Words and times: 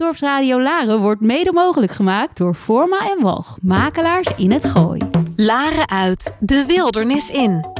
Dorpsradio 0.00 0.60
Laren 0.60 1.00
wordt 1.00 1.20
mede 1.20 1.52
mogelijk 1.52 1.92
gemaakt 1.92 2.36
door 2.36 2.54
Forma 2.54 3.10
en 3.10 3.22
Walg, 3.22 3.58
makelaars 3.62 4.28
in 4.36 4.52
het 4.52 4.64
Gooi. 4.64 5.00
Laren 5.36 5.88
uit, 5.88 6.34
de 6.38 6.64
wildernis 6.66 7.30
in. 7.30 7.79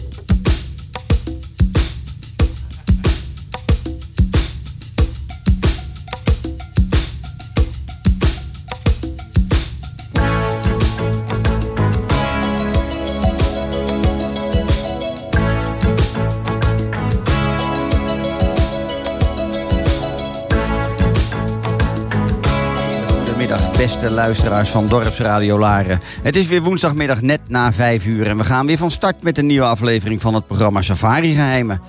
Beste 24.01 24.15
luisteraars 24.15 24.69
van 24.69 24.87
Dorpsradio 24.87 25.59
Laren. 25.59 25.99
Het 26.23 26.35
is 26.35 26.47
weer 26.47 26.61
woensdagmiddag 26.61 27.21
net 27.21 27.39
na 27.47 27.73
vijf 27.73 28.05
uur 28.05 28.27
en 28.27 28.37
we 28.37 28.43
gaan 28.43 28.65
weer 28.65 28.77
van 28.77 28.91
start 28.91 29.21
met 29.21 29.37
een 29.37 29.45
nieuwe 29.45 29.65
aflevering 29.65 30.21
van 30.21 30.33
het 30.33 30.47
programma 30.47 30.81
Safari 30.81 31.33
Geheimen. 31.33 31.81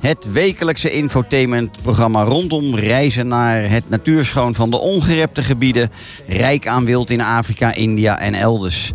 Het 0.00 0.32
wekelijkse 0.32 0.90
infotainmentprogramma 0.90 2.22
rondom 2.22 2.76
reizen 2.76 3.28
naar 3.28 3.70
het 3.70 3.88
natuurschoon 3.88 4.54
van 4.54 4.70
de 4.70 4.78
ongerepte 4.78 5.42
gebieden, 5.42 5.90
rijk 6.26 6.66
aan 6.66 6.84
wild 6.84 7.10
in 7.10 7.20
Afrika, 7.20 7.74
India 7.74 8.18
en 8.18 8.34
elders. 8.34 8.92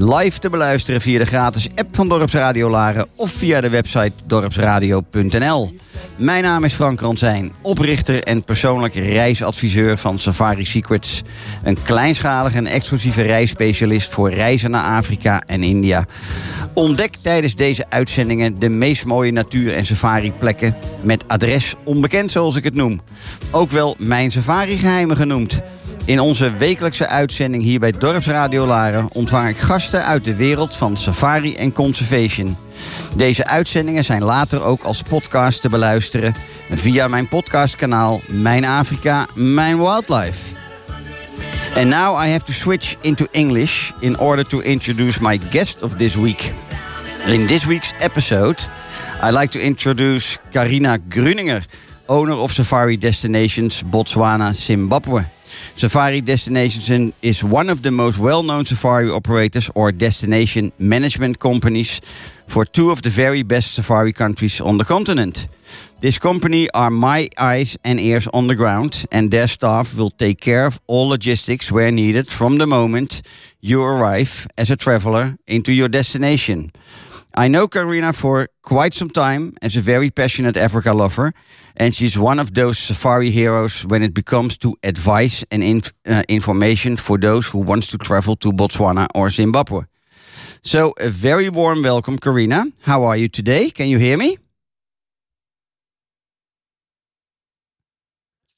Live 0.00 0.38
te 0.38 0.50
beluisteren 0.50 1.00
via 1.00 1.18
de 1.18 1.26
gratis 1.26 1.68
app 1.74 1.96
van 1.96 2.08
Dorpsradio 2.08 2.70
Laren 2.70 3.06
of 3.14 3.30
via 3.30 3.60
de 3.60 3.68
website 3.68 4.12
dorpsradio.nl. 4.26 5.74
Mijn 6.16 6.42
naam 6.42 6.64
is 6.64 6.74
Frank 6.74 7.00
Ransijn, 7.00 7.52
oprichter 7.62 8.22
en 8.22 8.44
persoonlijk 8.44 8.94
reisadviseur 8.94 9.98
van 9.98 10.18
Safari 10.18 10.66
Secrets. 10.66 11.22
Een 11.62 11.82
kleinschalige 11.82 12.56
en 12.56 12.66
exclusieve 12.66 13.22
reisspecialist 13.22 14.10
voor 14.10 14.30
reizen 14.30 14.70
naar 14.70 14.96
Afrika 14.96 15.42
en 15.46 15.62
India. 15.62 16.04
Ontdek 16.72 17.16
tijdens 17.16 17.54
deze 17.54 17.84
uitzendingen 17.88 18.58
de 18.58 18.68
meest 18.68 19.04
mooie 19.04 19.32
natuur- 19.32 19.74
en 19.74 19.86
safari-plekken 19.86 20.74
met 21.00 21.24
adres 21.26 21.74
onbekend 21.84 22.30
zoals 22.30 22.56
ik 22.56 22.64
het 22.64 22.74
noem. 22.74 23.00
Ook 23.50 23.70
wel 23.70 23.96
mijn 23.98 24.30
safari-geheimen 24.30 25.16
genoemd. 25.16 25.60
In 26.08 26.20
onze 26.20 26.56
wekelijkse 26.56 27.08
uitzending 27.08 27.62
hier 27.62 27.80
bij 27.80 27.92
Dorpsradio 27.92 28.66
Laren 28.66 29.08
ontvang 29.12 29.48
ik 29.48 29.56
gasten 29.56 30.04
uit 30.04 30.24
de 30.24 30.34
wereld 30.34 30.76
van 30.76 30.96
safari 30.96 31.56
en 31.56 31.72
conservation. 31.72 32.56
Deze 33.16 33.46
uitzendingen 33.46 34.04
zijn 34.04 34.22
later 34.22 34.62
ook 34.62 34.82
als 34.82 35.02
podcast 35.02 35.60
te 35.60 35.68
beluisteren 35.68 36.34
via 36.70 37.08
mijn 37.08 37.28
podcastkanaal 37.28 38.20
Mijn 38.26 38.64
Afrika, 38.64 39.26
Mijn 39.34 39.78
Wildlife. 39.78 40.54
And 41.76 41.88
now 41.88 42.24
I 42.24 42.28
have 42.30 42.44
to 42.44 42.52
switch 42.52 42.96
into 43.00 43.26
English 43.30 43.90
in 44.00 44.18
order 44.18 44.46
to 44.46 44.60
introduce 44.60 45.22
my 45.22 45.40
guest 45.50 45.82
of 45.82 45.92
this 45.92 46.14
week. 46.14 46.52
In 47.26 47.46
this 47.46 47.64
week's 47.64 47.92
episode, 48.00 48.62
I'd 49.22 49.38
like 49.38 49.58
to 49.58 49.58
introduce 49.58 50.38
Carina 50.50 50.98
Gruninger, 51.08 51.64
owner 52.06 52.36
of 52.36 52.52
Safari 52.52 52.98
Destinations 52.98 53.82
Botswana, 53.90 54.52
Zimbabwe. 54.52 55.36
Safari 55.74 56.20
Destinations 56.20 57.14
is 57.22 57.44
one 57.44 57.70
of 57.70 57.82
the 57.82 57.90
most 57.90 58.18
well-known 58.18 58.64
safari 58.64 59.10
operators 59.10 59.70
or 59.74 59.92
destination 59.92 60.72
management 60.78 61.38
companies 61.38 62.00
for 62.46 62.64
two 62.64 62.90
of 62.90 63.02
the 63.02 63.10
very 63.10 63.42
best 63.42 63.74
safari 63.74 64.12
countries 64.12 64.60
on 64.60 64.78
the 64.78 64.84
continent. 64.84 65.48
This 66.00 66.18
company 66.18 66.68
are 66.72 66.90
my 66.90 67.28
eyes 67.36 67.76
and 67.84 68.00
ears 68.00 68.28
on 68.32 68.46
the 68.46 68.54
ground, 68.54 69.04
and 69.10 69.30
their 69.30 69.48
staff 69.48 69.96
will 69.96 70.10
take 70.10 70.40
care 70.40 70.66
of 70.66 70.80
all 70.86 71.08
logistics 71.08 71.72
where 71.72 71.90
needed 71.90 72.28
from 72.28 72.58
the 72.58 72.66
moment 72.66 73.22
you 73.60 73.82
arrive 73.82 74.46
as 74.56 74.70
a 74.70 74.76
traveler 74.76 75.36
into 75.46 75.72
your 75.72 75.88
destination. 75.88 76.70
I 77.38 77.46
know 77.48 77.68
Karina 77.68 78.12
for 78.12 78.48
quite 78.62 78.94
some 78.94 79.10
time 79.10 79.52
as 79.62 79.76
a 79.76 79.80
very 79.80 80.10
passionate 80.10 80.56
Africa 80.56 80.92
lover, 80.92 81.32
and 81.76 81.94
she's 81.94 82.18
one 82.18 82.40
of 82.40 82.52
those 82.54 82.78
safari 82.78 83.30
heroes 83.30 83.84
when 83.86 84.02
it 84.02 84.24
comes 84.24 84.58
to 84.58 84.74
advice 84.82 85.44
and 85.50 85.62
inf- 85.62 85.92
uh, 86.04 86.22
information 86.28 86.96
for 86.96 87.16
those 87.18 87.46
who 87.52 87.58
wants 87.60 87.86
to 87.88 87.98
travel 87.98 88.34
to 88.36 88.52
Botswana 88.52 89.06
or 89.14 89.30
Zimbabwe. 89.30 89.82
So, 90.62 90.92
a 90.98 91.08
very 91.10 91.48
warm 91.48 91.82
welcome, 91.82 92.18
Karina. 92.18 92.64
How 92.82 93.04
are 93.04 93.16
you 93.16 93.28
today? 93.28 93.70
Can 93.70 93.86
you 93.88 93.98
hear 93.98 94.16
me? 94.18 94.38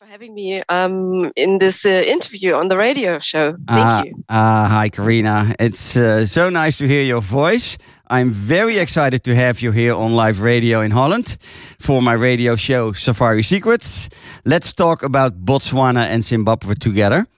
for 0.01 0.07
having 0.07 0.35
me 0.35 0.63
um, 0.71 1.31
in 1.37 1.59
this 1.59 1.85
uh, 1.85 1.89
interview 2.07 2.55
on 2.55 2.69
the 2.69 2.77
radio 2.77 3.19
show. 3.19 3.53
Thank 3.53 3.69
Ah, 3.69 4.03
you. 4.07 4.15
ah, 4.31 4.69
hi, 4.71 4.89
Karina. 4.89 5.55
It's 5.59 5.95
uh, 5.97 6.25
so 6.25 6.49
nice 6.49 6.79
to 6.79 6.89
hear 6.89 7.03
your 7.03 7.21
voice. 7.21 7.77
I'm 8.13 8.31
very 8.33 8.79
excited 8.79 9.23
to 9.23 9.37
have 9.37 9.63
you 9.63 9.71
here 9.71 9.95
on 9.95 10.17
live 10.17 10.41
radio 10.41 10.81
in 10.81 10.91
Holland 10.91 11.39
for 11.79 12.03
my 12.03 12.15
radio 12.15 12.57
show 12.57 12.93
Safari 12.93 13.45
Secrets. 13.45 14.09
Let's 14.45 14.73
talk 14.73 15.05
about 15.05 15.45
Botswana 15.45 16.09
and 16.09 16.25
Zimbabwe 16.25 16.75
together. 16.75 17.29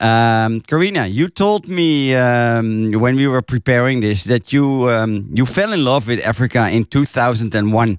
Um, 0.00 0.62
Karina, 0.62 1.06
you 1.06 1.28
told 1.28 1.68
me 1.68 2.14
um, 2.14 2.92
when 2.92 3.16
we 3.16 3.26
were 3.26 3.42
preparing 3.42 4.00
this 4.00 4.24
that 4.24 4.54
you 4.54 4.88
um, 4.88 5.26
you 5.30 5.44
fell 5.44 5.70
in 5.70 5.84
love 5.84 6.08
with 6.08 6.26
Africa 6.26 6.66
in 6.70 6.84
2001. 6.84 7.98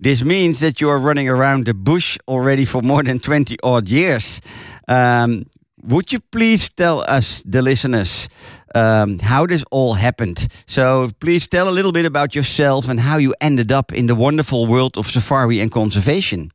This 0.00 0.24
means 0.24 0.60
that 0.60 0.80
you 0.80 0.88
are 0.88 0.98
running 0.98 1.28
around 1.28 1.66
the 1.66 1.74
bush 1.74 2.16
already 2.26 2.64
for 2.64 2.80
more 2.80 3.02
than 3.02 3.18
20 3.18 3.58
odd 3.62 3.90
years. 3.90 4.40
Um, 4.88 5.44
would 5.86 6.12
you 6.12 6.20
please 6.32 6.68
tell 6.68 7.00
us, 7.00 7.42
the 7.42 7.62
listeners, 7.62 8.28
um, 8.74 9.18
how 9.18 9.46
this 9.46 9.64
all 9.70 9.94
happened? 9.94 10.48
So 10.66 11.10
please 11.20 11.46
tell 11.46 11.68
a 11.68 11.74
little 11.74 11.92
bit 11.92 12.06
about 12.06 12.34
yourself 12.34 12.88
and 12.88 13.00
how 13.00 13.18
you 13.18 13.34
ended 13.40 13.70
up 13.70 13.92
in 13.92 14.06
the 14.06 14.14
wonderful 14.14 14.66
world 14.66 14.96
of 14.96 15.06
safari 15.06 15.60
and 15.60 15.70
conservation. 15.70 16.50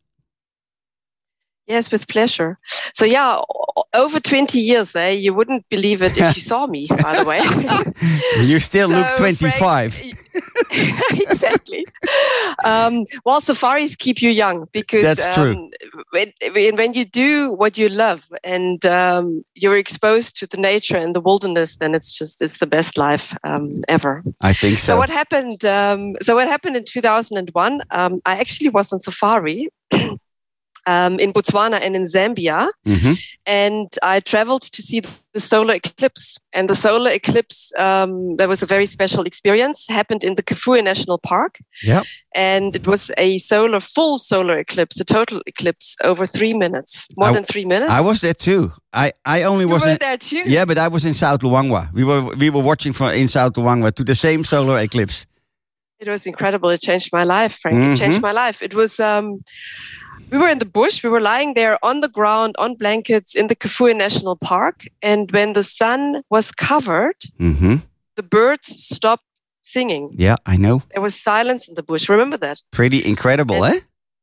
Yes, 1.68 1.92
with 1.92 2.08
pleasure. 2.08 2.58
So 2.94 3.06
yeah, 3.06 3.42
over 3.94 4.20
20 4.20 4.60
years, 4.60 4.96
eh? 4.96 5.10
You 5.10 5.34
wouldn't 5.34 5.68
believe 5.70 6.02
it 6.02 6.18
if 6.18 6.36
you 6.36 6.42
saw 6.42 6.68
me, 6.68 6.88
by 7.02 7.18
the 7.18 7.26
way. 7.26 7.42
You 8.44 8.60
still 8.60 8.90
look 8.90 9.16
25. 9.16 9.94
Frank, 9.94 10.16
exactly. 11.12 11.86
Um, 12.64 13.06
well, 13.26 13.42
safaris 13.42 13.96
keep 13.96 14.22
you 14.22 14.30
young 14.30 14.68
because 14.72 15.04
That's 15.04 15.36
true. 15.36 15.56
um, 15.56 15.70
when, 16.12 16.32
when 16.54 16.76
when 16.76 16.94
you 16.94 17.06
do 17.06 17.52
what 17.52 17.78
you 17.78 17.90
love 17.90 18.30
and 18.44 18.86
um, 18.86 19.44
you're 19.56 19.78
exposed 19.78 20.38
to 20.38 20.48
the 20.48 20.58
nature 20.58 20.98
and 20.98 21.16
the 21.16 21.22
wilderness, 21.22 21.78
then 21.78 21.96
it's 21.96 22.18
just 22.18 22.42
it's 22.42 22.60
the 22.60 22.68
best 22.68 22.98
life 22.98 23.36
um, 23.44 23.72
ever. 23.88 24.24
I 24.42 24.54
think 24.54 24.78
so. 24.78 24.94
So 24.94 24.98
what 24.98 25.10
happened? 25.10 25.66
Um, 25.66 26.16
so 26.22 26.36
what 26.36 26.48
happened 26.48 26.78
in 26.78 26.86
2001? 26.86 27.82
Um, 27.92 28.22
I 28.26 28.38
actually 28.40 28.70
was 28.70 28.94
on 28.94 29.00
safari 29.00 29.70
um, 30.92 31.14
in 31.24 31.30
Botswana 31.34 31.78
and 31.86 31.94
in 32.00 32.04
Zambia, 32.16 32.60
Mhm. 32.86 33.14
and 33.46 33.88
I 34.14 34.16
traveled 34.32 34.64
to 34.76 34.82
see 34.82 35.00
the 35.34 35.40
solar 35.40 35.76
eclipse. 35.82 36.26
And 36.58 36.68
the 36.70 36.76
solar 36.76 37.12
eclipse, 37.20 37.60
um, 37.86 38.12
that 38.38 38.48
was 38.54 38.64
a 38.64 38.66
very 38.76 38.86
special 38.88 39.24
experience. 39.32 39.78
Happened 40.00 40.24
in 40.24 40.34
the 40.36 40.44
Kafue 40.50 40.82
National 40.84 41.18
Park, 41.32 41.54
Yep. 41.92 42.04
and 42.36 42.76
it 42.80 42.86
was 42.88 43.12
a 43.18 43.30
solar, 43.52 43.80
full 43.96 44.18
solar 44.18 44.58
eclipse, 44.66 44.96
a 45.02 45.06
total 45.18 45.40
eclipse 45.46 45.88
over 46.10 46.26
three 46.38 46.54
minutes, 46.66 46.92
more 47.18 47.30
I- 47.30 47.34
than 47.36 47.44
three 47.44 47.66
minutes. 47.74 47.92
I 48.00 48.02
was 48.10 48.18
there 48.22 48.34
too. 48.48 48.62
I, 49.04 49.12
I 49.38 49.44
only 49.52 49.66
you 49.66 49.74
was 49.74 49.84
were 49.84 49.92
in, 49.92 49.98
there 50.00 50.18
too. 50.18 50.44
yeah, 50.56 50.66
but 50.66 50.78
I 50.78 50.88
was 50.96 51.04
in 51.06 51.14
South 51.14 51.42
Luangwa. 51.44 51.82
We 51.94 52.04
were 52.10 52.22
we 52.42 52.50
were 52.56 52.64
watching 52.72 52.94
from 52.98 53.10
in 53.22 53.28
South 53.28 53.54
Luangwa 53.60 53.92
to 54.00 54.04
the 54.04 54.16
same 54.16 54.42
solar 54.44 54.78
eclipse. 54.88 55.26
It 56.04 56.08
was 56.08 56.26
incredible. 56.26 56.70
It 56.76 56.82
changed 56.90 57.10
my 57.20 57.26
life, 57.38 57.54
Frank. 57.62 57.78
It 57.78 57.98
changed 58.04 58.22
my 58.30 58.32
life. 58.44 58.58
It 58.68 58.74
was. 58.74 59.00
Um, 59.00 59.26
we 60.32 60.38
were 60.38 60.50
in 60.50 60.60
the 60.60 60.66
bush. 60.66 61.04
We 61.04 61.10
were 61.10 61.22
lying 61.22 61.54
there 61.54 61.78
on 61.84 62.02
the 62.02 62.10
ground 62.10 62.56
on 62.58 62.76
blankets 62.76 63.36
in 63.36 63.48
the 63.48 63.56
Kafue 63.56 63.96
National 63.96 64.36
Park, 64.36 64.86
and 65.02 65.32
when 65.32 65.54
the 65.54 65.64
sun 65.64 66.24
was 66.30 66.52
covered, 66.52 67.16
hmm 67.38 67.76
the 68.16 68.24
birds 68.24 68.68
stopped 68.68 69.24
singing. 69.62 70.12
Yeah, 70.18 70.36
I 70.46 70.58
know. 70.58 70.84
There 70.94 71.02
was 71.02 71.16
silence 71.16 71.70
in 71.70 71.76
the 71.76 71.84
bush. 71.84 72.10
Remember 72.10 72.36
that? 72.38 72.62
Pretty 72.72 73.06
incredible, 73.06 73.64
And- 73.64 73.76
eh? 73.76 73.80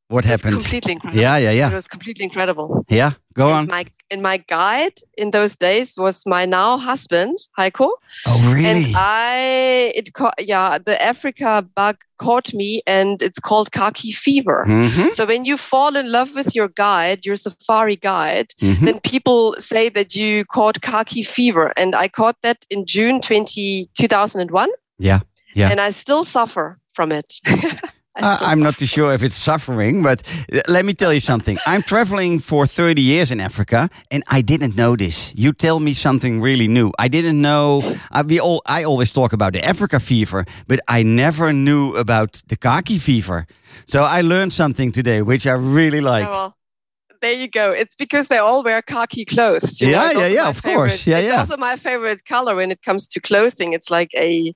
What 0.09 0.23
happened? 0.25 0.53
completely 0.53 0.93
incredible. 0.93 1.21
Yeah, 1.21 1.37
yeah, 1.37 1.69
It 1.69 1.73
was 1.73 1.87
completely 1.87 2.23
incredible. 2.23 2.85
yeah. 2.89 3.11
Go 3.33 3.47
And 3.49 3.55
on. 3.57 3.67
My 3.67 3.85
and 4.09 4.21
my 4.21 4.37
guide 4.37 4.99
in 5.17 5.31
those 5.31 5.57
days 5.57 5.95
was 5.97 6.23
my 6.25 6.45
now 6.45 6.77
husband 6.77 7.37
Heiko, 7.59 7.89
Oh, 8.25 8.39
and 8.45 8.53
really? 8.55 8.93
I 8.95 9.91
it 9.93 10.13
ca- 10.13 10.31
yeah 10.39 10.77
the 10.79 10.95
Africa 11.01 11.61
bug 11.75 11.97
caught 12.17 12.53
me, 12.53 12.81
and 12.87 13.21
it's 13.21 13.39
called 13.39 13.71
khaki 13.71 14.11
fever. 14.13 14.63
Mhm, 14.65 15.13
So 15.13 15.25
when 15.25 15.43
you 15.45 15.57
fall 15.57 15.95
in 15.97 16.09
love 16.11 16.33
with 16.35 16.55
your 16.55 16.69
guide, 16.69 17.25
your 17.25 17.35
safari 17.35 17.97
guide, 17.97 18.53
mhm. 18.61 18.79
then 18.85 18.99
people 19.01 19.55
say 19.59 19.89
that 19.89 20.15
you 20.15 20.45
caught 20.45 20.81
khaki 20.81 21.23
fever, 21.23 21.73
and 21.77 21.93
I 21.95 22.07
caught 22.07 22.37
that 22.43 22.65
in 22.69 22.85
June 22.85 23.19
20, 23.19 23.89
2001. 23.93 24.69
Yeah, 24.99 25.19
yeah. 25.53 25.69
and 25.69 25.79
I 25.81 25.91
still 25.91 26.23
suffer 26.23 26.79
from 26.93 27.11
it. 27.11 27.33
I 28.19 28.23
Uh, 28.27 28.37
I'm 28.51 28.59
not 28.59 28.77
too 28.77 28.85
sure 28.87 29.13
if 29.13 29.21
it's 29.21 29.35
suffering, 29.35 30.03
but 30.03 30.21
uh, 30.51 30.59
let 30.67 30.85
me 30.85 30.93
tell 30.93 31.13
you 31.13 31.19
something. 31.21 31.57
I'm 31.65 31.81
traveling 31.83 32.39
for 32.39 32.65
30 32.67 33.01
years 33.01 33.31
in 33.31 33.39
Africa, 33.39 33.89
and 34.11 34.23
I 34.37 34.41
didn't 34.41 34.75
know 34.75 34.95
this. 34.95 35.33
You 35.35 35.53
tell 35.53 35.79
me 35.79 35.93
something 35.93 36.41
really 36.41 36.67
new. 36.67 36.91
I 36.99 37.07
didn't 37.09 37.39
know. 37.41 37.81
Uh, 38.11 38.23
we 38.27 38.39
all. 38.39 38.61
I 38.65 38.83
always 38.85 39.11
talk 39.11 39.33
about 39.33 39.53
the 39.53 39.63
Africa 39.67 39.99
fever, 39.99 40.45
but 40.67 40.79
I 40.87 41.03
never 41.03 41.53
knew 41.53 41.95
about 41.95 42.41
the 42.47 42.55
khaki 42.57 42.97
fever. 42.99 43.45
So 43.85 44.03
I 44.03 44.21
learned 44.21 44.51
something 44.53 44.91
today, 44.93 45.21
which 45.21 45.45
I 45.45 45.53
really 45.53 46.01
like. 46.01 46.25
Yeah, 46.25 46.29
well, 46.37 46.53
there 47.21 47.33
you 47.33 47.47
go. 47.47 47.71
It's 47.71 47.95
because 47.95 48.27
they 48.27 48.37
all 48.39 48.63
wear 48.63 48.81
khaki 48.81 49.25
clothes. 49.25 49.79
Yeah, 49.81 50.11
yeah, 50.11 50.27
yeah, 50.27 50.49
of 50.49 50.61
course. 50.63 51.03
favorite- 51.03 51.07
Yeah, 51.07 51.19
it's 51.19 51.33
yeah. 51.33 51.39
also 51.41 51.57
my 51.57 51.77
favorite 51.77 52.21
color 52.25 52.55
when 52.55 52.71
it 52.71 52.81
comes 52.85 53.07
to 53.07 53.19
clothing. 53.19 53.73
It's 53.73 53.89
like 53.89 54.11
a, 54.15 54.53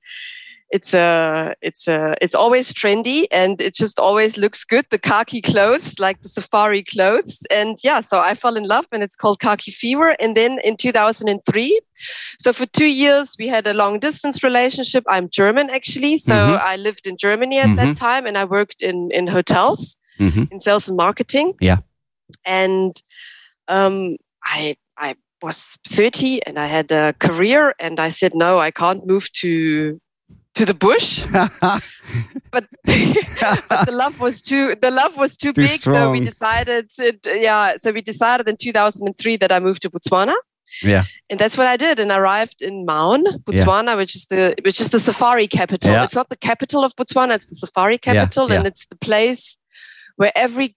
it's 0.71 0.94
a, 0.94 1.53
it's 1.62 1.88
a, 1.88 2.15
it's 2.21 2.33
always 2.35 2.73
trendy 2.73 3.25
and 3.31 3.59
it 3.62 3.75
just 3.75 4.00
always 4.00 4.38
looks 4.38 4.63
good. 4.63 4.85
The 4.89 4.97
khaki 5.00 5.41
clothes, 5.41 6.00
like 6.00 6.21
the 6.21 6.29
safari 6.29 6.83
clothes, 6.83 7.44
and 7.51 7.77
yeah. 7.83 8.00
So 8.01 8.19
I 8.19 8.35
fell 8.35 8.56
in 8.57 8.63
love, 8.68 8.85
and 8.91 9.03
it's 9.03 9.15
called 9.15 9.39
khaki 9.39 9.71
fever. 9.71 10.15
And 10.19 10.35
then 10.35 10.59
in 10.63 10.77
2003, 10.77 11.79
so 12.39 12.53
for 12.53 12.65
two 12.65 12.85
years 12.91 13.35
we 13.38 13.47
had 13.47 13.68
a 13.68 13.73
long 13.73 14.00
distance 14.00 14.44
relationship. 14.44 15.03
I'm 15.07 15.29
German 15.29 15.69
actually, 15.69 16.18
so 16.18 16.33
Mhm. 16.33 16.62
I 16.62 16.75
lived 16.77 17.06
in 17.06 17.15
Germany 17.17 17.59
at 17.59 17.69
Mhm. 17.69 17.75
that 17.75 17.97
time, 17.97 18.25
and 18.25 18.38
I 18.38 18.45
worked 18.45 18.81
in 18.81 19.12
in 19.12 19.27
hotels 19.27 19.97
Mhm. 20.19 20.51
in 20.51 20.59
sales 20.59 20.88
and 20.88 20.97
marketing. 20.97 21.53
Yeah. 21.62 21.77
And 22.45 23.01
um, 23.67 24.17
I 24.44 24.75
I 24.97 25.15
was 25.41 25.77
30 25.88 26.39
and 26.45 26.57
I 26.59 26.67
had 26.67 26.91
a 26.91 27.13
career 27.19 27.74
and 27.79 28.00
I 28.00 28.09
said 28.09 28.33
no, 28.35 28.59
I 28.59 28.71
can't 28.71 29.06
move 29.07 29.31
to 29.41 30.00
to 30.56 30.65
the 30.65 30.74
bush. 30.74 31.24
but, 31.31 31.81
but 32.83 33.86
the 33.86 33.92
love 33.92 34.19
was 34.19 34.42
too 34.42 34.75
the 34.81 34.92
love 34.92 35.18
was 35.18 35.38
too, 35.38 35.53
Too 35.53 35.62
big, 35.62 35.81
so 35.81 36.12
we 36.12 36.19
decided 36.19 36.89
to, 36.92 37.18
yeah, 37.25 37.77
so 37.77 37.92
we 37.92 38.01
decided 38.01 38.48
in 38.48 38.57
2003 38.57 39.38
that 39.38 39.51
I 39.51 39.59
moved 39.59 39.81
to 39.83 39.89
Botswana. 39.89 40.36
yeah. 40.83 41.03
And 41.30 41.39
that's 41.39 41.57
what 41.57 41.68
I 41.68 41.77
did. 41.77 42.00
And 42.00 42.12
I 42.12 42.18
arrived 42.18 42.62
in 42.62 42.86
Maun, 42.86 43.24
Botswana, 43.44 43.95
which 43.98 44.15
is 44.15 44.25
the 44.25 44.56
which 44.63 44.81
is 44.81 44.89
the 44.89 45.00
safari 45.00 45.48
capital. 45.48 45.92
Yeah. 45.92 46.03
It's 46.03 46.15
not 46.15 46.30
the 46.30 46.38
capital 46.38 46.83
of 46.83 46.95
Botswana; 46.95 47.36
it's 47.36 47.50
the 47.50 47.56
safari 47.56 47.98
capital, 47.98 48.50
yeah. 48.50 48.57
and 48.57 48.68
it's 48.68 48.86
the 48.88 48.98
place 48.98 49.57
where 50.18 50.31
every 50.36 50.75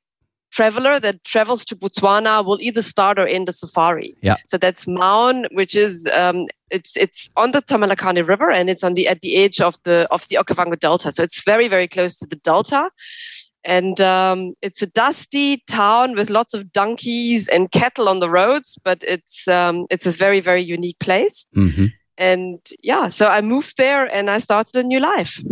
traveler 0.55 1.01
that 1.01 1.25
travels 1.25 1.65
to 1.67 1.77
Botswana 1.77 2.45
will 2.47 2.61
either 2.61 2.83
start 2.83 3.19
or 3.19 3.27
end 3.27 3.49
a 3.49 3.53
safari. 3.53 4.15
Yeah. 4.23 4.37
So 4.47 4.57
that's 4.57 4.87
Maun, 4.87 5.47
which 5.53 5.75
is 5.75 6.09
um, 6.21 6.47
it's 6.71 6.97
it's 6.97 7.29
on 7.37 7.53
the 7.53 7.61
Thamalakane 7.63 8.27
River, 8.27 8.51
and 8.51 8.71
it's 8.71 8.85
on 8.85 8.95
the 8.95 9.09
at 9.09 9.21
the 9.21 9.37
edge 9.37 9.61
of 9.61 9.75
the 9.85 10.07
of 10.11 10.27
the 10.29 10.37
Okavango 10.37 10.79
Delta. 10.79 11.11
So 11.13 11.23
it's 11.23 11.43
very 11.45 11.69
very 11.69 11.89
close 11.89 12.19
to 12.21 12.27
the 12.27 12.37
delta. 12.37 12.91
And 13.67 13.99
um, 14.01 14.53
it's 14.61 14.83
a 14.83 14.87
dusty 14.87 15.63
town 15.67 16.15
with 16.17 16.29
lots 16.29 16.55
of 16.55 16.71
donkeys 16.73 17.49
and 17.49 17.71
cattle 17.71 18.09
on 18.11 18.21
the 18.21 18.29
roads, 18.29 18.79
but 18.85 19.03
it's 19.03 19.49
um, 19.49 19.87
it's 19.91 20.07
a 20.07 20.11
very 20.11 20.41
very 20.41 20.63
unique 20.63 20.99
place. 20.99 21.47
Mhm. 21.57 21.93
And 22.19 22.59
yeah, 22.83 23.09
so 23.11 23.27
I 23.27 23.41
moved 23.41 23.77
there 23.77 24.05
and 24.17 24.31
I 24.31 24.39
started 24.39 24.77
a 24.77 24.83
new 24.83 25.01
life. 25.01 25.43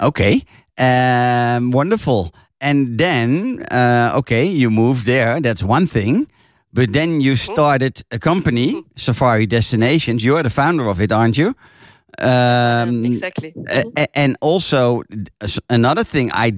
Okay. 0.00 0.42
Um, 0.78 1.70
wonderful. 1.70 2.32
And 2.60 2.98
then, 2.98 3.64
uh, 3.70 4.12
okay, 4.18 4.44
you 4.46 4.70
moved 4.70 5.04
there. 5.06 5.40
That's 5.40 5.62
one 5.62 5.86
thing. 5.86 6.26
But 6.72 6.92
then 6.92 7.20
you 7.20 7.36
started 7.36 8.02
a 8.10 8.18
company, 8.18 8.82
Safari 8.96 9.46
Destinations. 9.46 10.22
You're 10.22 10.42
the 10.42 10.50
founder 10.50 10.88
of 10.88 11.00
it, 11.00 11.10
aren't 11.12 11.36
you? 11.38 11.54
Um, 12.20 13.04
exactly. 13.04 13.52
a- 13.68 13.84
a- 13.96 14.18
and 14.18 14.36
also 14.40 15.02
another 15.70 16.04
thing 16.04 16.30
I 16.32 16.52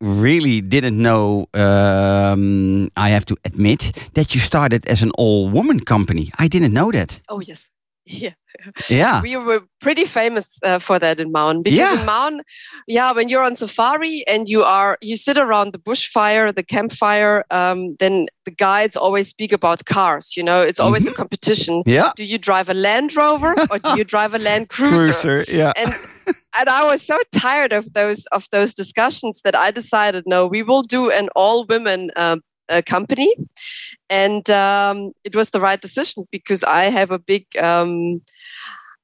really 0.00 0.60
didn't 0.60 1.00
know. 1.00 1.46
Um, 1.54 2.88
I 2.96 3.08
have 3.10 3.24
to 3.26 3.36
admit 3.44 3.92
that 4.12 4.34
you 4.34 4.40
started 4.40 4.86
as 4.86 5.02
an 5.02 5.10
all-woman 5.18 5.80
company. 5.80 6.30
I 6.38 6.48
didn't 6.48 6.72
know 6.72 6.90
that. 6.92 7.20
Oh 7.28 7.40
yes. 7.40 7.70
Yeah. 8.08 8.34
Yeah. 8.88 9.22
we 9.22 9.36
were 9.36 9.62
pretty 9.80 10.04
famous 10.04 10.58
uh, 10.64 10.78
for 10.78 10.98
that 10.98 11.20
in 11.20 11.30
Maun 11.32 11.62
because 11.62 11.78
Yeah. 11.78 12.00
in 12.00 12.06
Maun, 12.06 12.40
yeah, 12.86 13.12
when 13.12 13.28
you're 13.28 13.42
on 13.44 13.54
safari 13.54 14.24
and 14.26 14.48
you 14.48 14.62
are 14.64 14.96
you 15.00 15.16
sit 15.16 15.38
around 15.38 15.72
the 15.72 15.78
bushfire, 15.78 16.54
the 16.54 16.62
campfire, 16.62 17.44
um, 17.50 17.96
then 17.98 18.26
the 18.44 18.50
guides 18.50 18.96
always 18.96 19.28
speak 19.28 19.52
about 19.52 19.84
cars. 19.84 20.36
You 20.36 20.42
know, 20.44 20.60
it's 20.60 20.80
always 20.80 21.04
Mm-hmm. 21.04 21.12
a 21.12 21.16
competition. 21.16 21.82
Yeah. 21.86 22.10
Do 22.16 22.24
you 22.24 22.38
drive 22.38 22.68
a 22.70 22.74
Land 22.74 23.14
Rover 23.16 23.54
or 23.70 23.78
do 23.78 23.90
you 23.96 24.04
drive 24.14 24.34
a 24.34 24.38
Land 24.38 24.68
Cruiser? 24.68 25.44
Yeah. 25.48 25.72
And 25.76 25.90
and 26.58 26.68
I 26.68 26.84
was 26.84 27.02
so 27.06 27.18
tired 27.32 27.72
of 27.72 27.92
those 27.92 28.26
of 28.32 28.46
those 28.50 28.74
discussions 28.74 29.40
that 29.42 29.54
I 29.54 29.70
decided, 29.70 30.24
no, 30.26 30.46
we 30.46 30.62
will 30.62 30.82
do 30.82 31.10
an 31.10 31.28
all 31.36 31.66
women 31.68 32.10
uh, 32.16 32.36
uh, 32.68 32.82
company, 32.86 33.32
and 34.10 34.48
um, 34.50 35.12
it 35.24 35.34
was 35.36 35.50
the 35.50 35.60
right 35.60 35.80
decision 35.80 36.24
because 36.32 36.64
I 36.64 36.90
have 36.90 37.10
a 37.10 37.18
big. 37.18 37.44
Um, 37.58 38.22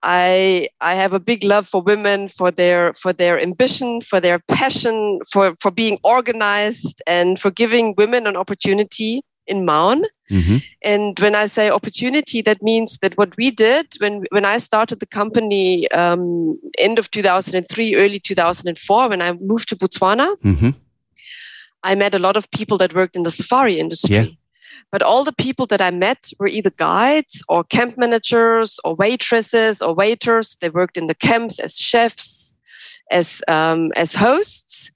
I 0.03 0.69
I 0.81 0.95
have 0.95 1.13
a 1.13 1.21
big 1.21 1.45
love 1.45 1.67
for 1.69 1.81
women, 1.81 2.29
for 2.29 2.51
their 2.51 2.93
for 2.95 3.13
their 3.13 3.41
ambition, 3.41 4.01
for 4.01 4.21
their 4.21 4.39
passion, 4.39 5.21
for 5.33 5.55
for 5.61 5.71
being 5.71 5.99
organized, 6.03 7.03
and 7.07 7.39
for 7.39 7.51
giving 7.51 7.95
women 7.97 8.27
an 8.27 8.37
opportunity 8.37 9.23
in 9.47 9.65
Maun. 9.65 10.03
Mhm. 10.31 10.63
And 10.83 11.19
when 11.21 11.35
I 11.35 11.47
say 11.47 11.69
opportunity, 11.71 12.43
that 12.43 12.63
means 12.63 12.99
that 13.03 13.17
what 13.17 13.37
we 13.37 13.51
did 13.51 13.87
when 14.01 14.25
when 14.31 14.45
I 14.45 14.59
started 14.59 14.99
the 15.01 15.07
company 15.07 15.89
um, 15.91 16.59
end 16.79 16.99
of 16.99 17.11
2003, 17.11 17.95
early 17.97 18.19
2004, 18.19 19.09
when 19.09 19.21
I 19.23 19.33
moved 19.33 19.69
to 19.69 19.77
Botswana, 19.77 20.37
Mhm. 20.45 20.75
I 21.85 21.95
met 21.95 22.15
a 22.15 22.19
lot 22.19 22.37
of 22.37 22.51
people 22.51 22.79
that 22.79 22.95
worked 22.95 23.17
in 23.17 23.25
the 23.25 23.31
safari 23.31 23.79
industry. 23.79 24.15
Yeah. 24.17 24.27
But 24.91 25.03
all 25.03 25.25
the 25.25 25.33
people 25.33 25.67
that 25.67 25.81
I 25.81 25.91
met 25.91 26.33
were 26.39 26.49
either 26.49 26.71
guides 26.71 27.43
or 27.49 27.65
camp 27.65 27.97
managers 27.97 28.79
or 28.85 28.95
waitresses 28.95 29.81
or 29.83 29.95
waiters. 29.95 30.57
They 30.61 30.69
worked 30.69 30.97
in 30.97 31.07
the 31.07 31.15
camps 31.15 31.59
as 31.59 31.79
chefs, 31.79 32.57
as 33.11 33.43
um, 33.49 33.93
as 33.97 34.15
hosts, 34.15 34.91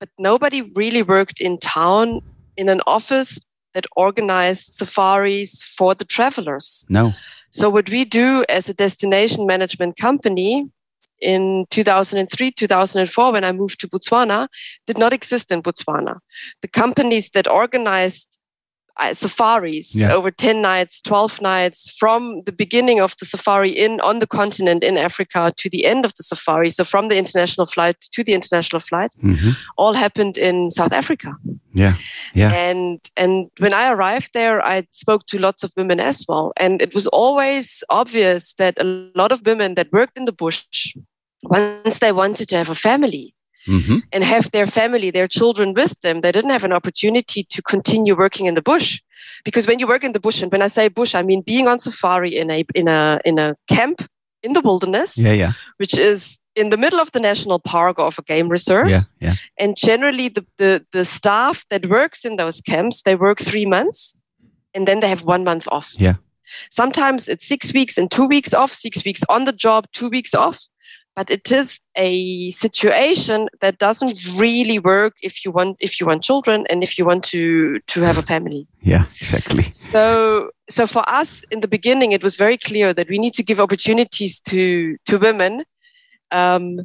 but 0.00 0.08
nobody 0.18 0.62
really 0.74 1.02
worked 1.02 1.40
in 1.40 1.58
town 1.58 2.20
in 2.56 2.68
an 2.68 2.80
office 2.86 3.38
that 3.74 3.86
organized 3.96 4.74
safaris 4.74 5.62
for 5.62 5.94
the 5.94 6.04
travelers. 6.04 6.86
No. 6.88 7.12
So 7.50 7.70
what 7.70 7.90
we 7.90 8.04
do 8.04 8.44
as 8.48 8.68
a 8.68 8.74
destination 8.74 9.46
management 9.46 9.96
company 9.96 10.70
in 11.20 11.66
2003, 11.70 12.50
2004, 12.50 13.32
when 13.32 13.44
I 13.44 13.52
moved 13.52 13.80
to 13.80 13.88
Botswana, 13.88 14.48
did 14.86 14.98
not 14.98 15.12
exist 15.12 15.50
in 15.50 15.62
Botswana. 15.62 16.18
The 16.62 16.68
companies 16.68 17.30
that 17.30 17.48
organized 17.48 18.38
uh, 19.00 19.12
safaris 19.12 19.94
Yeah. 19.94 20.12
over 20.14 20.30
10 20.30 20.60
nights, 20.62 21.00
12 21.02 21.40
nights 21.40 21.90
from 21.98 22.42
the 22.46 22.52
beginning 22.52 23.00
of 23.00 23.14
the 23.18 23.26
safari 23.26 23.70
in 23.70 24.00
on 24.00 24.18
the 24.20 24.26
continent 24.26 24.84
in 24.84 24.96
Africa 24.96 25.52
to 25.56 25.68
the 25.68 25.84
end 25.84 26.04
of 26.04 26.12
the 26.14 26.22
safari. 26.22 26.70
So 26.70 26.84
from 26.84 27.08
the 27.08 27.16
international 27.16 27.66
flight 27.66 27.96
to 28.12 28.22
the 28.22 28.32
international 28.34 28.80
flight, 28.80 29.12
Mhm. 29.22 29.56
all 29.76 29.94
happened 29.94 30.38
in 30.38 30.70
South 30.70 30.92
Africa. 30.92 31.34
Yeah. 31.72 31.94
Yeah. 32.34 32.52
And 32.52 33.00
and 33.16 33.50
when 33.58 33.72
I 33.72 33.90
arrived 33.90 34.30
there, 34.32 34.60
I 34.64 34.86
spoke 34.92 35.26
to 35.26 35.38
lots 35.38 35.64
of 35.64 35.72
women 35.76 35.98
as 36.00 36.24
well, 36.28 36.52
and 36.56 36.80
it 36.82 36.94
was 36.94 37.06
always 37.08 37.82
obvious 37.88 38.54
that 38.54 38.78
a 38.78 38.84
lot 39.14 39.32
of 39.32 39.40
women 39.46 39.74
that 39.74 39.88
worked 39.92 40.16
in 40.16 40.24
the 40.24 40.32
bush, 40.32 40.94
once 41.42 41.98
they 41.98 42.12
wanted 42.12 42.48
to 42.48 42.56
have 42.56 42.70
a 42.70 42.74
family 42.74 43.34
Mhm. 43.66 44.02
and 44.12 44.24
have 44.24 44.50
their 44.50 44.66
family, 44.66 45.10
their 45.10 45.28
children 45.28 45.74
with 45.74 45.94
them, 46.02 46.20
they 46.20 46.32
didn't 46.32 46.50
have 46.50 46.64
an 46.64 46.72
opportunity 46.72 47.44
to 47.44 47.62
continue 47.62 48.14
working 48.14 48.46
in 48.46 48.54
the 48.54 48.62
bush, 48.62 49.00
because 49.44 49.66
when 49.66 49.78
you 49.78 49.86
work 49.86 50.04
in 50.04 50.12
the 50.12 50.20
bush, 50.20 50.42
and 50.42 50.52
when 50.52 50.62
I 50.62 50.68
say 50.68 50.88
bush, 50.88 51.14
I 51.14 51.22
mean 51.22 51.40
being 51.42 51.66
on 51.68 51.78
safari 51.78 52.36
in 52.36 52.50
a 52.50 52.64
in 52.74 52.88
a 52.88 53.20
in 53.24 53.38
a 53.38 53.54
camp 53.68 54.06
in 54.42 54.52
the 54.52 54.60
wilderness, 54.60 55.16
Yeah. 55.16 55.32
Yeah. 55.32 55.52
which 55.78 55.94
is 55.96 56.38
in 56.54 56.68
the 56.70 56.76
middle 56.76 57.00
of 57.00 57.10
the 57.12 57.20
national 57.20 57.58
park 57.58 57.98
or 57.98 58.06
of 58.06 58.18
a 58.18 58.22
game 58.22 58.48
reserve 58.48 58.88
Yeah. 58.90 59.00
Yeah. 59.20 59.34
and 59.58 59.76
generally 59.76 60.28
the, 60.28 60.44
the 60.58 60.84
the 60.92 61.04
staff 61.04 61.64
that 61.70 61.86
works 61.86 62.24
in 62.24 62.36
those 62.36 62.60
camps 62.60 63.02
they 63.02 63.16
work 63.16 63.38
three 63.40 63.66
months 63.66 64.14
and 64.74 64.86
then 64.86 65.00
they 65.00 65.08
have 65.08 65.24
one 65.24 65.42
month 65.44 65.66
off 65.72 65.88
Yeah. 65.98 66.14
sometimes 66.70 67.28
it's 67.28 67.46
six 67.46 67.72
weeks 67.72 67.98
and 67.98 68.10
two 68.10 68.26
weeks 68.26 68.54
off 68.54 68.72
six 68.72 69.04
weeks 69.04 69.22
on 69.28 69.44
the 69.46 69.52
job 69.52 69.86
two 69.92 70.08
weeks 70.10 70.34
off 70.34 70.58
but 71.16 71.30
it 71.30 71.50
is 71.52 71.80
a 71.96 72.50
situation 72.50 73.48
that 73.60 73.78
doesn't 73.78 74.18
really 74.36 74.78
work 74.78 75.14
if 75.22 75.44
you 75.44 75.50
want 75.52 75.76
if 75.80 76.00
you 76.00 76.06
want 76.06 76.22
children 76.22 76.66
and 76.68 76.82
if 76.82 76.98
you 76.98 77.04
want 77.04 77.22
to 77.24 77.78
to 77.86 78.02
have 78.02 78.18
a 78.18 78.22
family. 78.22 78.66
Yeah, 78.82 79.04
exactly. 79.20 79.64
So 79.72 80.50
so 80.68 80.86
for 80.86 81.08
us 81.08 81.44
in 81.50 81.60
the 81.60 81.68
beginning, 81.68 82.12
it 82.12 82.22
was 82.22 82.36
very 82.36 82.58
clear 82.58 82.92
that 82.94 83.08
we 83.08 83.18
need 83.18 83.34
to 83.34 83.42
give 83.42 83.60
opportunities 83.60 84.40
to 84.42 84.96
to 85.06 85.18
women 85.18 85.64
um, 86.30 86.80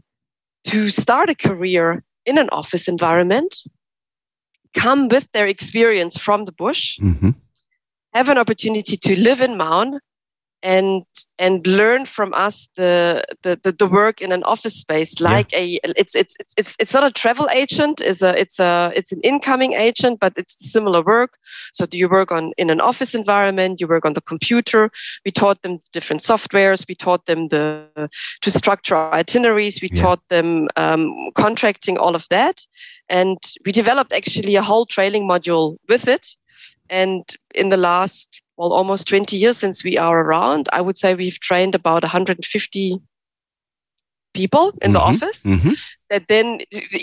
to 0.66 0.90
start 0.90 1.30
a 1.30 1.36
career 1.36 2.04
in 2.26 2.38
an 2.38 2.50
office 2.52 2.88
environment, 2.88 3.64
come 4.74 5.08
with 5.08 5.32
their 5.32 5.48
experience 5.48 6.18
from 6.18 6.46
the 6.46 6.52
bush, 6.52 7.00
hmm 7.00 7.32
have 8.14 8.30
an 8.30 8.38
opportunity 8.38 8.98
to 8.98 9.20
live 9.20 9.40
in 9.40 9.56
Maun 9.56 10.00
and 10.62 11.04
and 11.38 11.66
learn 11.66 12.06
from 12.06 12.34
us 12.34 12.68
the 12.76 13.24
the, 13.44 13.60
the, 13.64 13.72
the 13.72 13.88
work 13.88 14.22
in 14.22 14.32
an 14.32 14.44
office 14.44 14.76
space 14.76 15.22
like 15.22 15.54
a 15.54 15.80
it's, 15.84 16.16
it's 16.16 16.36
it's 16.40 16.54
it's 16.58 16.76
it's 16.80 16.94
not 16.94 17.04
a 17.04 17.12
travel 17.12 17.48
agent 17.50 18.02
is 18.02 18.22
a 18.22 18.38
it's 18.38 18.60
a 18.60 18.92
it's 18.96 19.12
an 19.12 19.22
incoming 19.24 19.74
agent 19.74 20.20
but 20.20 20.34
it's 20.36 20.58
similar 20.72 21.02
work. 21.02 21.38
So 21.74 21.86
do 21.86 21.98
you 21.98 22.10
work 22.10 22.32
on 22.32 22.52
in 22.58 22.70
an 22.70 22.82
office 22.82 23.16
environment? 23.16 23.80
You 23.80 23.88
work 23.88 24.06
on 24.06 24.14
the 24.14 24.22
computer. 24.22 24.92
We 25.26 25.32
taught 25.32 25.62
them 25.62 25.80
different 25.94 26.22
softwares. 26.22 26.86
We 26.88 26.96
taught 26.96 27.26
them 27.26 27.48
the 27.50 28.10
to 28.42 28.52
structure 28.52 28.96
our 28.96 29.14
itineraries. 29.14 29.82
We 29.82 29.90
Yeah. 29.94 30.04
taught 30.04 30.28
them 30.30 30.68
um, 30.76 31.32
contracting 31.36 31.98
all 31.98 32.16
of 32.16 32.28
that. 32.30 32.66
And 33.08 33.38
we 33.66 33.72
developed 33.72 34.14
actually 34.14 34.56
a 34.56 34.62
whole 34.62 34.86
training 34.86 35.28
module 35.28 35.78
with 35.88 36.08
it. 36.08 36.36
And 36.90 37.24
in 37.56 37.70
the 37.70 37.78
last 37.78 38.42
well 38.60 38.72
almost 38.80 39.08
20 39.08 39.36
years 39.38 39.58
since 39.58 39.84
we 39.84 39.98
are 39.98 40.20
around 40.26 40.68
i 40.78 40.82
would 40.82 40.98
say 40.98 41.16
we've 41.16 41.40
trained 41.40 41.74
about 41.76 42.04
150 42.04 43.00
people 44.34 44.66
in 44.82 44.92
the 44.94 45.00
Mhm. 45.00 45.10
office 45.14 45.44
hmm 45.44 45.74
that 46.12 46.28
then 46.28 46.48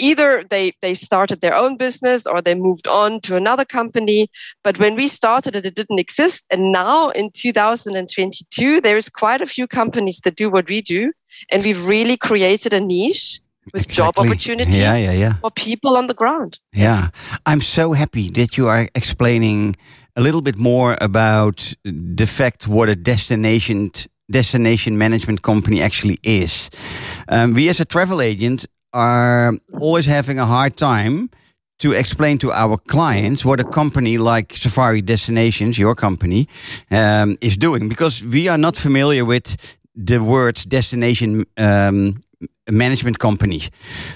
either 0.08 0.30
they 0.52 0.72
they 0.82 0.92
started 0.94 1.40
their 1.40 1.54
own 1.62 1.76
business 1.76 2.26
or 2.26 2.42
they 2.42 2.54
moved 2.56 2.86
on 2.88 3.20
to 3.20 3.36
another 3.36 3.64
company. 3.64 4.20
But 4.64 4.78
when 4.82 4.96
we 4.96 5.06
started 5.06 5.54
it 5.58 5.64
it 5.70 5.76
didn't 5.76 6.00
exist. 6.06 6.40
And 6.52 6.72
now 6.72 7.10
in 7.10 7.30
2022 7.30 8.80
there's 8.80 9.08
quite 9.08 9.42
a 9.42 9.46
few 9.46 9.66
companies 9.68 10.18
that 10.24 10.34
do 10.42 10.50
what 10.50 10.66
we 10.68 10.80
do. 10.80 11.12
And 11.52 11.62
we've 11.62 11.86
really 11.88 12.16
created 12.16 12.72
a 12.72 12.80
niche 12.80 13.40
with 13.74 13.86
job 13.98 14.18
opportunities 14.18 14.76
Yeah, 14.76 14.96
yeah, 15.06 15.12
yeah. 15.24 15.34
for 15.40 15.52
people 15.52 15.96
on 15.96 16.06
the 16.08 16.14
ground. 16.22 16.58
Yeah, 16.72 17.10
I'm 17.50 17.60
so 17.60 17.92
happy 17.92 18.26
that 18.38 18.56
you 18.56 18.66
are 18.68 18.88
explaining 18.94 19.76
a 20.16 20.20
little 20.20 20.40
bit 20.40 20.56
more 20.56 20.96
about 21.00 21.74
the 21.84 22.26
fact 22.26 22.66
what 22.66 22.88
a 22.88 22.96
destination 22.96 23.90
destination 24.28 24.98
management 24.98 25.42
company 25.42 25.80
actually 25.80 26.18
is. 26.22 26.70
Um, 27.28 27.54
we 27.54 27.68
as 27.68 27.80
a 27.80 27.84
travel 27.84 28.20
agent 28.20 28.66
are 28.92 29.52
always 29.80 30.06
having 30.06 30.38
a 30.38 30.46
hard 30.46 30.76
time 30.76 31.30
to 31.78 31.92
explain 31.92 32.38
to 32.38 32.50
our 32.50 32.78
clients 32.78 33.44
what 33.44 33.60
a 33.60 33.64
company 33.64 34.18
like 34.18 34.54
Safari 34.54 35.02
Destinations, 35.02 35.78
your 35.78 35.94
company, 35.94 36.48
um, 36.90 37.36
is 37.40 37.56
doing 37.56 37.88
because 37.88 38.24
we 38.24 38.48
are 38.48 38.58
not 38.58 38.76
familiar 38.76 39.24
with 39.24 39.56
the 39.94 40.18
words 40.18 40.64
destination 40.64 41.44
um, 41.56 42.20
management 42.70 43.18
company. 43.18 43.62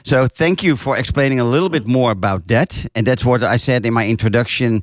So 0.04 0.26
thank 0.26 0.62
you 0.62 0.76
for 0.76 0.96
explaining 0.96 1.40
a 1.40 1.44
little 1.44 1.68
bit 1.68 1.86
more 1.86 2.10
about 2.10 2.48
that. 2.48 2.86
And 2.94 3.06
that's 3.06 3.24
what 3.24 3.42
I 3.42 3.56
said 3.56 3.86
in 3.86 3.94
my 3.94 4.06
introduction. 4.06 4.82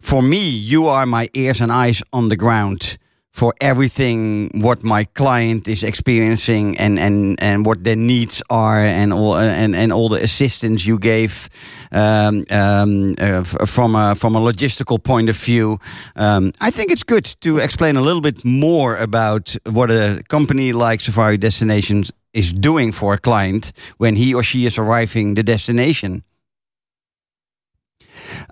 For 0.00 0.22
me, 0.22 0.48
you 0.48 0.86
are 0.86 1.06
my 1.06 1.28
ears 1.34 1.60
and 1.60 1.72
eyes 1.72 2.02
on 2.12 2.28
the 2.28 2.36
ground 2.36 2.98
for 3.32 3.54
everything 3.60 4.50
what 4.62 4.82
my 4.82 5.04
client 5.04 5.68
is 5.68 5.82
experiencing 5.82 6.76
and 6.78 6.98
and 6.98 7.40
and 7.42 7.66
what 7.66 7.84
their 7.84 7.96
needs 7.96 8.42
are 8.50 8.80
and 8.80 9.12
all 9.12 9.36
and 9.36 9.76
and 9.76 9.92
all 9.92 10.08
the 10.08 10.22
assistance 10.22 10.86
you 10.86 10.98
gave 10.98 11.48
um, 11.92 12.44
um, 12.50 13.14
uh, 13.18 13.42
from 13.44 13.94
a 13.94 14.14
from 14.14 14.34
a 14.34 14.40
logistical 14.40 14.98
point 15.02 15.28
of 15.28 15.36
view. 15.36 15.78
Um, 16.16 16.52
I 16.60 16.70
think 16.70 16.90
it's 16.90 17.04
good 17.04 17.24
to 17.40 17.58
explain 17.58 17.96
a 17.96 18.02
little 18.02 18.22
bit 18.22 18.44
more 18.44 18.96
about 18.96 19.56
what 19.64 19.90
a 19.90 20.22
company 20.28 20.72
like 20.72 21.00
Safari 21.00 21.38
Destinations 21.38 22.12
is 22.32 22.52
doing 22.52 22.92
for 22.92 23.14
a 23.14 23.18
client 23.18 23.72
when 23.98 24.16
he 24.16 24.34
or 24.34 24.42
she 24.42 24.66
is 24.66 24.78
arriving 24.78 25.34
the 25.34 25.42
destination. 25.42 26.22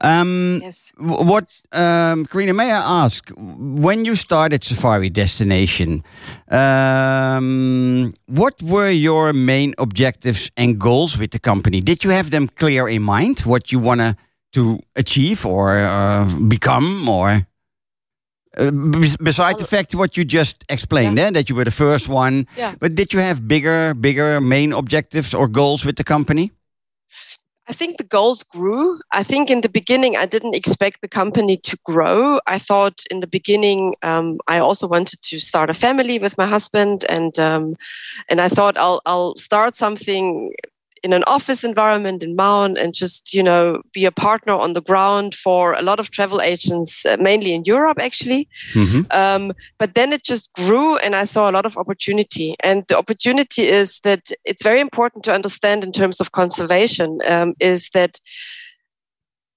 Um, 0.02 0.60
yes 0.62 0.86
what, 0.98 1.46
um, 1.72 2.24
Karina, 2.24 2.54
may 2.54 2.70
I 2.72 3.04
ask, 3.04 3.30
when 3.36 4.04
you 4.06 4.16
started 4.16 4.64
Safari 4.64 5.10
Destination, 5.10 6.02
um, 6.50 8.12
what 8.26 8.62
were 8.62 8.90
your 8.90 9.32
main 9.32 9.74
objectives 9.78 10.50
and 10.56 10.78
goals 10.78 11.18
with 11.18 11.30
the 11.32 11.38
company? 11.38 11.80
Did 11.80 12.02
you 12.04 12.10
have 12.10 12.30
them 12.30 12.48
clear 12.48 12.88
in 12.88 13.02
mind, 13.02 13.40
what 13.40 13.70
you 13.72 13.78
want 13.78 14.16
to 14.52 14.80
achieve 14.94 15.44
or 15.44 15.78
uh, 15.78 16.24
become, 16.48 17.08
or? 17.08 17.46
Uh, 18.56 18.70
bes- 18.70 19.18
beside 19.18 19.58
the 19.58 19.66
fact 19.66 19.94
what 19.94 20.16
you 20.16 20.24
just 20.24 20.64
explained, 20.70 21.18
eh, 21.18 21.30
that 21.30 21.50
you 21.50 21.54
were 21.56 21.64
the 21.64 21.70
first 21.70 22.08
one, 22.08 22.46
Yeah. 22.56 22.74
but 22.80 22.94
did 22.94 23.12
you 23.12 23.20
have 23.20 23.46
bigger, 23.46 23.92
bigger 23.94 24.40
main 24.40 24.72
objectives 24.72 25.34
or 25.34 25.46
goals 25.48 25.84
with 25.84 25.96
the 25.96 26.04
company? 26.04 26.52
I 27.68 27.72
think 27.72 27.98
the 27.98 28.04
goals 28.04 28.44
grew. 28.44 29.00
I 29.12 29.24
think 29.24 29.50
in 29.50 29.60
the 29.60 29.68
beginning, 29.68 30.16
I 30.16 30.26
didn't 30.26 30.54
expect 30.54 31.00
the 31.00 31.08
company 31.08 31.56
to 31.56 31.76
grow. 31.84 32.38
I 32.46 32.58
thought 32.58 33.02
in 33.10 33.20
the 33.20 33.26
beginning, 33.26 33.96
um, 34.02 34.38
I 34.46 34.58
also 34.58 34.86
wanted 34.86 35.20
to 35.22 35.40
start 35.40 35.68
a 35.68 35.74
family 35.74 36.18
with 36.20 36.38
my 36.38 36.46
husband, 36.46 37.04
and 37.08 37.36
um, 37.38 37.76
and 38.28 38.40
I 38.40 38.48
thought 38.48 38.78
I'll 38.78 39.02
I'll 39.04 39.36
start 39.36 39.74
something 39.74 40.52
in 41.06 41.12
an 41.12 41.24
office 41.36 41.62
environment 41.72 42.22
in 42.22 42.34
Maun 42.34 42.76
and 42.76 42.92
just 43.02 43.32
you 43.36 43.44
know 43.48 43.64
be 43.92 44.04
a 44.06 44.16
partner 44.26 44.54
on 44.64 44.72
the 44.74 44.86
ground 44.90 45.34
for 45.44 45.62
a 45.72 45.82
lot 45.82 45.98
of 46.00 46.10
travel 46.10 46.40
agents, 46.52 47.06
uh, 47.06 47.16
mainly 47.28 47.52
in 47.56 47.62
Europe 47.74 47.98
actually. 48.08 48.42
Mm-hmm. 48.74 49.02
Um, 49.20 49.52
but 49.78 49.94
then 49.94 50.12
it 50.12 50.22
just 50.32 50.52
grew, 50.52 50.88
and 51.04 51.14
I 51.22 51.24
saw 51.24 51.48
a 51.48 51.54
lot 51.56 51.66
of 51.66 51.76
opportunity. 51.82 52.48
And 52.68 52.84
the 52.88 52.98
opportunity 52.98 53.62
is 53.80 54.00
that 54.00 54.22
it's 54.44 54.64
very 54.64 54.80
important 54.80 55.24
to 55.24 55.32
understand 55.32 55.84
in 55.84 55.92
terms 55.92 56.20
of 56.20 56.32
conservation 56.32 57.20
um, 57.34 57.54
is 57.60 57.90
that 57.90 58.20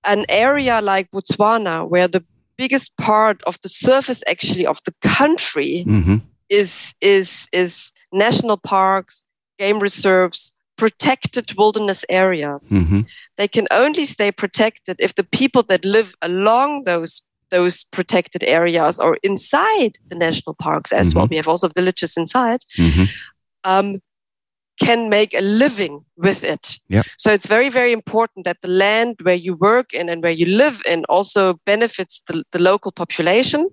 an 0.04 0.26
area 0.30 0.82
like 0.82 1.12
Botswana, 1.12 1.88
where 1.90 2.08
the 2.08 2.24
biggest 2.58 2.96
part 2.98 3.42
of 3.48 3.58
the 3.64 3.70
surface 3.70 4.24
actually 4.28 4.66
of 4.66 4.80
the 4.86 4.94
country 5.18 5.84
Mm-hmm. 5.88 6.18
is 6.50 6.94
is 7.02 7.48
is 7.52 7.92
national 8.12 8.58
parks, 8.58 9.24
game 9.58 9.80
reserves, 9.80 10.52
protected 10.84 11.46
wilderness 11.58 12.02
areas 12.24 12.64
Mm-hmm. 12.72 13.02
they 13.40 13.48
can 13.56 13.68
only 13.84 14.06
stay 14.06 14.32
protected 14.32 14.96
if 15.06 15.12
the 15.20 15.28
people 15.40 15.64
that 15.70 15.84
live 15.86 16.10
along 16.22 16.70
those 16.86 17.14
those 17.52 17.86
protected 17.98 18.44
areas 18.44 19.00
or 19.00 19.18
inside 19.24 19.92
the 20.12 20.16
national 20.28 20.56
parks 20.66 20.92
as 20.92 21.08
well. 21.16 21.26
Mhm. 21.26 21.32
We 21.32 21.38
have 21.42 21.52
also 21.52 21.68
villages 21.80 22.18
inside. 22.18 22.62
Mm-hmm. 22.78 23.06
Um, 23.72 23.88
can 24.88 25.10
make 25.10 25.34
a 25.34 25.42
living 25.42 26.06
with 26.16 26.44
it. 26.44 26.80
Yep. 26.90 27.06
So 27.18 27.34
it's 27.34 27.50
very, 27.50 27.70
very 27.70 27.92
important 27.92 28.46
that 28.46 28.58
the 28.62 28.70
land 28.86 29.16
where 29.26 29.42
you 29.46 29.54
work 29.56 29.94
in 29.94 30.10
and 30.10 30.24
where 30.24 30.38
you 30.42 30.46
live 30.46 30.78
in 30.94 31.06
also 31.10 31.60
benefits 31.66 32.22
the, 32.28 32.44
the 32.52 32.60
local 32.60 32.92
population 32.92 33.70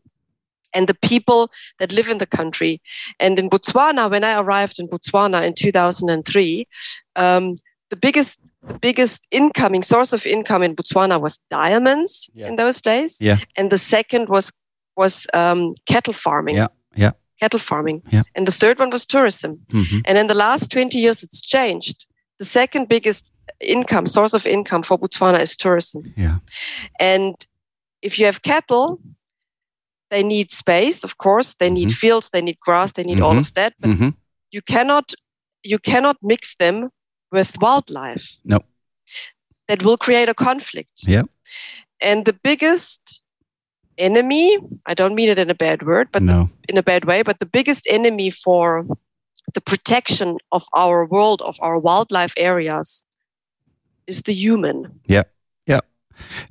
and 0.74 0.86
the 0.88 0.94
people 1.08 1.50
that 1.78 1.92
live 1.92 2.08
in 2.08 2.18
the 2.18 2.26
country. 2.26 2.80
And 3.20 3.38
in 3.38 3.48
Botswana, 3.50 4.10
when 4.10 4.24
I 4.24 4.40
arrived 4.40 4.78
in 4.78 4.88
Botswana 4.88 5.46
in 5.46 5.54
2003, 5.54 6.66
um, 7.16 7.56
the 7.90 7.96
biggest 7.96 8.40
the 8.62 8.78
biggest 8.80 9.24
incoming 9.30 9.84
source 9.84 10.12
of 10.12 10.26
income 10.26 10.64
in 10.64 10.74
Botswana 10.74 11.20
was 11.20 11.38
diamonds 11.50 12.28
Yeah. 12.34 12.48
in 12.48 12.56
those 12.56 12.80
days, 12.82 13.16
Yeah. 13.20 13.36
and 13.56 13.70
the 13.70 13.78
second 13.78 14.28
was 14.28 14.52
was 14.96 15.26
um, 15.34 15.74
cattle 15.86 16.12
farming. 16.14 16.56
Yeah, 16.56 16.68
yeah. 16.96 17.12
cattle 17.38 17.60
farming, 17.60 18.02
Yeah. 18.12 18.22
and 18.34 18.46
the 18.48 18.52
third 18.52 18.78
one 18.78 18.90
was 18.90 19.06
tourism. 19.06 19.60
Mm-hmm. 19.72 19.98
And 20.06 20.18
in 20.18 20.26
the 20.26 20.34
last 20.34 20.70
twenty 20.70 20.98
years, 20.98 21.22
it's 21.22 21.40
changed. 21.40 22.06
The 22.38 22.44
second 22.44 22.88
biggest 22.88 23.32
income 23.60 24.06
source 24.06 24.34
of 24.36 24.46
income 24.46 24.82
for 24.82 24.98
Botswana 24.98 25.40
is 25.40 25.56
tourism. 25.56 26.02
Yeah. 26.16 26.38
And 26.98 27.34
if 28.02 28.18
you 28.18 28.26
have 28.26 28.40
cattle, 28.42 28.98
they 30.10 30.22
need 30.22 30.50
space, 30.50 31.04
of 31.04 31.16
course. 31.18 31.54
They 31.54 31.70
need 31.70 31.88
Mhm. 31.88 31.98
fields, 31.98 32.30
they 32.30 32.42
need 32.42 32.58
grass, 32.60 32.92
they 32.92 33.04
need 33.04 33.20
all 33.20 33.34
Mhm. 33.34 33.40
of 33.40 33.54
that. 33.54 33.74
But 33.80 33.90
Mm-hmm. 33.90 34.10
you 34.50 34.62
cannot 34.62 35.14
you 35.62 35.78
cannot 35.80 36.16
mix 36.22 36.54
them 36.54 36.90
with 37.32 37.56
wildlife. 37.60 38.36
No. 38.44 38.58
That 39.68 39.82
will 39.82 39.96
create 39.96 40.28
a 40.28 40.34
conflict. 40.34 40.92
Yeah. 41.08 41.24
And 42.00 42.24
the 42.24 42.38
biggest 42.44 43.20
enemy, 43.98 44.58
I 44.86 44.94
don't 44.94 45.14
mean 45.16 45.28
it 45.28 45.38
in 45.38 45.50
a 45.50 45.54
bad 45.54 45.82
word, 45.82 46.08
but 46.12 46.22
the, 46.24 46.48
in 46.68 46.76
a 46.78 46.82
bad 46.82 47.04
way, 47.04 47.22
but 47.22 47.38
the 47.40 47.46
biggest 47.46 47.86
enemy 47.90 48.30
for 48.30 48.86
the 49.54 49.60
protection 49.60 50.38
of 50.52 50.64
our 50.72 51.04
world, 51.04 51.42
of 51.42 51.56
our 51.60 51.78
wildlife 51.78 52.34
areas, 52.36 53.02
is 54.06 54.22
the 54.22 54.32
human. 54.32 55.00
Yeah. 55.08 55.24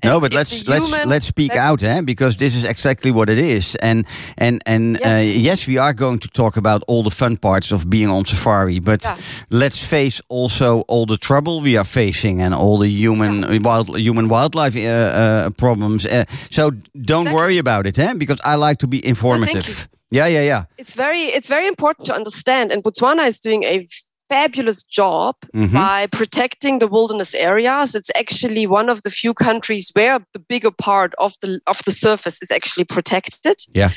Yeah. 0.03 0.11
No, 0.13 0.19
but 0.19 0.33
let's 0.33 0.67
let's 0.67 0.91
let's 1.05 1.25
speak 1.25 1.51
let's- 1.53 1.61
out, 1.71 1.83
eh? 1.83 2.01
Because 2.01 2.37
this 2.37 2.53
is 2.55 2.63
exactly 2.63 3.11
what 3.11 3.29
it 3.29 3.37
is. 3.37 3.75
And 3.81 4.05
and 4.37 4.61
and 4.65 4.97
yes. 4.99 5.05
Uh, 5.05 5.39
yes, 5.49 5.67
we 5.67 5.77
are 5.79 5.93
going 5.93 6.19
to 6.19 6.27
talk 6.27 6.57
about 6.57 6.83
all 6.87 7.03
the 7.03 7.09
fun 7.15 7.37
parts 7.37 7.71
of 7.71 7.89
being 7.89 8.09
on 8.09 8.25
safari, 8.25 8.79
but 8.79 9.03
Yeah. 9.03 9.17
let's 9.49 9.83
face 9.83 10.21
also 10.29 10.83
all 10.87 11.05
the 11.05 11.17
trouble 11.17 11.61
we 11.61 11.77
are 11.77 11.85
facing 11.87 12.41
and 12.41 12.53
all 12.53 12.77
the 12.79 12.89
human 12.89 13.43
wild 13.63 13.97
human 13.97 14.27
wildlife 14.27 14.75
uh, 14.75 14.81
uh, 14.89 15.49
problems. 15.57 16.05
Uh, 16.05 16.23
so 16.49 16.69
don't 16.93 17.27
Exactly. 17.27 17.33
worry 17.33 17.57
about 17.57 17.85
it, 17.85 17.97
eh? 17.99 18.13
Because 18.17 18.39
I 18.43 18.55
like 18.55 18.77
to 18.79 18.87
be 18.87 18.97
informative. 18.97 19.87
yeah, 20.11 20.27
yeah, 20.29 20.43
yeah. 20.45 20.63
it's 20.77 20.95
very 20.95 21.21
it's 21.37 21.49
very 21.49 21.67
important 21.67 22.05
to 22.07 22.13
understand 22.15 22.71
and 22.71 22.83
botswana 22.83 23.27
is 23.27 23.39
doing 23.39 23.63
a 23.63 23.85
fabulous 24.29 24.83
job 24.83 25.35
Mhm. 25.53 25.73
by 25.73 26.07
protecting 26.07 26.79
the 26.79 26.87
wilderness 26.87 27.33
areas 27.35 27.93
it's 27.95 28.09
actually 28.15 28.65
one 28.67 28.89
of 28.89 29.01
the 29.03 29.09
few 29.09 29.33
countries 29.33 29.91
where 29.93 30.19
the 30.33 30.39
bigger 30.39 30.71
part 30.71 31.13
of 31.17 31.33
the 31.41 31.59
of 31.67 31.77
the 31.85 31.91
surface 31.91 32.37
is 32.41 32.51
actually 32.51 32.85
protected 32.85 33.57
Yeah. 33.73 33.91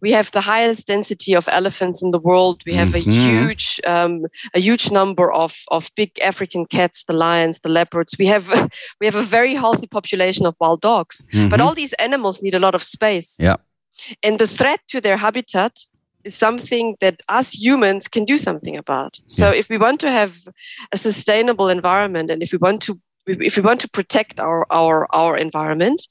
we 0.00 0.12
have 0.12 0.30
the 0.30 0.40
highest 0.52 0.86
density 0.86 1.34
of 1.36 1.48
elephants 1.48 2.02
in 2.02 2.10
the 2.12 2.20
world 2.28 2.56
we 2.66 2.74
have 2.74 2.90
Mhm. 2.92 3.00
a 3.00 3.10
huge 3.10 3.80
um, 3.92 4.14
a 4.54 4.60
huge 4.60 4.90
number 4.90 5.26
of 5.32 5.52
of 5.76 5.90
big 5.96 6.10
african 6.30 6.64
cats 6.66 7.04
the 7.04 7.16
lions 7.26 7.60
the 7.60 7.72
leopards 7.78 8.12
we 8.18 8.26
have 8.26 8.46
we 9.00 9.06
have 9.06 9.18
a 9.18 9.22
very 9.38 9.54
healthy 9.54 9.86
population 9.98 10.46
of 10.46 10.54
wild 10.60 10.80
dogs 10.80 11.16
but 11.50 11.58
Mhm. 11.58 11.64
all 11.64 11.74
these 11.74 11.94
animals 11.98 12.40
need 12.42 12.54
a 12.54 12.58
lot 12.66 12.74
of 12.74 12.82
space 12.82 13.30
Yeah. 13.46 13.56
and 14.26 14.38
the 14.38 14.46
threat 14.58 14.80
to 14.92 15.00
their 15.00 15.18
habitat 15.18 15.72
is 16.24 16.34
something 16.34 16.96
that 17.00 17.20
us 17.28 17.52
humans 17.54 18.08
can 18.08 18.24
do 18.24 18.38
something 18.38 18.76
about. 18.76 19.20
So 19.26 19.46
Yeah. 19.50 19.58
if 19.60 19.68
we 19.68 19.78
want 19.78 20.00
to 20.00 20.10
have 20.10 20.32
a 20.92 20.96
sustainable 20.96 21.68
environment 21.68 22.30
and 22.30 22.42
if 22.42 22.52
we 22.52 22.58
want 22.58 22.82
to 22.82 23.00
if 23.26 23.56
we 23.56 23.62
want 23.62 23.80
to 23.80 23.88
protect 23.88 24.40
our 24.40 24.66
our 24.70 25.06
our 25.14 25.36
environment, 25.36 26.08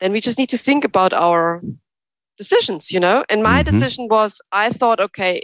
then 0.00 0.12
we 0.12 0.20
just 0.20 0.38
need 0.38 0.50
to 0.50 0.58
think 0.58 0.84
about 0.84 1.12
our 1.12 1.60
decisions, 2.38 2.90
you 2.92 3.00
know? 3.00 3.24
And 3.28 3.42
my 3.42 3.62
Mhm. 3.62 3.70
decision 3.70 4.08
was 4.08 4.40
I 4.52 4.70
thought, 4.70 5.00
okay, 5.00 5.42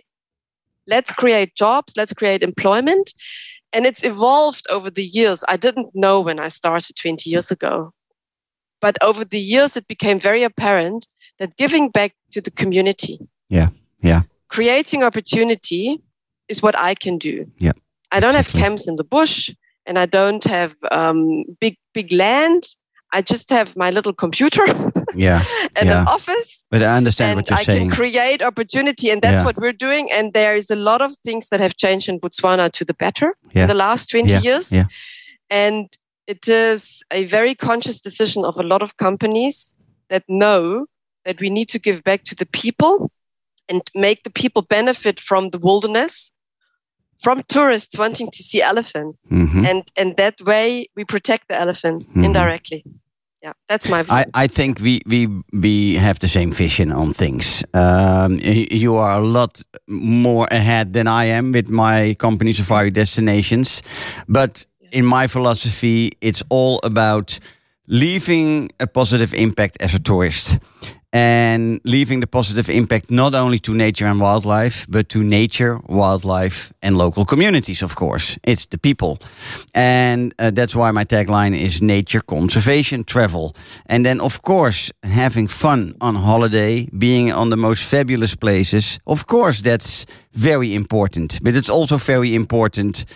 let's 0.87 1.13
create 1.13 1.55
jobs, 1.55 1.95
let's 1.97 2.13
create 2.15 2.43
employment. 2.43 3.15
And 3.73 3.87
it's 3.87 4.05
evolved 4.05 4.67
over 4.71 4.91
the 4.91 5.05
years. 5.05 5.45
I 5.49 5.57
didn't 5.57 5.89
know 5.95 6.21
when 6.21 6.39
I 6.39 6.49
started 6.49 6.97
20 6.97 7.31
years 7.31 7.51
ago. 7.51 7.93
But 8.81 8.97
over 9.03 9.25
the 9.25 9.41
years, 9.41 9.77
it 9.77 9.89
became 9.89 10.21
very 10.21 10.45
apparent 10.45 11.07
that 11.39 11.57
giving 11.57 11.91
back 11.91 12.13
to 12.33 12.41
the 12.41 12.51
community, 12.51 13.19
Yeah, 13.51 13.69
yeah. 14.01 14.23
creating 14.49 15.03
opportunity 15.03 16.01
is 16.49 16.63
what 16.63 16.79
I 16.79 16.95
can 16.95 17.19
do. 17.19 17.47
Yeah, 17.59 17.73
I 18.13 18.21
don't 18.21 18.31
exactly. 18.35 18.61
have 18.61 18.69
camps 18.69 18.89
in 18.89 18.97
the 18.97 19.05
bush 19.05 19.51
and 19.87 19.99
I 19.99 20.07
don't 20.07 20.45
have 20.45 20.75
um, 20.91 21.45
big, 21.61 21.77
big 21.95 22.13
land. 22.13 22.65
I 23.13 23.23
just 23.23 23.49
have 23.51 23.75
my 23.77 23.91
little 23.91 24.13
computer 24.13 24.65
Yeah, 25.15 25.43
and 25.77 25.89
Yeah. 25.89 26.03
an 26.03 26.09
office 26.09 26.65
but 26.71 26.83
I 26.83 26.97
understand 26.97 27.31
and 27.31 27.39
what 27.39 27.51
you're 27.51 27.59
I 27.59 27.63
saying. 27.65 27.89
can 27.89 27.97
create 27.97 28.43
opportunity, 28.43 29.09
and 29.11 29.23
that's 29.23 29.41
Yeah. 29.41 29.45
what 29.47 29.57
we're 29.57 29.73
doing. 29.73 30.13
And 30.13 30.33
there 30.35 30.55
is 30.55 30.71
a 30.71 30.77
lot 30.77 31.01
of 31.01 31.17
things 31.17 31.49
that 31.49 31.61
have 31.61 31.75
changed 31.77 32.09
in 32.11 32.21
Botswana 32.21 32.71
to 32.73 32.85
the 32.85 32.93
better 32.95 33.35
Yeah. 33.55 33.63
in 33.63 33.69
the 33.69 33.75
last 33.75 34.11
20 34.11 34.31
Yeah. 34.33 34.41
years. 34.43 34.71
Yeah. 34.73 34.85
And 35.51 35.87
it 36.27 36.47
is 36.49 37.03
a 37.11 37.25
very 37.25 37.55
conscious 37.55 38.01
decision 38.01 38.45
of 38.45 38.59
a 38.59 38.63
lot 38.63 38.83
of 38.83 38.97
companies 38.99 39.73
that 40.11 40.25
know 40.29 40.87
that 41.25 41.41
we 41.41 41.49
need 41.49 41.69
to 41.71 41.79
give 41.79 42.03
back 42.05 42.25
to 42.25 42.35
the 42.35 42.47
people 42.47 43.11
and 43.69 43.83
make 43.95 44.23
the 44.25 44.31
people 44.31 44.63
benefit 44.63 45.21
from 45.21 45.51
the 45.51 45.59
wilderness, 45.59 46.33
from 47.23 47.43
tourists 47.49 47.99
wanting 47.99 48.31
to 48.31 48.43
see 48.43 48.63
elephants. 48.63 49.19
Mhm. 49.31 49.65
And, 49.67 49.83
and 49.97 50.17
that 50.17 50.35
way 50.43 50.87
we 50.97 51.05
protect 51.05 51.49
the 51.49 51.61
elephants 51.61 52.13
Mhm. 52.15 52.25
indirectly. 52.25 52.85
Yeah, 53.43 53.53
that's 53.69 53.89
my 53.89 54.03
view. 54.03 54.15
I, 54.15 54.25
I 54.45 54.49
think 54.49 54.81
we, 54.81 55.01
we 55.07 55.29
we 55.53 55.95
have 55.95 56.19
the 56.19 56.27
same 56.27 56.51
vision 56.53 56.93
on 56.93 57.13
things. 57.15 57.63
Um, 57.73 58.39
you 58.83 58.97
are 58.97 59.19
a 59.19 59.23
lot 59.23 59.63
more 59.87 60.49
ahead 60.51 60.93
than 60.93 61.07
I 61.07 61.27
am 61.27 61.53
with 61.53 61.69
my 61.69 62.15
company 62.19 62.53
Safari 62.53 62.91
Destinations, 62.91 63.83
but 64.27 64.67
in 64.91 65.05
my 65.05 65.29
philosophy, 65.29 66.11
it's 66.21 66.43
all 66.51 66.81
about 66.83 67.39
leaving 67.87 68.71
a 68.81 68.87
positive 68.87 69.33
impact 69.37 69.77
as 69.81 69.95
a 69.95 69.99
tourist 70.01 70.59
and 71.13 71.81
leaving 71.85 72.21
the 72.21 72.27
positive 72.27 72.69
impact 72.69 73.11
not 73.11 73.35
only 73.35 73.59
to 73.59 73.75
nature 73.75 74.07
and 74.07 74.21
wildlife, 74.21 74.87
but 74.89 75.09
to 75.09 75.23
nature, 75.23 75.81
wildlife, 75.89 76.73
and 76.83 76.99
local 76.99 77.25
communities, 77.25 77.83
of 77.83 77.95
course. 77.95 78.39
It's 78.45 78.67
the 78.67 78.79
people. 78.79 79.19
And 79.75 80.35
uh, 80.39 80.51
that's 80.51 80.75
why 80.75 80.91
my 80.91 81.05
tagline 81.05 81.59
is 81.59 81.81
nature 81.81 82.21
conservation 82.21 83.05
travel. 83.05 83.55
And 83.87 84.05
then, 84.05 84.21
of 84.21 84.43
course, 84.43 84.93
having 85.03 85.49
fun 85.49 85.95
on 86.01 86.15
holiday, 86.15 86.89
being 86.99 87.33
on 87.33 87.49
the 87.49 87.57
most 87.57 87.83
fabulous 87.83 88.35
places, 88.35 89.01
of 89.07 89.27
course, 89.27 89.63
that's 89.63 90.05
very 90.33 90.75
important. 90.75 91.41
But 91.43 91.55
it's 91.55 91.71
also 91.71 91.97
very 91.97 92.35
important 92.35 93.07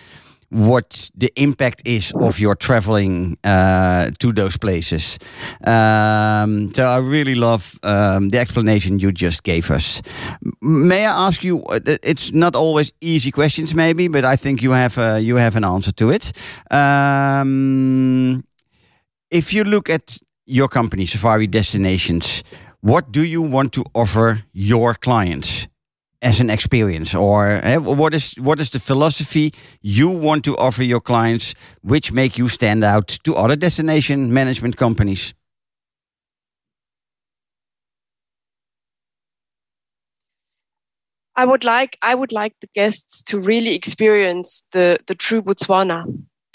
what 0.53 1.09
the 1.15 1.31
impact 1.35 1.81
is 1.85 2.13
of 2.19 2.39
your 2.39 2.55
traveling 2.55 3.37
uh, 3.43 4.11
to 4.19 4.31
those 4.31 4.57
places. 4.57 5.17
Um, 5.65 6.71
so 6.73 6.85
I 6.85 6.97
really 6.97 7.35
love 7.35 7.79
um, 7.83 8.29
the 8.29 8.37
explanation 8.37 8.99
you 8.99 9.11
just 9.11 9.43
gave 9.43 9.71
us. 9.71 10.01
May 10.61 11.05
I 11.05 11.27
ask 11.27 11.43
you? 11.43 11.63
uh, 11.63 11.79
It's 12.03 12.31
not 12.31 12.55
always 12.55 12.93
easy 13.01 13.31
questions, 13.31 13.73
maybe, 13.73 14.07
but 14.07 14.23
I 14.23 14.35
think 14.37 14.61
you 14.61 14.71
have 14.71 14.97
uh, 14.97 15.15
you 15.19 15.37
have 15.37 15.57
an 15.57 15.63
answer 15.65 15.91
to 15.93 16.11
it. 16.11 16.31
Um, 16.71 18.43
if 19.31 19.53
you 19.53 19.63
look 19.63 19.89
at 19.89 20.19
your 20.45 20.67
company, 20.67 21.05
Safari 21.05 21.47
Destinations, 21.47 22.43
what 22.81 23.11
do 23.11 23.21
you 23.21 23.41
want 23.41 23.71
to 23.73 23.83
offer 23.93 24.43
your 24.53 24.93
clients? 24.93 25.67
As 26.23 26.39
an 26.39 26.49
experience 26.49 27.13
or 27.13 27.59
eh, 27.63 27.77
what 27.77 28.13
is 28.13 28.33
what 28.39 28.59
is 28.59 28.69
the 28.69 28.79
philosophy 28.79 29.51
you 29.81 30.09
want 30.09 30.43
to 30.43 30.55
offer 30.57 30.83
your 30.83 31.01
clients 31.01 31.53
which 31.81 32.11
make 32.11 32.37
you 32.37 32.49
stand 32.49 32.83
out 32.83 33.07
to 33.23 33.35
other 33.35 33.55
destination 33.55 34.33
management 34.33 34.77
companies 34.77 35.33
I 41.35 41.45
would 41.45 41.63
like 41.63 41.97
I 42.01 42.15
would 42.15 42.31
like 42.31 42.53
the 42.61 42.69
guests 42.75 43.23
to 43.23 43.39
really 43.39 43.75
experience 43.75 44.65
the 44.71 44.99
the 45.07 45.15
true 45.15 45.41
Botswana. 45.41 46.05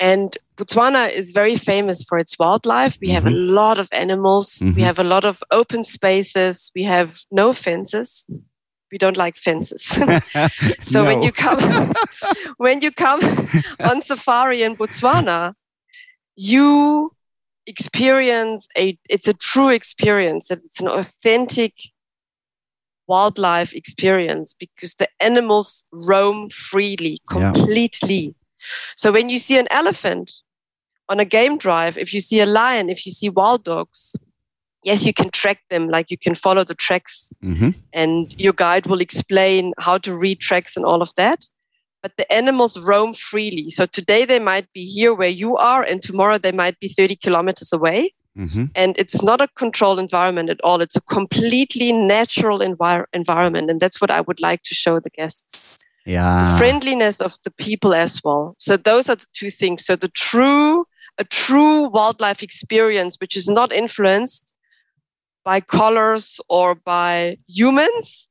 And 0.00 0.36
Botswana 0.56 1.10
is 1.12 1.32
very 1.32 1.56
famous 1.56 2.04
for 2.04 2.18
its 2.18 2.38
wildlife. 2.38 2.98
We 3.00 3.10
have 3.10 3.26
a 3.26 3.30
lot 3.30 3.80
of 3.80 3.88
animals. 3.92 4.58
Mhm. 4.62 4.76
We 4.76 4.82
have 4.82 5.00
a 5.00 5.04
lot 5.04 5.24
of 5.24 5.42
open 5.50 5.82
spaces. 5.82 6.70
We 6.76 6.84
have 6.84 7.10
no 7.32 7.52
fences. 7.52 8.26
We 8.90 8.98
don't 8.98 9.16
like 9.16 9.36
fences. 9.36 9.82
so 10.82 11.04
when 11.08 11.22
you 11.22 11.32
come 11.32 11.92
when 12.56 12.80
you 12.80 12.90
come 12.90 13.20
on 13.84 14.02
safari 14.02 14.62
in 14.62 14.76
Botswana, 14.76 15.54
you 16.36 17.12
experience 17.66 18.68
a 18.76 18.98
it's 19.08 19.28
a 19.28 19.34
true 19.34 19.68
experience. 19.68 20.50
It's 20.50 20.80
an 20.80 20.88
authentic 20.88 21.74
wildlife 23.06 23.74
experience 23.74 24.54
because 24.54 24.94
the 24.94 25.08
animals 25.20 25.84
roam 25.92 26.50
freely, 26.50 27.18
Yeah. 27.30 27.52
completely. 27.52 28.34
So 28.96 29.12
when 29.12 29.28
you 29.30 29.38
see 29.38 29.58
an 29.58 29.68
elephant 29.70 30.32
on 31.08 31.20
a 31.20 31.24
game 31.24 31.56
drive, 31.56 31.96
if 31.96 32.12
you 32.12 32.20
see 32.20 32.40
a 32.40 32.46
lion, 32.46 32.90
if 32.90 33.06
you 33.06 33.12
see 33.12 33.30
wild 33.30 33.64
dogs, 33.64 34.14
yes, 34.82 35.04
you 35.04 35.12
can 35.12 35.30
track 35.30 35.60
them, 35.70 35.88
like 35.88 36.10
you 36.10 36.18
can 36.18 36.34
follow 36.34 36.64
the 36.64 36.74
tracks 36.74 37.30
Mhm. 37.42 37.74
and 37.92 38.34
your 38.38 38.52
guide 38.52 38.86
will 38.86 39.00
explain 39.00 39.72
how 39.78 39.98
to 39.98 40.16
read 40.16 40.40
tracks 40.40 40.76
and 40.76 40.84
all 40.86 41.02
of 41.02 41.14
that. 41.16 41.44
But 42.02 42.12
the 42.16 42.30
animals 42.32 42.78
roam 42.78 43.12
freely. 43.14 43.70
So 43.70 43.84
today 43.86 44.24
they 44.24 44.38
might 44.38 44.72
be 44.72 44.84
here 44.84 45.14
where 45.14 45.28
you 45.42 45.56
are, 45.56 45.82
and 45.82 46.00
tomorrow 46.00 46.38
they 46.38 46.52
might 46.52 46.78
be 46.78 46.88
30 46.88 47.16
kilometers 47.16 47.72
away. 47.72 48.14
Mhm. 48.38 48.70
And 48.76 48.94
it's 48.96 49.20
not 49.20 49.40
a 49.40 49.48
controlled 49.56 49.98
environment 49.98 50.48
at 50.48 50.60
all. 50.62 50.80
It's 50.80 50.94
a 50.94 51.00
completely 51.00 51.90
natural 51.92 52.60
envir- 52.60 53.06
environment. 53.12 53.68
And 53.68 53.80
that's 53.80 54.00
what 54.00 54.12
I 54.12 54.20
would 54.20 54.40
like 54.40 54.62
to 54.62 54.74
show 54.74 55.00
the 55.00 55.10
guests 55.10 55.78
yeah 56.06 56.56
friendliness 56.56 57.20
of 57.20 57.34
the 57.44 57.50
people 57.50 57.92
as 57.92 58.22
well. 58.24 58.54
So 58.58 58.76
those 58.76 59.10
are 59.10 59.16
the 59.16 59.26
two 59.34 59.50
things. 59.50 59.84
So 59.84 59.96
the 59.96 60.08
true, 60.08 60.86
a 61.18 61.24
true 61.24 61.88
wildlife 61.88 62.42
experience, 62.42 63.16
which 63.20 63.36
is 63.36 63.48
not 63.48 63.72
influenced 63.72 64.54
by 65.48 65.60
colors 65.62 66.42
or 66.50 66.74
by 66.74 67.38
humans, 67.46 68.28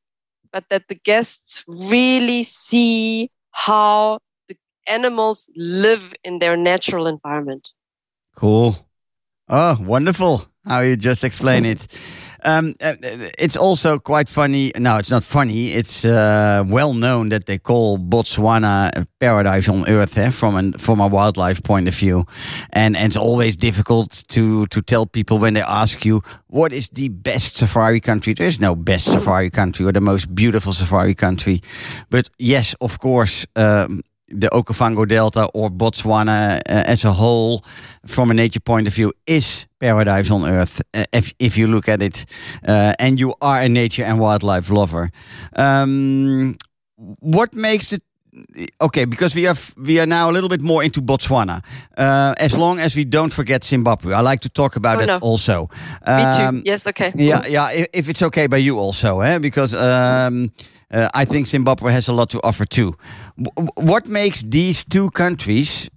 but 0.53 0.65
that 0.69 0.88
the 0.88 0.93
guests 0.93 1.65
really 1.67 2.43
see 2.43 3.32
how 3.49 4.19
the 4.47 4.56
animals 4.86 5.49
live 5.56 6.13
in 6.23 6.38
their 6.38 6.56
natural 6.56 7.08
environment. 7.08 7.73
cool 8.36 8.69
oh 9.49 9.75
wonderful 9.93 10.36
how 10.67 10.82
you 10.82 10.95
just 10.95 11.23
explain 11.23 11.65
it. 11.65 11.88
Um, 12.43 12.75
uh, 12.82 12.93
it's 13.38 13.58
also 13.58 13.99
quite 13.99 14.30
funny. 14.30 14.71
No, 14.77 14.97
it's 14.97 15.10
not 15.10 15.23
funny. 15.23 15.67
It's 15.73 16.06
uh, 16.06 16.63
well 16.67 16.93
known 16.93 17.30
that 17.30 17.45
they 17.45 17.58
call 17.58 17.97
Botswana 17.97 18.91
a 18.95 19.08
paradise 19.19 19.67
on 19.67 19.88
earth 19.89 20.17
eh, 20.17 20.30
from 20.30 20.56
an, 20.56 20.73
from 20.73 20.99
a 20.99 21.08
wildlife 21.08 21.63
point 21.63 21.88
of 21.88 21.95
view, 21.95 22.25
and, 22.71 22.95
and 22.95 23.08
it's 23.08 23.17
always 23.17 23.56
difficult 23.56 24.23
to 24.30 24.67
to 24.67 24.82
tell 24.82 25.06
people 25.06 25.39
when 25.39 25.56
they 25.56 25.63
ask 25.63 26.06
you 26.06 26.21
what 26.47 26.71
is 26.71 26.89
the 26.89 27.10
best 27.10 27.56
safari 27.56 27.99
country. 27.99 28.34
There 28.34 28.47
is 28.47 28.60
no 28.60 28.75
best 28.75 29.06
safari 29.06 29.49
country 29.49 29.86
or 29.86 29.91
the 29.91 30.01
most 30.01 30.34
beautiful 30.34 30.73
safari 30.73 31.15
country, 31.15 31.62
but 32.10 32.30
yes, 32.38 32.75
of 32.80 32.99
course. 32.99 33.45
Um, 33.56 34.03
the 34.29 34.49
Okavango 34.51 35.05
Delta 35.07 35.45
or 35.53 35.69
Botswana 35.69 36.57
uh, 36.57 36.83
as 36.85 37.05
a 37.05 37.13
whole, 37.13 37.61
from 38.05 38.29
a 38.31 38.33
nature 38.33 38.59
point 38.61 38.87
of 38.87 38.93
view, 38.93 39.11
is 39.25 39.67
paradise 39.79 40.29
on 40.31 40.43
earth. 40.45 40.81
Uh, 40.93 41.03
if 41.13 41.33
if 41.39 41.57
you 41.57 41.67
look 41.67 41.87
at 41.89 42.01
it, 42.01 42.25
uh, 42.67 42.93
and 42.99 43.19
you 43.19 43.33
are 43.41 43.61
a 43.61 43.69
nature 43.69 44.03
and 44.05 44.19
wildlife 44.19 44.69
lover, 44.73 45.09
um, 45.55 46.55
what 47.19 47.53
makes 47.53 47.91
it? 47.93 48.01
Okay, 48.79 49.05
because 49.05 49.33
we 49.35 49.47
have 49.47 49.73
we 49.77 49.99
are 49.99 50.05
now 50.05 50.29
a 50.29 50.31
little 50.33 50.49
bit 50.49 50.61
more 50.61 50.83
into 50.85 51.01
Botswana. 51.01 51.61
Uh, 51.97 52.33
as 52.37 52.53
long 52.53 52.79
as 52.79 52.95
we 52.95 53.03
don't 53.03 53.33
forget 53.33 53.63
Zimbabwe, 53.63 54.13
I 54.13 54.21
like 54.21 54.41
to 54.41 54.49
talk 54.49 54.75
about 54.75 54.97
Oh, 54.99 55.03
it 55.03 55.07
no. 55.07 55.17
also. 55.21 55.69
Me 56.07 56.23
too. 56.37 56.43
Um, 56.43 56.61
Yes, 56.65 56.85
okay. 56.87 57.11
yeah, 57.15 57.41
yeah. 57.49 57.71
If, 57.71 57.87
if 57.93 58.09
it's 58.09 58.21
okay 58.21 58.47
by 58.47 58.57
you, 58.57 58.77
also, 58.79 59.21
eh? 59.21 59.39
because 59.39 59.73
um, 59.75 60.51
uh, 60.91 61.10
I 61.13 61.26
think 61.26 61.47
Zimbabwe 61.47 61.91
has 61.91 62.08
a 62.08 62.13
lot 62.13 62.30
to 62.30 62.39
offer 62.43 62.65
too. 62.65 62.95
W- 63.38 63.71
what 63.76 64.08
makes 64.08 64.41
these 64.41 64.86
two 64.86 65.10
countries, 65.12 65.89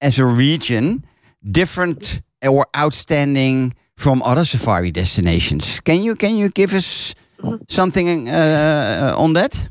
as 0.00 0.18
a 0.18 0.24
region, 0.24 1.04
different 1.42 2.22
or 2.46 2.66
outstanding 2.76 3.74
from 3.96 4.22
other 4.22 4.44
safari 4.44 4.90
destinations? 4.90 5.80
Can 5.80 6.02
you 6.02 6.14
can 6.14 6.36
you 6.36 6.48
give 6.48 6.74
us 6.74 7.14
something 7.68 8.28
uh, 8.28 9.14
on 9.16 9.32
that? 9.32 9.68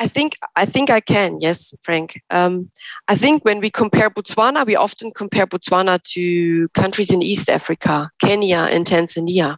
I 0.00 0.08
think 0.08 0.36
I 0.56 0.66
think 0.66 0.90
I 0.90 1.00
can. 1.00 1.38
Yes, 1.40 1.74
Frank. 1.82 2.20
Um, 2.30 2.70
I 3.06 3.16
think 3.16 3.44
when 3.44 3.60
we 3.60 3.70
compare 3.70 4.10
Botswana, 4.10 4.66
we 4.66 4.76
often 4.76 5.12
compare 5.12 5.46
Botswana 5.46 6.02
to 6.14 6.68
countries 6.74 7.10
in 7.10 7.22
East 7.22 7.48
Africa, 7.48 8.10
Kenya 8.18 8.68
and 8.70 8.84
Tanzania. 8.84 9.56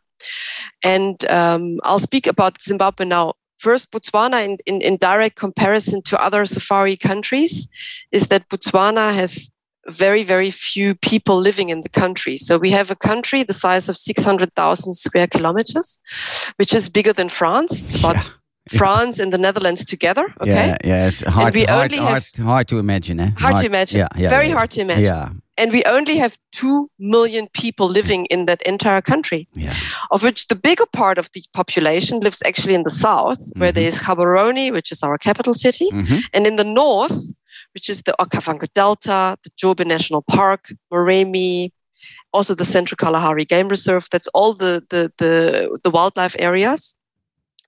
And 0.82 1.24
um, 1.30 1.78
I'll 1.84 1.98
speak 1.98 2.26
about 2.26 2.62
Zimbabwe 2.62 3.06
now. 3.06 3.34
First, 3.58 3.90
Botswana, 3.90 4.44
in, 4.44 4.58
in, 4.66 4.82
in 4.82 4.96
direct 4.96 5.36
comparison 5.36 6.02
to 6.02 6.22
other 6.22 6.44
safari 6.46 6.96
countries, 6.96 7.68
is 8.12 8.26
that 8.28 8.48
Botswana 8.48 9.14
has 9.14 9.50
very, 9.88 10.24
very 10.24 10.50
few 10.50 10.94
people 10.94 11.36
living 11.36 11.68
in 11.68 11.80
the 11.80 11.88
country. 11.88 12.36
So 12.36 12.58
we 12.58 12.70
have 12.70 12.90
a 12.90 12.96
country 12.96 13.42
the 13.42 13.52
size 13.52 13.88
of 13.88 13.96
600,000 13.96 14.94
square 14.94 15.26
kilometers, 15.26 15.98
which 16.56 16.74
is 16.74 16.88
bigger 16.88 17.12
than 17.12 17.28
France. 17.28 17.84
It's 17.84 18.00
about 18.00 18.16
Yeah. 18.16 18.22
France 18.78 19.18
and 19.18 19.32
the 19.32 19.38
Netherlands 19.38 19.84
together. 19.84 20.24
Okay. 20.40 20.50
Yeah, 20.50 20.76
yeah. 20.84 21.08
It's 21.08 21.20
hard, 21.28 21.54
we 21.54 21.64
hard, 21.64 21.92
only 21.92 22.02
hard, 22.04 22.24
have- 22.36 22.46
hard 22.46 22.68
to 22.68 22.78
imagine. 22.78 23.20
Eh? 23.20 23.30
Hard 23.38 23.56
to 23.58 23.66
imagine. 23.66 23.98
Yeah, 24.00 24.08
yeah, 24.16 24.28
Very 24.30 24.48
yeah. 24.48 24.54
hard 24.56 24.70
to 24.72 24.80
imagine. 24.80 25.04
Yeah, 25.04 25.28
And 25.58 25.72
we 25.72 25.82
only 25.84 26.16
have 26.18 26.36
2 26.52 26.90
million 26.98 27.46
people 27.52 27.86
living 27.88 28.26
in 28.26 28.46
that 28.46 28.60
entire 28.62 29.00
country, 29.02 29.46
yeah. 29.54 29.72
of 30.10 30.22
which 30.22 30.48
the 30.48 30.54
bigger 30.56 30.86
part 30.92 31.18
of 31.18 31.30
the 31.32 31.42
population 31.52 32.20
lives 32.20 32.42
actually 32.44 32.74
in 32.74 32.82
the 32.82 32.90
south, 32.90 33.38
where 33.56 33.72
there 33.72 33.86
is 33.88 33.98
Gaborone, 33.98 34.72
which 34.72 34.90
is 34.92 35.02
our 35.02 35.16
capital 35.18 35.54
city, 35.54 35.88
Mhm. 35.92 36.20
and 36.34 36.46
in 36.46 36.56
the 36.56 36.64
north, 36.64 37.18
which 37.74 37.88
is 37.88 38.02
the 38.02 38.14
Okavango 38.18 38.66
Delta, 38.74 39.36
the 39.44 39.50
Chobe 39.60 39.86
National 39.86 40.22
Park, 40.22 40.72
Moremi, 40.92 41.70
also 42.32 42.54
the 42.54 42.64
Central 42.64 42.96
Kalahari 42.96 43.44
Game 43.44 43.68
Reserve. 43.68 44.04
That's 44.10 44.28
all 44.34 44.54
the, 44.54 44.82
the, 44.90 45.10
the, 45.18 45.78
the 45.84 45.90
wildlife 45.90 46.36
areas 46.38 46.94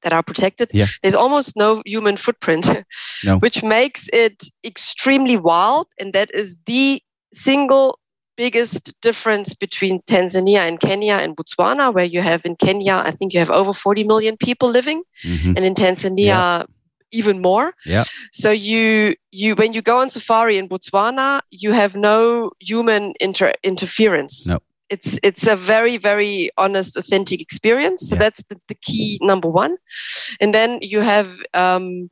that 0.03 0.13
are 0.13 0.23
protected. 0.23 0.71
Yeah. 0.73 0.87
There's 1.03 1.15
almost 1.15 1.57
no 1.57 1.83
human 1.85 2.17
footprint, 2.17 2.67
No. 3.25 3.39
which 3.39 3.63
makes 3.63 4.09
it 4.13 4.45
extremely 4.65 5.37
wild. 5.37 5.87
And 6.01 6.13
that 6.13 6.31
is 6.35 6.57
the 6.67 7.03
single 7.33 7.99
biggest 8.37 8.93
difference 9.03 9.55
between 9.55 10.01
Tanzania 10.07 10.61
and 10.61 10.79
Kenya 10.79 11.15
and 11.15 11.37
Botswana, 11.37 11.93
where 11.93 12.05
you 12.05 12.21
have 12.23 12.45
in 12.47 12.55
Kenya, 12.57 13.03
I 13.05 13.11
think 13.11 13.33
you 13.33 13.41
have 13.41 13.51
over 13.51 13.73
40 13.73 14.05
million 14.05 14.37
people 14.37 14.69
living, 14.69 15.03
Mhm. 15.25 15.57
and 15.57 15.65
in 15.65 15.75
Tanzania, 15.75 16.65
even 17.11 17.41
more. 17.43 17.73
Yeah. 17.87 18.05
So 18.33 18.51
you 18.53 19.17
you 19.33 19.55
when 19.57 19.73
you 19.73 19.83
go 19.83 19.99
on 19.99 20.11
safari 20.11 20.57
in 20.59 20.69
Botswana, 20.69 21.41
you 21.51 21.73
have 21.73 21.97
no 21.97 22.51
human 22.61 23.15
inter- 23.21 23.55
interference. 23.65 24.47
No. 24.47 24.59
It's 24.91 25.19
it's 25.23 25.47
a 25.47 25.57
very 25.57 25.97
very 25.99 26.51
honest, 26.57 26.97
authentic 26.97 27.41
experience. 27.41 28.09
So 28.09 28.17
Yeah. 28.17 28.21
that's 28.23 28.43
the, 28.49 28.61
the 28.69 28.75
key 28.75 29.19
number 29.23 29.49
one, 29.49 29.77
and 30.41 30.55
then 30.55 30.79
you 30.83 31.01
have. 31.01 31.39
Um, 31.55 32.11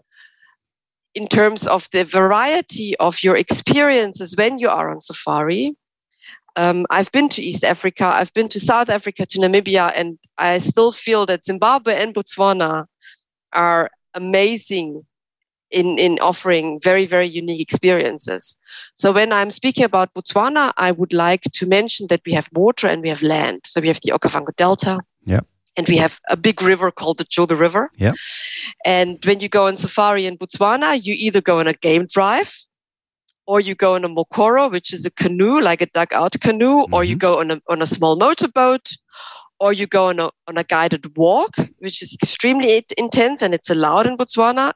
in 1.14 1.26
terms 1.28 1.66
of 1.66 1.88
the 1.92 2.04
variety 2.04 2.94
of 2.98 3.22
your 3.24 3.38
experiences 3.38 4.36
when 4.36 4.58
you 4.58 4.68
are 4.68 4.90
on 4.90 5.00
safari, 5.00 5.74
um, 6.56 6.84
I've 6.90 7.10
been 7.10 7.30
to 7.30 7.42
East 7.42 7.64
Africa, 7.64 8.04
I've 8.04 8.34
been 8.34 8.48
to 8.48 8.60
South 8.60 8.90
Africa, 8.90 9.24
to 9.24 9.38
Namibia, 9.38 9.92
and 9.96 10.18
I 10.36 10.58
still 10.58 10.92
feel 10.92 11.24
that 11.26 11.44
Zimbabwe 11.44 11.94
and 11.96 12.14
Botswana 12.14 12.84
are 13.52 13.90
amazing 14.12 15.06
in, 15.70 15.98
in 15.98 16.18
offering 16.20 16.80
very, 16.82 17.06
very 17.06 17.26
unique 17.26 17.60
experiences. 17.60 18.56
So 18.94 19.12
when 19.12 19.32
I'm 19.32 19.50
speaking 19.50 19.84
about 19.84 20.14
Botswana, 20.14 20.72
I 20.76 20.92
would 20.92 21.12
like 21.12 21.42
to 21.42 21.66
mention 21.66 22.06
that 22.08 22.22
we 22.24 22.32
have 22.32 22.48
water 22.52 22.86
and 22.86 23.02
we 23.02 23.08
have 23.08 23.22
land. 23.22 23.62
So 23.64 23.80
we 23.80 23.88
have 23.88 24.00
the 24.02 24.12
Okavango 24.12 24.54
Delta. 24.56 25.00
Yeah. 25.24 25.40
And 25.78 25.86
we 25.88 25.98
have 25.98 26.20
a 26.30 26.38
big 26.38 26.62
river 26.62 26.90
called 26.90 27.18
the 27.18 27.24
Chobe 27.24 27.58
River. 27.58 27.90
Yeah. 27.98 28.14
And 28.86 29.22
when 29.26 29.40
you 29.40 29.48
go 29.50 29.66
on 29.66 29.76
safari 29.76 30.24
in 30.24 30.38
Botswana, 30.38 31.04
you 31.04 31.14
either 31.18 31.42
go 31.42 31.60
on 31.60 31.66
a 31.66 31.74
game 31.74 32.06
drive 32.06 32.66
or 33.46 33.60
you 33.60 33.74
go 33.74 33.94
on 33.94 34.04
a 34.04 34.08
mokoro, 34.08 34.70
which 34.70 34.92
is 34.92 35.04
a 35.04 35.10
canoe, 35.10 35.60
like 35.60 35.82
a 35.82 35.86
dugout 35.86 36.40
canoe, 36.40 36.86
or 36.92 37.04
you 37.04 37.14
mm-hmm. 37.14 37.18
go 37.18 37.40
on 37.40 37.50
a, 37.50 37.60
on 37.68 37.82
a 37.82 37.86
small 37.86 38.16
motorboat, 38.16 38.88
or 39.60 39.72
you 39.72 39.86
go 39.86 40.08
on 40.08 40.18
a, 40.18 40.30
on 40.48 40.58
a 40.58 40.64
guided 40.64 41.16
walk, 41.16 41.56
which 41.78 42.02
is 42.02 42.14
extremely 42.14 42.84
intense 42.98 43.42
and 43.42 43.54
it's 43.54 43.70
allowed 43.70 44.06
in 44.06 44.16
Botswana. 44.16 44.72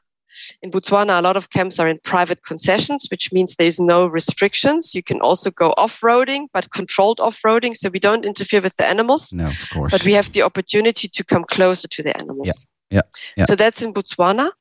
In 0.61 0.71
Botswana, 0.71 1.19
a 1.19 1.21
lot 1.21 1.35
of 1.37 1.49
camps 1.49 1.79
are 1.79 1.87
in 1.89 1.99
private 2.03 2.43
concessions, 2.43 3.07
which 3.11 3.31
means 3.33 3.55
there's 3.55 3.79
no 3.79 4.07
restrictions. 4.07 4.95
You 4.95 5.03
can 5.03 5.19
also 5.21 5.51
go 5.51 5.73
off 5.77 5.99
roading, 6.01 6.47
but 6.53 6.71
controlled 6.71 7.19
off 7.19 7.41
roading. 7.45 7.75
So 7.75 7.89
we 7.89 7.99
don't 7.99 8.25
interfere 8.25 8.61
with 8.61 8.75
the 8.77 8.85
animals, 8.85 9.33
No, 9.33 9.47
of 9.47 9.69
course. 9.73 9.91
but 9.91 10.03
we 10.05 10.13
have 10.13 10.31
the 10.31 10.41
opportunity 10.43 11.07
to 11.07 11.23
come 11.23 11.43
closer 11.43 11.87
to 11.87 12.03
the 12.03 12.15
animals. 12.17 12.65
yeah, 12.89 13.01
yeah. 13.37 13.45
So 13.45 13.55
that's 13.55 13.81
in 13.81 13.93
Botswana. 13.93 14.51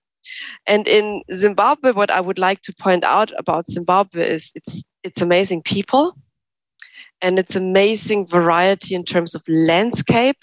And 0.67 0.87
in 0.87 1.23
Zimbabwe, 1.33 1.93
what 1.93 2.11
I 2.11 2.21
would 2.21 2.39
like 2.39 2.61
to 2.63 2.75
point 2.75 3.05
out 3.05 3.33
about 3.39 3.69
Zimbabwe 3.71 4.29
is 4.29 4.53
it's 4.55 4.83
it's 5.03 5.23
amazing 5.23 5.63
people 5.63 6.15
and 7.23 7.39
it's 7.39 7.57
amazing 7.57 8.27
variety 8.27 8.95
in 8.95 9.03
terms 9.05 9.35
of 9.35 9.43
landscape 9.49 10.43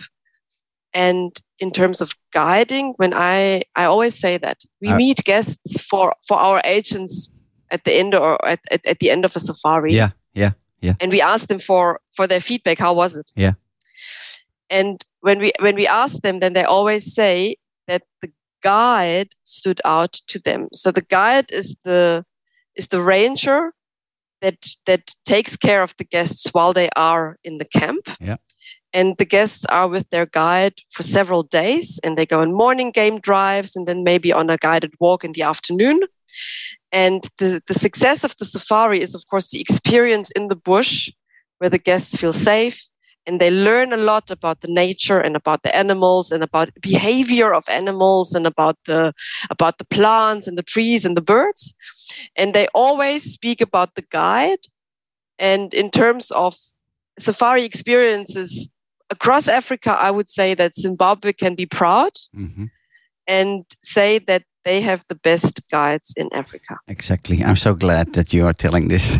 and 0.94 1.40
in 1.60 1.72
terms 1.72 2.02
of 2.02 2.12
guiding. 2.32 2.94
When 2.98 3.14
I 3.14 3.62
I 3.76 3.86
always 3.86 4.20
say 4.20 4.38
that 4.40 4.58
we 4.82 4.90
Uh, 4.90 4.98
meet 4.98 5.24
guests 5.24 5.82
for 5.90 6.14
for 6.28 6.38
our 6.38 6.62
agents 6.64 7.32
at 7.72 7.84
the 7.84 7.94
end 8.00 8.14
or 8.16 8.38
at, 8.48 8.60
at, 8.72 8.86
at 8.86 9.00
the 9.00 9.10
end 9.12 9.26
of 9.26 9.36
a 9.36 9.40
safari 9.40 9.94
yeah, 9.94 10.10
yeah, 10.34 10.52
Yeah. 10.82 10.96
and 11.02 11.12
we 11.12 11.22
ask 11.22 11.48
them 11.48 11.60
for 11.60 12.00
for 12.16 12.28
their 12.28 12.40
feedback 12.42 12.80
how 12.80 12.94
was 12.96 13.16
it 13.18 13.32
Yeah. 13.36 13.54
and 14.70 15.04
when 15.22 15.40
we 15.40 15.52
when 15.60 15.76
we 15.76 15.88
ask 15.88 16.22
them 16.22 16.40
then 16.40 16.54
they 16.54 16.64
always 16.64 17.14
say 17.14 17.56
that 17.88 18.04
the 18.22 18.32
guide 18.64 19.28
stood 19.44 19.80
out 19.86 20.14
to 20.28 20.40
them 20.40 20.68
so 20.74 20.92
the 20.92 21.06
guide 21.10 21.52
is 21.52 21.76
the 21.84 22.24
is 22.76 22.88
the 22.88 23.02
ranger 23.02 23.74
that 24.42 24.76
that 24.86 25.16
takes 25.26 25.58
care 25.58 25.84
of 25.84 25.94
the 25.98 26.04
guests 26.06 26.50
while 26.54 26.74
they 26.74 26.90
are 26.96 27.38
in 27.44 27.58
the 27.58 27.80
camp 27.80 28.10
Yeah. 28.22 28.38
And 28.94 29.18
the 29.18 29.26
guests 29.26 29.66
are 29.66 29.88
with 29.88 30.10
their 30.10 30.26
guide 30.26 30.74
for 30.90 31.04
several 31.04 31.44
days 31.44 32.00
and 32.04 32.18
they 32.18 32.26
go 32.26 32.42
on 32.42 32.54
morning 32.54 32.92
game 32.92 33.20
drives 33.20 33.76
and 33.76 33.88
then 33.88 34.04
maybe 34.04 34.32
on 34.32 34.50
a 34.50 34.58
guided 34.58 34.94
walk 35.00 35.24
in 35.24 35.34
the 35.34 35.42
afternoon. 35.42 36.02
And 36.92 37.28
the, 37.38 37.62
the 37.68 37.74
success 37.74 38.24
of 38.24 38.36
the 38.38 38.46
safari 38.46 39.02
is, 39.02 39.14
of 39.14 39.26
course, 39.30 39.48
the 39.50 39.60
experience 39.60 40.32
in 40.32 40.48
the 40.48 40.56
bush 40.56 41.12
where 41.58 41.70
the 41.70 41.78
guests 41.78 42.16
feel 42.16 42.34
safe 42.34 42.88
and 43.26 43.42
they 43.42 43.52
learn 43.52 43.92
a 43.92 43.98
lot 43.98 44.32
about 44.32 44.62
the 44.62 44.72
nature 44.72 45.20
and 45.20 45.36
about 45.36 45.64
the 45.64 45.76
animals 45.76 46.32
and 46.32 46.44
about 46.44 46.70
behavior 46.82 47.54
of 47.54 47.66
animals 47.68 48.34
and 48.34 48.48
about 48.48 48.78
the 48.86 49.14
about 49.50 49.78
the 49.80 49.86
plants 49.86 50.48
and 50.48 50.58
the 50.58 50.64
trees 50.64 51.04
and 51.04 51.18
the 51.18 51.22
birds. 51.22 51.76
And 52.38 52.54
they 52.54 52.68
always 52.74 53.24
speak 53.34 53.60
about 53.60 53.96
the 53.96 54.06
guide. 54.10 54.60
And 55.38 55.74
in 55.74 55.92
terms 55.92 56.32
of 56.32 56.56
safari 57.20 57.66
experiences 57.66 58.70
across 59.10 59.48
africa 59.48 59.92
i 60.00 60.10
would 60.12 60.30
say 60.30 60.54
that 60.56 60.76
zimbabwe 60.76 61.32
can 61.34 61.56
be 61.56 61.66
proud 61.66 62.12
Mhm. 62.36 62.70
and 63.28 63.64
say 63.84 64.20
that 64.20 64.44
they 64.66 64.82
have 64.82 65.02
the 65.08 65.16
best 65.24 65.62
guides 65.72 66.14
in 66.18 66.28
Africa. 66.34 66.76
Exactly. 66.88 67.42
I'm 67.42 67.56
so 67.56 67.74
glad 67.74 68.12
that 68.14 68.34
you 68.34 68.46
are 68.46 68.54
telling 68.54 68.90
this. 68.90 69.18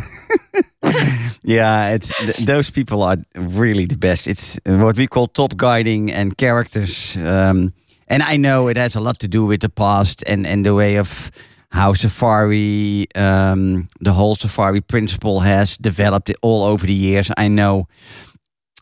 yeah, 1.44 1.94
it's 1.96 2.12
th- 2.18 2.38
those 2.46 2.70
people 2.70 3.02
are 3.02 3.18
really 3.36 3.86
the 3.86 3.98
best. 3.98 4.28
It's 4.28 4.60
what 4.66 4.98
we 4.98 5.08
call 5.08 5.28
top 5.28 5.56
guiding 5.56 6.12
and 6.12 6.38
characters. 6.38 7.16
Um, 7.18 7.72
and 8.10 8.24
I 8.24 8.38
know 8.38 8.68
it 8.70 8.78
has 8.78 8.96
a 8.96 9.00
lot 9.00 9.20
to 9.20 9.28
do 9.28 9.46
with 9.46 9.62
the 9.62 9.70
past 9.70 10.24
and, 10.28 10.46
and 10.48 10.66
the 10.66 10.74
way 10.74 10.98
of 10.98 11.32
how 11.72 11.94
safari, 11.94 13.06
um, 13.16 13.88
the 14.02 14.14
whole 14.14 14.36
safari 14.36 14.82
principle 14.82 15.42
has 15.42 15.78
developed 15.78 16.32
all 16.42 16.64
over 16.64 16.86
the 16.88 16.94
years. 16.94 17.32
I 17.38 17.48
know 17.48 17.88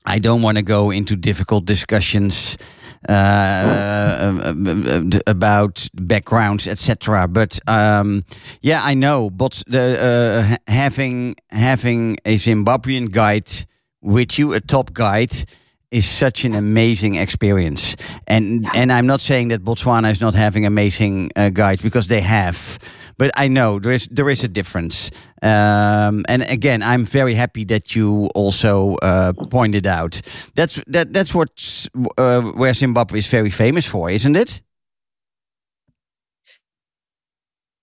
I 0.05 0.19
don't 0.19 0.41
want 0.41 0.57
to 0.57 0.63
go 0.63 0.91
into 0.91 1.15
difficult 1.15 1.65
discussions 1.65 2.57
uh, 3.07 3.11
uh, 3.11 4.53
uh, 4.55 5.19
about 5.27 5.87
backgrounds, 5.93 6.67
etc. 6.67 7.27
But 7.27 7.59
um, 7.67 8.23
yeah, 8.61 8.81
I 8.83 8.95
know. 8.95 9.29
But 9.29 9.61
the, 9.67 10.57
uh, 10.67 10.71
having 10.71 11.35
having 11.49 12.17
a 12.25 12.37
Zimbabwean 12.37 13.11
guide 13.11 13.51
with 14.01 14.39
you, 14.39 14.53
a 14.53 14.59
top 14.59 14.93
guide, 14.93 15.33
is 15.91 16.05
such 16.07 16.45
an 16.45 16.55
amazing 16.55 17.15
experience. 17.15 17.95
And 18.27 18.67
and 18.73 18.91
I'm 18.91 19.05
not 19.05 19.21
saying 19.21 19.49
that 19.49 19.63
Botswana 19.63 20.11
is 20.11 20.19
not 20.19 20.33
having 20.33 20.65
amazing 20.65 21.31
uh, 21.35 21.49
guides 21.49 21.81
because 21.81 22.07
they 22.07 22.21
have. 22.21 22.79
But 23.17 23.31
I 23.35 23.47
know 23.47 23.79
there 23.79 23.93
is 23.93 24.07
there 24.11 24.29
is 24.29 24.43
a 24.43 24.47
difference, 24.47 25.11
um, 25.41 26.25
and 26.27 26.43
again, 26.49 26.83
I'm 26.83 27.05
very 27.05 27.33
happy 27.33 27.65
that 27.65 27.95
you 27.95 28.29
also 28.35 28.95
uh, 29.01 29.33
pointed 29.49 29.87
out 29.87 30.21
that's 30.55 30.81
that 30.87 31.13
that's 31.13 31.33
what 31.33 31.87
uh, 32.17 32.41
where 32.41 32.73
Zimbabwe 32.73 33.19
is 33.19 33.27
very 33.27 33.51
famous 33.51 33.85
for, 33.85 34.09
isn't 34.09 34.35
it? 34.35 34.61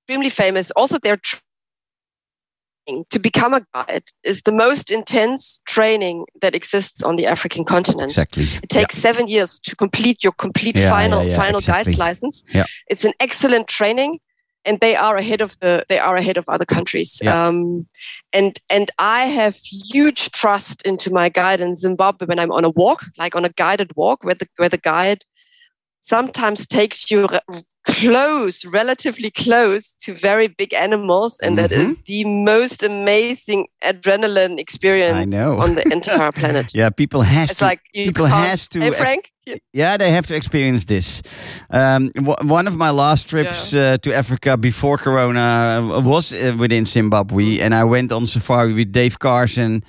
Extremely 0.02 0.30
famous. 0.30 0.70
Also, 0.72 0.98
their 0.98 1.16
training 1.16 3.04
to 3.10 3.18
become 3.18 3.54
a 3.54 3.62
guide 3.72 4.04
is 4.24 4.42
the 4.42 4.52
most 4.52 4.90
intense 4.90 5.60
training 5.64 6.26
that 6.40 6.54
exists 6.54 7.02
on 7.02 7.16
the 7.16 7.26
African 7.26 7.64
continent. 7.64 8.10
Exactly. 8.10 8.42
It 8.42 8.68
takes 8.68 8.96
yeah. 8.96 9.00
seven 9.00 9.28
years 9.28 9.58
to 9.60 9.76
complete 9.76 10.22
your 10.24 10.32
complete 10.32 10.76
yeah, 10.76 10.90
final 10.90 11.24
yeah, 11.24 11.36
final 11.36 11.58
exactly. 11.58 11.92
guide's 11.92 11.98
license. 11.98 12.44
Yeah. 12.52 12.64
It's 12.88 13.04
an 13.04 13.12
excellent 13.20 13.68
training, 13.68 14.18
and 14.64 14.78
they 14.80 14.94
are 14.96 15.16
ahead 15.16 15.40
of 15.40 15.58
the 15.60 15.84
they 15.88 15.98
are 15.98 16.16
ahead 16.16 16.36
of 16.36 16.48
other 16.48 16.64
countries. 16.64 17.20
Um, 17.26 17.86
and 18.32 18.58
and 18.68 18.90
I 18.98 19.26
have 19.26 19.56
huge 19.56 20.30
trust 20.30 20.82
into 20.82 21.10
my 21.10 21.28
guide 21.28 21.60
in 21.60 21.74
Zimbabwe 21.74 22.26
when 22.26 22.38
I'm 22.38 22.52
on 22.52 22.64
a 22.64 22.70
walk, 22.70 23.04
like 23.18 23.34
on 23.36 23.44
a 23.44 23.48
guided 23.50 23.90
walk, 23.96 24.24
where 24.24 24.34
the 24.34 24.46
where 24.58 24.68
the 24.68 24.78
guide 24.78 25.24
sometimes 26.00 26.66
takes 26.66 27.10
you 27.10 27.28
close, 27.84 28.64
relatively 28.64 29.30
close 29.30 29.94
to 29.96 30.14
very 30.14 30.48
big 30.48 30.72
animals, 30.74 31.38
and 31.40 31.56
Mm-hmm. 31.58 31.62
that 31.68 31.72
is 31.72 31.96
the 32.06 32.24
most 32.24 32.82
amazing 32.82 33.66
adrenaline 33.82 34.58
experience 34.58 35.28
I 35.32 35.36
know. 35.36 35.60
on 35.60 35.74
the 35.74 35.84
entire 35.92 36.32
planet. 36.32 36.72
Yeah, 36.74 36.90
people 36.90 37.22
has 37.22 37.50
It's 37.50 37.58
to. 37.60 37.66
like 37.66 37.80
you 37.92 38.06
people 38.06 38.26
has 38.26 38.68
to. 38.68 38.80
Hey 38.80 38.90
Frank, 38.92 39.31
yeah, 39.72 39.96
they 39.96 40.10
have 40.12 40.26
to 40.26 40.34
experience 40.36 40.84
this. 40.84 41.22
Um, 41.70 42.10
one 42.42 42.66
of 42.68 42.76
my 42.76 42.90
last 42.90 43.28
trips 43.28 43.74
uh, 43.74 43.98
to 44.02 44.14
Africa 44.14 44.56
before 44.56 44.98
Corona 44.98 45.80
was 46.04 46.32
uh, 46.32 46.54
within 46.58 46.84
Zimbabwe, 46.86 47.58
and 47.60 47.74
I 47.74 47.84
went 47.84 48.12
on 48.12 48.26
safari 48.26 48.72
with 48.72 48.92
Dave 48.92 49.18
Carson 49.18 49.82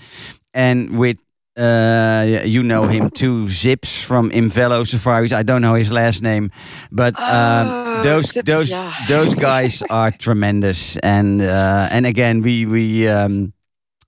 and 0.53 0.97
with. 0.97 1.17
Uh, 1.55 2.41
you 2.45 2.63
know 2.63 2.87
him 2.87 3.11
too, 3.11 3.47
Zips 3.47 4.01
from 4.03 4.31
Imvelo 4.31 4.87
Safaris. 4.87 5.31
I 5.31 5.43
don't 5.43 5.61
know 5.61 5.75
his 5.75 5.91
last 5.91 6.23
name, 6.23 6.49
but 6.91 7.13
um, 7.19 7.67
Oh, 7.69 8.01
those 8.01 8.31
Zips, 8.33 8.47
those 8.49 8.69
yeah. 8.71 8.91
those 9.07 9.35
guys 9.35 9.83
are 9.91 10.09
tremendous. 10.09 10.97
And 10.97 11.43
uh, 11.43 11.89
and 11.91 12.07
again, 12.07 12.41
we 12.41 12.65
we 12.65 13.07
um, 13.07 13.53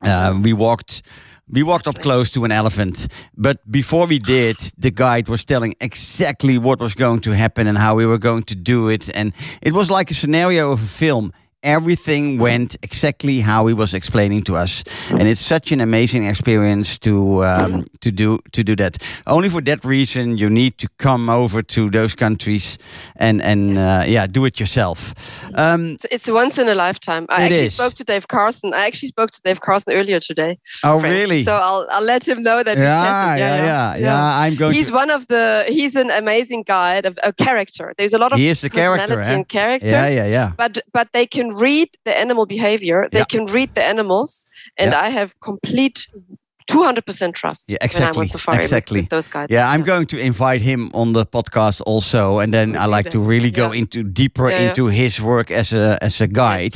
uh, 0.02 0.40
we 0.42 0.54
walked 0.54 1.04
we 1.50 1.64
walked 1.64 1.88
up 1.88 2.00
close 2.00 2.32
to 2.32 2.44
an 2.44 2.52
elephant, 2.52 3.08
but 3.38 3.60
before 3.70 4.08
we 4.08 4.20
did, 4.20 4.58
the 4.78 4.92
guide 4.92 5.28
was 5.28 5.44
telling 5.44 5.76
exactly 5.80 6.58
what 6.58 6.80
was 6.80 6.96
going 6.96 7.22
to 7.22 7.32
happen 7.32 7.68
and 7.68 7.78
how 7.78 7.96
we 7.96 8.06
were 8.06 8.18
going 8.18 8.44
to 8.44 8.56
do 8.56 8.90
it, 8.90 9.16
and 9.16 9.34
it 9.62 9.74
was 9.74 9.92
like 9.92 10.10
a 10.12 10.14
scenario 10.14 10.72
of 10.72 10.82
a 10.82 10.86
film. 10.86 11.32
Everything 11.66 12.38
went 12.40 12.76
exactly 12.84 13.40
how 13.42 13.66
he 13.68 13.74
was 13.74 13.94
explaining 13.94 14.44
to 14.44 14.56
us, 14.56 14.84
and 15.10 15.24
it's 15.28 15.42
such 15.42 15.72
an 15.72 15.82
amazing 15.82 16.26
experience 16.30 17.00
to 17.00 17.44
um, 17.44 17.86
to 18.02 18.12
do 18.12 18.38
to 18.52 18.64
do 18.64 18.76
that. 18.76 18.98
Only 19.26 19.50
for 19.50 19.62
that 19.64 19.84
reason, 19.84 20.38
you 20.38 20.50
need 20.50 20.78
to 20.78 20.88
come 20.98 21.28
over 21.34 21.64
to 21.64 21.90
those 21.90 22.16
countries 22.16 22.78
and 23.16 23.42
and 23.42 23.78
uh, 23.78 24.04
yeah, 24.08 24.28
do 24.28 24.46
it 24.46 24.60
yourself. 24.60 25.14
Um, 25.56 25.98
It's- 26.12 26.30
once 26.36 26.62
in 26.62 26.68
a 26.68 26.76
lifetime. 26.76 27.26
I 27.30 27.44
actually 27.46 27.66
is. 27.68 27.74
spoke 27.74 27.94
to 27.96 28.04
Dave 28.04 28.28
Carson. 28.28 28.74
I 28.74 28.86
actually 28.88 29.08
spoke 29.10 29.32
to 29.32 29.42
Dave 29.44 29.60
Carson 29.62 29.94
earlier 29.94 30.20
today. 30.20 30.58
oh, 30.84 31.00
really? 31.02 31.44
So 31.44 31.54
I'll 31.56 31.88
I'll 31.90 32.06
let 32.06 32.28
him 32.28 32.44
know 32.44 32.62
that. 32.64 32.78
we 32.78 32.84
yeah, 32.84 33.06
chatted. 33.06 33.40
yeah, 33.40 33.66
yeah, 33.66 34.06
yeah, 34.06 34.46
I'm 34.46 34.56
going 34.56 34.74
He's 34.78 34.92
one 34.92 35.10
of 35.16 35.26
the. 35.28 35.64
He's 35.68 35.96
an 35.96 36.12
amazing 36.12 36.64
guide, 36.64 37.06
a, 37.06 37.14
a 37.24 37.32
character. 37.32 37.94
There's 37.98 38.14
a 38.14 38.18
lot 38.18 38.32
of 38.34 38.38
He 38.40 38.48
is 38.50 38.64
a 38.64 38.70
character, 38.70 39.20
eh? 39.20 39.34
and 39.34 39.48
character. 39.48 39.88
Yeah, 39.88 40.10
yeah, 40.10 40.28
yeah. 40.28 40.52
But 40.58 40.80
but 40.94 41.08
they 41.14 41.26
can 41.26 41.55
read 41.62 41.88
the 42.06 42.14
animal 42.18 42.46
behavior. 42.46 43.08
They 43.12 43.20
Yeah. 43.20 43.26
can 43.30 43.46
read 43.46 43.70
the 43.74 43.84
animals, 43.84 44.46
and 44.78 44.94
I 44.94 45.10
have 45.10 45.30
complete. 45.40 46.08
200% 46.68 47.36
trust 47.36 47.70
Yeah, 47.70 47.78
exactly, 47.82 48.22
on 48.22 48.28
safari 48.28 48.58
with- 48.58 48.66
exactly. 48.66 49.02
those 49.12 49.30
guys. 49.30 49.48
Yeah, 49.52 49.70
I'm 49.70 49.84
going 49.84 50.08
to 50.08 50.18
invite 50.18 50.62
him 50.64 50.90
on 50.94 51.14
the 51.14 51.24
podcast 51.24 51.82
also, 51.86 52.40
and 52.40 52.52
then 52.52 52.76
I 52.76 52.86
like 52.98 53.12
to 53.12 53.20
really 53.20 53.52
go 53.52 53.72
Yeah. 53.72 53.80
into 53.82 54.04
deeper 54.04 54.50
Yeah, 54.50 54.60
yeah. 54.62 54.68
into 54.70 54.88
his 54.88 55.22
work 55.22 55.52
as 55.52 55.74
a 55.74 55.98
as 56.02 56.22
a 56.22 56.28
guide. 56.28 56.76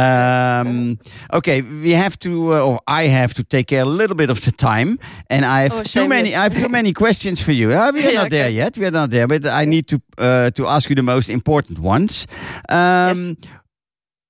Um, 0.00 0.98
okay, 1.32 1.62
we 1.62 1.90
have 1.94 2.16
to, 2.18 2.30
uh, 2.54 2.60
or 2.68 2.80
I 2.86 3.08
have 3.08 3.34
to 3.34 3.42
take 3.42 3.64
care 3.66 3.82
a 3.82 3.84
little 4.00 4.16
bit 4.16 4.30
of 4.30 4.40
the 4.44 4.52
time, 4.52 4.98
and 5.28 5.44
I 5.44 5.62
have 5.62 5.72
Oh, 5.78 5.82
too 5.82 6.08
many. 6.08 6.28
I 6.34 6.42
have 6.42 6.54
too 6.60 6.68
many 6.68 6.92
questions 6.92 7.40
for 7.42 7.52
you. 7.52 7.72
Uh, 7.72 7.90
we 7.92 8.00
are 8.06 8.10
Yeah, 8.12 8.22
not 8.22 8.30
there 8.30 8.50
yet. 8.50 8.76
We 8.78 8.84
are 8.86 8.92
not 8.92 9.10
there, 9.10 9.26
but 9.26 9.44
I 9.44 9.64
need 9.64 9.86
to 9.88 9.96
uh, 10.18 10.50
to 10.50 10.66
ask 10.66 10.88
you 10.90 10.96
the 10.96 11.02
most 11.02 11.28
important 11.28 11.78
ones. 11.78 12.26
Um, 12.68 13.36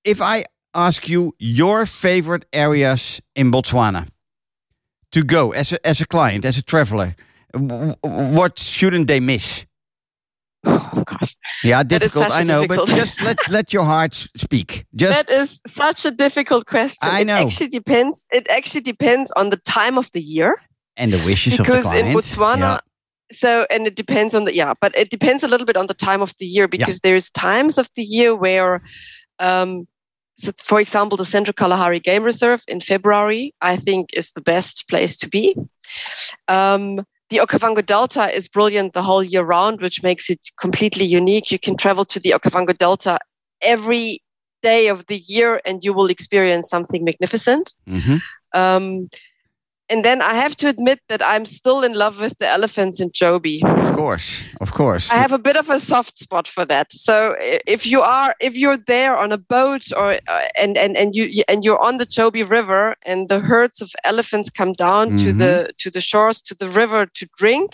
If 0.07 0.21
I 0.21 0.45
ask 0.73 1.09
you 1.09 1.33
your 1.39 1.87
favorite 1.87 2.45
areas 2.53 3.21
in 3.35 3.51
Botswana 3.51 4.07
to 5.11 5.23
go 5.25 5.53
as 5.53 5.73
a, 5.73 5.79
as 5.87 6.01
a 6.01 6.07
client, 6.07 6.45
as 6.45 6.57
a 6.59 6.63
traveler, 6.63 7.15
what 8.03 8.59
shouldn't 8.59 9.07
they 9.09 9.21
miss? 9.21 9.67
Oh 10.69 11.03
gosh. 11.07 11.37
Yeah, 11.63 11.83
difficult. 11.85 12.31
I 12.33 12.43
know, 12.43 12.67
but 12.67 12.89
just 12.89 13.23
let 13.23 13.39
let 13.51 13.73
your 13.73 13.85
heart 13.85 14.15
speak. 14.37 14.85
Just 14.95 15.15
that 15.15 15.31
is 15.31 15.61
such 15.67 16.05
a 16.05 16.11
difficult 16.11 16.67
question. 16.67 17.09
I 17.09 17.23
know. 17.23 17.37
It 17.39 17.47
actually 17.47 17.69
depends. 17.69 18.27
It 18.33 18.47
actually 18.51 18.81
depends 18.81 19.31
on 19.37 19.51
the 19.51 19.59
time 19.59 19.97
of 19.99 20.11
the 20.13 20.21
year. 20.21 20.57
and 20.97 21.13
the 21.13 21.19
wishes 21.19 21.53
of 21.53 21.59
the 21.59 21.73
because 21.73 21.85
client. 21.85 22.09
in 22.09 22.15
Botswana, 22.17 22.59
Yeah. 22.59 22.79
so 23.31 23.67
and 23.71 23.87
it 23.87 23.95
depends 23.97 24.35
on 24.35 24.45
the 24.45 24.55
yeah, 24.55 24.75
but 24.81 24.97
it 24.97 25.09
depends 25.11 25.43
a 25.45 25.49
little 25.49 25.67
bit 25.67 25.77
on 25.77 25.87
the 25.87 25.95
time 25.95 26.23
of 26.23 26.33
the 26.39 26.47
year 26.47 26.67
because 26.69 27.01
there's 27.01 27.31
times 27.31 27.79
of 27.79 27.89
the 27.95 28.03
year 28.03 28.35
where, 28.35 28.81
um, 29.39 29.87
so 30.37 30.53
for 30.63 30.81
example, 30.81 31.17
the 31.17 31.25
Central 31.25 31.55
Kalahari 31.55 32.01
Game 32.01 32.23
Reserve 32.23 32.63
in 32.69 32.81
February, 32.81 33.55
I 33.61 33.77
think 33.77 34.11
is 34.13 34.33
the 34.33 34.43
best 34.43 34.89
place 34.89 35.17
to 35.19 35.29
be. 35.29 35.57
Um, 36.47 37.05
the 37.31 37.39
Okavango 37.39 37.85
Delta 37.85 38.33
is 38.33 38.49
brilliant 38.49 38.93
the 38.93 39.03
whole 39.03 39.23
year 39.23 39.43
round, 39.43 39.81
which 39.81 40.03
makes 40.03 40.31
it 40.31 40.51
completely 40.61 41.05
unique. 41.05 41.51
You 41.51 41.59
can 41.59 41.77
travel 41.77 42.05
to 42.05 42.21
the 42.21 42.31
Okavango 42.31 42.77
Delta 42.77 43.19
every 43.63 44.23
day 44.63 44.89
of 44.89 45.07
the 45.07 45.19
year 45.19 45.61
and 45.65 45.85
you 45.85 45.93
will 45.93 46.07
experience 46.07 46.69
something 46.69 47.03
magnificent. 47.05 47.75
Mhm. 47.89 48.21
Um, 48.55 49.09
and 49.89 50.05
then 50.05 50.21
I 50.21 50.35
have 50.35 50.57
to 50.57 50.69
admit 50.69 50.99
that 51.09 51.23
I'm 51.23 51.45
still 51.47 51.85
in 51.85 51.95
love 51.95 52.21
with 52.21 52.35
the 52.39 52.49
elephants 52.49 53.01
in 53.01 53.11
Chobe. 53.11 53.63
Of 53.65 53.95
course, 53.95 54.45
of 54.61 54.73
course. 54.73 55.11
I 55.13 55.17
have 55.17 55.33
a 55.33 55.39
bit 55.39 55.57
of 55.57 55.71
a 55.71 55.79
soft 55.79 56.19
spot 56.19 56.49
for 56.49 56.65
that. 56.67 56.93
So 56.93 57.37
if 57.67 57.87
you 57.87 58.01
are 58.03 58.35
if 58.41 58.57
you're 58.57 58.79
there 58.87 59.17
on 59.17 59.33
a 59.33 59.39
boat 59.39 59.85
or 59.97 60.19
uh, 60.29 60.49
and 60.63 60.77
and 60.77 60.97
and 60.97 61.15
you 61.15 61.43
and 61.49 61.65
you're 61.65 61.83
on 61.89 61.99
the 61.99 62.07
Chobe 62.07 62.51
River 62.51 62.95
and 63.05 63.29
the 63.29 63.41
herds 63.41 63.81
of 63.81 63.91
elephants 64.05 64.51
come 64.51 64.73
down 64.73 65.17
to 65.19 65.31
Mhm. 65.33 65.39
the 65.39 65.53
to 65.79 65.91
the 65.91 66.01
shores 66.01 66.43
to 66.43 66.55
the 66.55 66.69
river 66.69 67.07
to 67.19 67.27
drink 67.39 67.71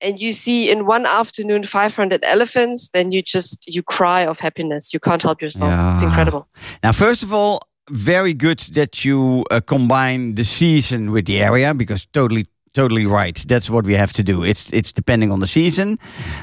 and 0.00 0.18
you 0.20 0.32
see 0.32 0.70
in 0.70 0.86
one 0.86 1.06
afternoon 1.06 1.62
500 1.62 2.24
elephants 2.24 2.90
then 2.92 3.12
you 3.12 3.22
just 3.22 3.64
you 3.74 3.82
cry 3.82 4.26
of 4.26 4.40
happiness 4.40 4.92
you 4.92 5.00
can't 5.00 5.22
help 5.22 5.40
yourself 5.40 5.72
it's 5.94 6.02
incredible 6.02 6.42
Now, 6.82 6.92
first 6.92 7.22
of 7.22 7.32
all, 7.32 7.60
very 7.90 8.34
good 8.34 8.58
that 8.74 9.04
you 9.04 9.44
uh, 9.50 9.60
combine 9.60 10.34
the 10.34 10.44
season 10.44 11.10
with 11.10 11.26
the 11.26 11.40
area 11.40 11.74
because 11.74 12.06
totally, 12.06 12.46
totally 12.72 13.06
right. 13.06 13.36
That's 13.46 13.68
what 13.68 13.84
we 13.84 13.94
have 13.94 14.12
to 14.14 14.22
do. 14.22 14.42
It's 14.42 14.72
it's 14.72 14.92
depending 14.92 15.30
on 15.30 15.40
the 15.40 15.46
season, 15.46 15.98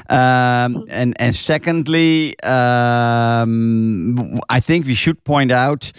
um, 0.08 0.84
and 0.88 1.14
and 1.20 1.34
secondly, 1.34 2.34
um, 2.42 4.40
I 4.48 4.60
think 4.60 4.86
we 4.86 4.94
should 4.94 5.24
point 5.24 5.52
out 5.52 5.92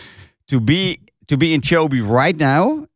to 0.47 0.60
be 0.60 0.99
to 1.27 1.38
be 1.38 1.53
in 1.53 1.62
Chobe 1.62 2.01
right 2.08 2.38
now, 2.38 2.88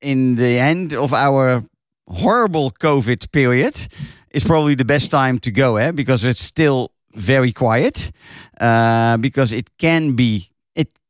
in 0.00 0.36
the 0.36 0.58
end 0.58 0.94
of 0.94 1.12
our 1.12 1.62
horrible 2.08 2.70
COVID 2.70 3.30
period, 3.32 3.88
is 4.30 4.44
probably 4.44 4.74
the 4.74 4.84
best 4.84 5.10
time 5.10 5.38
to 5.40 5.50
go, 5.50 5.76
eh? 5.76 5.92
Because 5.92 6.24
it's 6.24 6.42
still 6.42 6.90
very 7.14 7.52
quiet, 7.52 8.12
uh, 8.60 9.16
because 9.16 9.52
it 9.52 9.70
can 9.78 10.14
be 10.14 10.50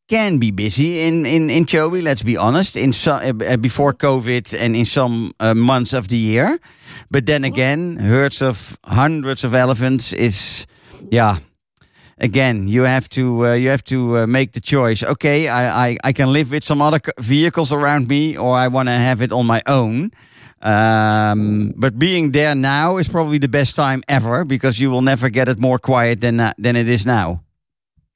can 0.08 0.38
be 0.38 0.50
busy 0.50 1.00
in 1.00 1.26
in 1.26 1.50
in 1.50 1.64
Chobe. 1.66 2.02
Let's 2.02 2.22
be 2.22 2.36
honest. 2.36 2.76
In 2.76 2.92
some 2.92 3.42
uh, 3.42 3.56
before 3.56 3.92
COVID 3.92 4.54
and 4.58 4.76
in 4.76 4.84
some 4.84 5.32
uh, 5.40 5.54
months 5.54 5.92
of 5.92 6.08
the 6.08 6.16
year, 6.16 6.58
but 7.10 7.26
then 7.26 7.44
again, 7.44 7.96
herds 7.96 8.42
of 8.42 8.78
hundreds 8.84 9.44
of 9.44 9.54
elephants 9.54 10.12
is, 10.12 10.66
yeah. 11.10 11.38
Again, 12.18 12.66
you 12.66 12.84
have 12.84 13.08
to 13.10 13.46
uh, 13.46 13.54
you 13.54 13.68
have 13.68 13.84
to 13.84 14.18
uh, 14.18 14.26
make 14.26 14.52
the 14.52 14.60
choice. 14.60 15.02
Okay, 15.02 15.48
I, 15.48 15.88
I 15.88 15.96
I 16.02 16.12
can 16.12 16.32
live 16.32 16.50
with 16.50 16.64
some 16.64 16.80
other 16.80 16.98
vehicles 17.20 17.72
around 17.72 18.08
me, 18.08 18.38
or 18.38 18.56
I 18.56 18.68
want 18.68 18.88
to 18.88 18.94
have 18.94 19.20
it 19.20 19.32
on 19.32 19.46
my 19.46 19.60
own. 19.66 20.10
Um, 20.62 21.74
but 21.76 21.98
being 21.98 22.32
there 22.32 22.54
now 22.54 22.96
is 22.96 23.08
probably 23.08 23.38
the 23.38 23.48
best 23.48 23.76
time 23.76 24.02
ever 24.08 24.44
because 24.44 24.80
you 24.80 24.90
will 24.90 25.02
never 25.02 25.28
get 25.28 25.48
it 25.48 25.60
more 25.60 25.78
quiet 25.78 26.20
than 26.20 26.36
than 26.36 26.76
it 26.76 26.88
is 26.88 27.04
now. 27.04 27.42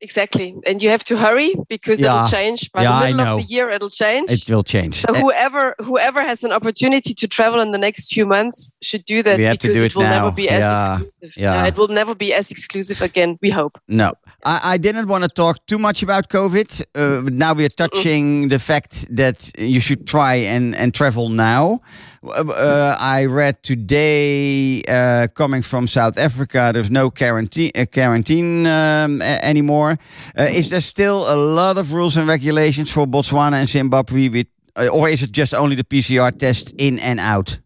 Exactly, 0.03 0.55
and 0.67 0.83
you 0.83 0.89
have 0.89 1.05
to 1.05 1.17
hurry 1.19 1.55
because 1.69 2.01
Yeah. 2.01 2.15
it'll 2.25 2.29
change 2.29 2.73
by 2.73 2.83
Yeah, 2.83 3.01
the 3.11 3.15
middle 3.15 3.35
of 3.39 3.47
the 3.47 3.53
year. 3.55 3.69
It'll 3.71 3.91
change. 3.91 4.31
It 4.33 4.49
will 4.49 4.63
change. 4.65 4.95
so 5.07 5.13
whoever 5.15 5.75
whoever 5.89 6.21
has 6.23 6.43
an 6.43 6.53
opportunity 6.53 7.13
to 7.15 7.27
travel 7.29 7.61
in 7.61 7.71
the 7.73 7.79
next 7.79 8.11
few 8.15 8.25
months 8.27 8.77
should 8.89 9.05
do 9.05 9.23
that 9.23 9.37
We 9.37 9.45
have 9.45 9.59
to 9.59 9.69
because 9.69 9.77
do 9.79 9.85
it 9.85 9.93
it 9.93 9.97
will 9.97 10.05
now. 10.11 10.17
never 10.19 10.31
be 10.43 10.49
as 10.49 10.61
Yeah, 10.61 10.95
exclusive. 11.01 11.43
yeah. 11.43 11.67
it 11.71 11.77
will 11.77 11.89
never 12.01 12.15
be 12.15 12.33
as 12.33 12.51
exclusive 12.51 13.03
again. 13.03 13.39
We 13.43 13.51
hope. 13.51 13.79
No, 13.89 14.09
I, 14.45 14.57
I 14.75 14.79
didn't 14.79 15.07
want 15.07 15.23
to 15.25 15.29
talk 15.43 15.57
too 15.67 15.79
much 15.79 16.03
about 16.03 16.29
COVID. 16.31 16.69
Uh, 16.95 17.23
now 17.45 17.53
we 17.53 17.65
are 17.67 17.75
touching 17.85 18.49
the 18.49 18.59
fact 18.59 18.93
that 19.17 19.51
you 19.59 19.81
should 19.81 20.07
try 20.07 20.35
and, 20.55 20.75
and 20.77 20.95
travel 20.95 21.29
now. 21.29 21.81
Uh, 22.23 22.97
I 23.01 23.25
read 23.25 23.63
today, 23.63 24.83
uh, 24.83 25.29
coming 25.29 25.63
from 25.63 25.89
South 25.89 26.19
Africa, 26.19 26.71
there's 26.75 26.91
no 26.91 27.11
quarantine 27.11 27.71
uh, 27.75 27.87
quarantine 27.91 28.67
um, 28.67 29.23
anymore. 29.23 29.99
Uh, 30.39 30.43
is 30.43 30.69
there 30.69 30.83
still 30.83 31.25
a 31.33 31.37
lot 31.37 31.79
of 31.79 31.95
rules 31.95 32.19
and 32.19 32.29
regulations 32.29 32.91
for 32.91 33.07
Botswana 33.07 33.55
and 33.55 33.69
Zimbabwe, 33.69 34.29
with, 34.29 34.49
uh, 34.77 34.89
or 34.89 35.09
is 35.09 35.23
it 35.23 35.33
just 35.33 35.55
only 35.55 35.77
the 35.77 35.85
PCR 35.85 36.31
test 36.37 36.75
in 36.77 36.99
and 36.99 37.21
out? 37.21 37.59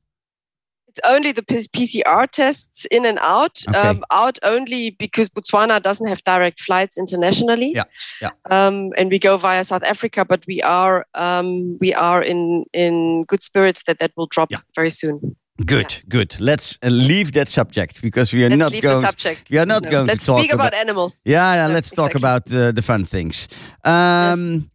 Only 1.05 1.33
the 1.33 1.43
P- 1.43 1.57
PCR 1.73 2.29
tests 2.31 2.85
in 2.91 3.05
and 3.07 3.19
out. 3.21 3.63
Okay. 3.69 3.79
Um, 3.79 4.05
out 4.11 4.39
only 4.43 4.91
because 4.91 5.29
Botswana 5.29 5.81
doesn't 5.83 6.07
have 6.07 6.23
direct 6.25 6.61
flights 6.61 6.97
internationally. 6.99 7.73
Yeah, 7.75 7.85
yeah. 8.23 8.31
Um, 8.51 8.91
and 8.97 9.11
we 9.11 9.19
go 9.19 9.37
via 9.39 9.65
South 9.65 9.83
Africa, 9.85 10.25
but 10.25 10.45
we 10.47 10.63
are 10.63 11.07
um, 11.15 11.79
we 11.81 11.93
are 11.95 12.23
in 12.23 12.65
in 12.73 13.25
good 13.25 13.43
spirits 13.43 13.83
that 13.85 13.99
that 13.99 14.13
will 14.17 14.27
drop 14.27 14.51
Yeah. 14.51 14.61
very 14.77 14.91
soon. 14.91 15.37
Good, 15.67 16.03
good. 16.09 16.37
Let's 16.41 16.79
uh, 16.83 16.89
leave 16.89 17.31
that 17.33 17.49
subject 17.49 18.03
because 18.03 18.33
we 18.37 18.45
are 18.45 18.49
Let's 18.51 18.59
not 18.59 18.83
going. 18.83 19.37
we 19.51 19.59
are 19.59 19.67
not 19.67 19.83
going 19.85 20.07
to 20.07 20.13
Let's 20.13 20.27
talk 20.27 20.41
speak 20.41 20.53
about, 20.53 20.69
about- 20.69 20.81
animals. 20.81 21.21
Yeah, 21.25 21.55
yeah 21.55 21.67
Yeah, 21.69 21.75
let's 21.75 21.91
talk 21.91 22.15
about 22.17 22.51
uh, 22.53 22.73
the 22.73 22.83
fun 22.83 23.05
things. 23.07 23.49
Um, 23.85 24.71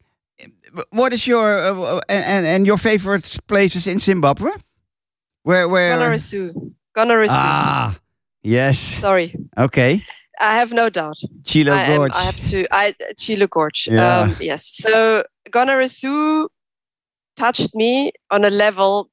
What 0.92 1.14
is 1.14 1.26
your 1.26 1.48
uh, 1.48 2.00
and 2.08 2.46
and 2.46 2.66
your 2.68 2.78
favorite 2.78 3.40
places 3.48 3.86
in 3.88 4.00
Zimbabwe? 4.00 4.50
Where 5.50 5.68
where? 5.68 5.98
Gonarezhou. 5.98 6.54
Gonarezhou. 6.96 7.28
Ah, 7.32 7.98
yes. 8.44 8.78
Sorry, 8.78 9.34
Okay, 9.58 10.04
I 10.40 10.60
have 10.60 10.72
no 10.72 10.90
doubt. 10.92 11.18
Chilo 11.44 11.74
I, 11.74 11.82
am, 11.86 11.98
Gorge. 11.98 12.16
I 12.16 12.24
have 12.24 12.50
to. 12.52 12.68
I 12.72 12.94
Chilo 13.18 13.48
Gorge. 13.48 13.88
Yeah. 13.92 14.20
Um, 14.20 14.36
yes. 14.40 14.70
So 14.70 15.24
Gonarezhou 15.50 16.50
touched 17.36 17.74
me 17.74 18.12
on 18.30 18.46
a 18.46 18.52
level 18.52 19.10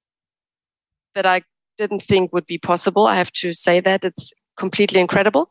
that 1.14 1.24
I 1.24 1.40
didn't 1.78 2.02
think 2.02 2.34
would 2.34 2.46
be 2.46 2.58
possible. 2.58 3.06
I 3.06 3.16
have 3.16 3.32
to 3.40 3.54
say 3.54 3.80
that 3.80 4.04
it's 4.04 4.34
completely 4.58 5.00
incredible. 5.00 5.48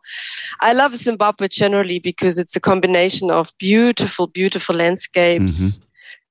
I 0.62 0.74
love 0.74 0.96
Zimbabwe 0.96 1.48
generally 1.48 1.98
because 1.98 2.38
it's 2.38 2.56
a 2.56 2.60
combination 2.60 3.32
of 3.32 3.52
beautiful, 3.58 4.28
beautiful 4.28 4.76
landscapes. 4.76 5.58
Mhm. 5.60 5.85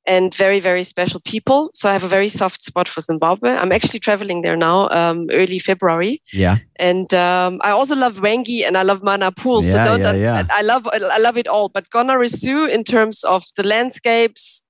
And 0.07 0.35
very, 0.35 0.61
very 0.61 0.85
special 0.85 1.19
people. 1.21 1.71
So 1.73 1.89
I 1.89 1.95
have 1.95 2.05
a 2.05 2.09
very 2.09 2.29
soft 2.29 2.63
spot 2.63 2.89
for 2.91 3.01
Zimbabwe. 3.01 3.51
I'm 3.57 3.73
actually 3.73 4.01
traveling 4.01 4.43
there 4.43 4.55
now, 4.57 4.89
um, 4.91 5.29
early 5.33 5.59
February. 5.59 6.21
yeah, 6.31 6.59
And 6.77 7.09
um, 7.15 7.59
I 7.63 7.71
also 7.71 7.97
love 7.97 8.21
Hwange 8.21 8.67
and 8.67 8.77
I 8.77 8.83
love 8.83 9.03
Mana 9.03 9.33
Pools. 9.33 9.65
so 9.65 9.73
Yeah, 9.77 9.85
don't, 9.89 10.01
yeah, 10.01 10.13
yeah. 10.15 10.47
I, 10.51 10.59
I 10.59 10.63
love 10.63 10.87
I 11.17 11.19
love 11.19 11.39
it 11.39 11.49
all. 11.49 11.71
But 11.71 11.89
Gonarezhou, 11.89 12.69
in 12.69 12.85
terms 12.85 13.25
of 13.25 13.45
the 13.57 13.63
landscapes, 13.63 14.63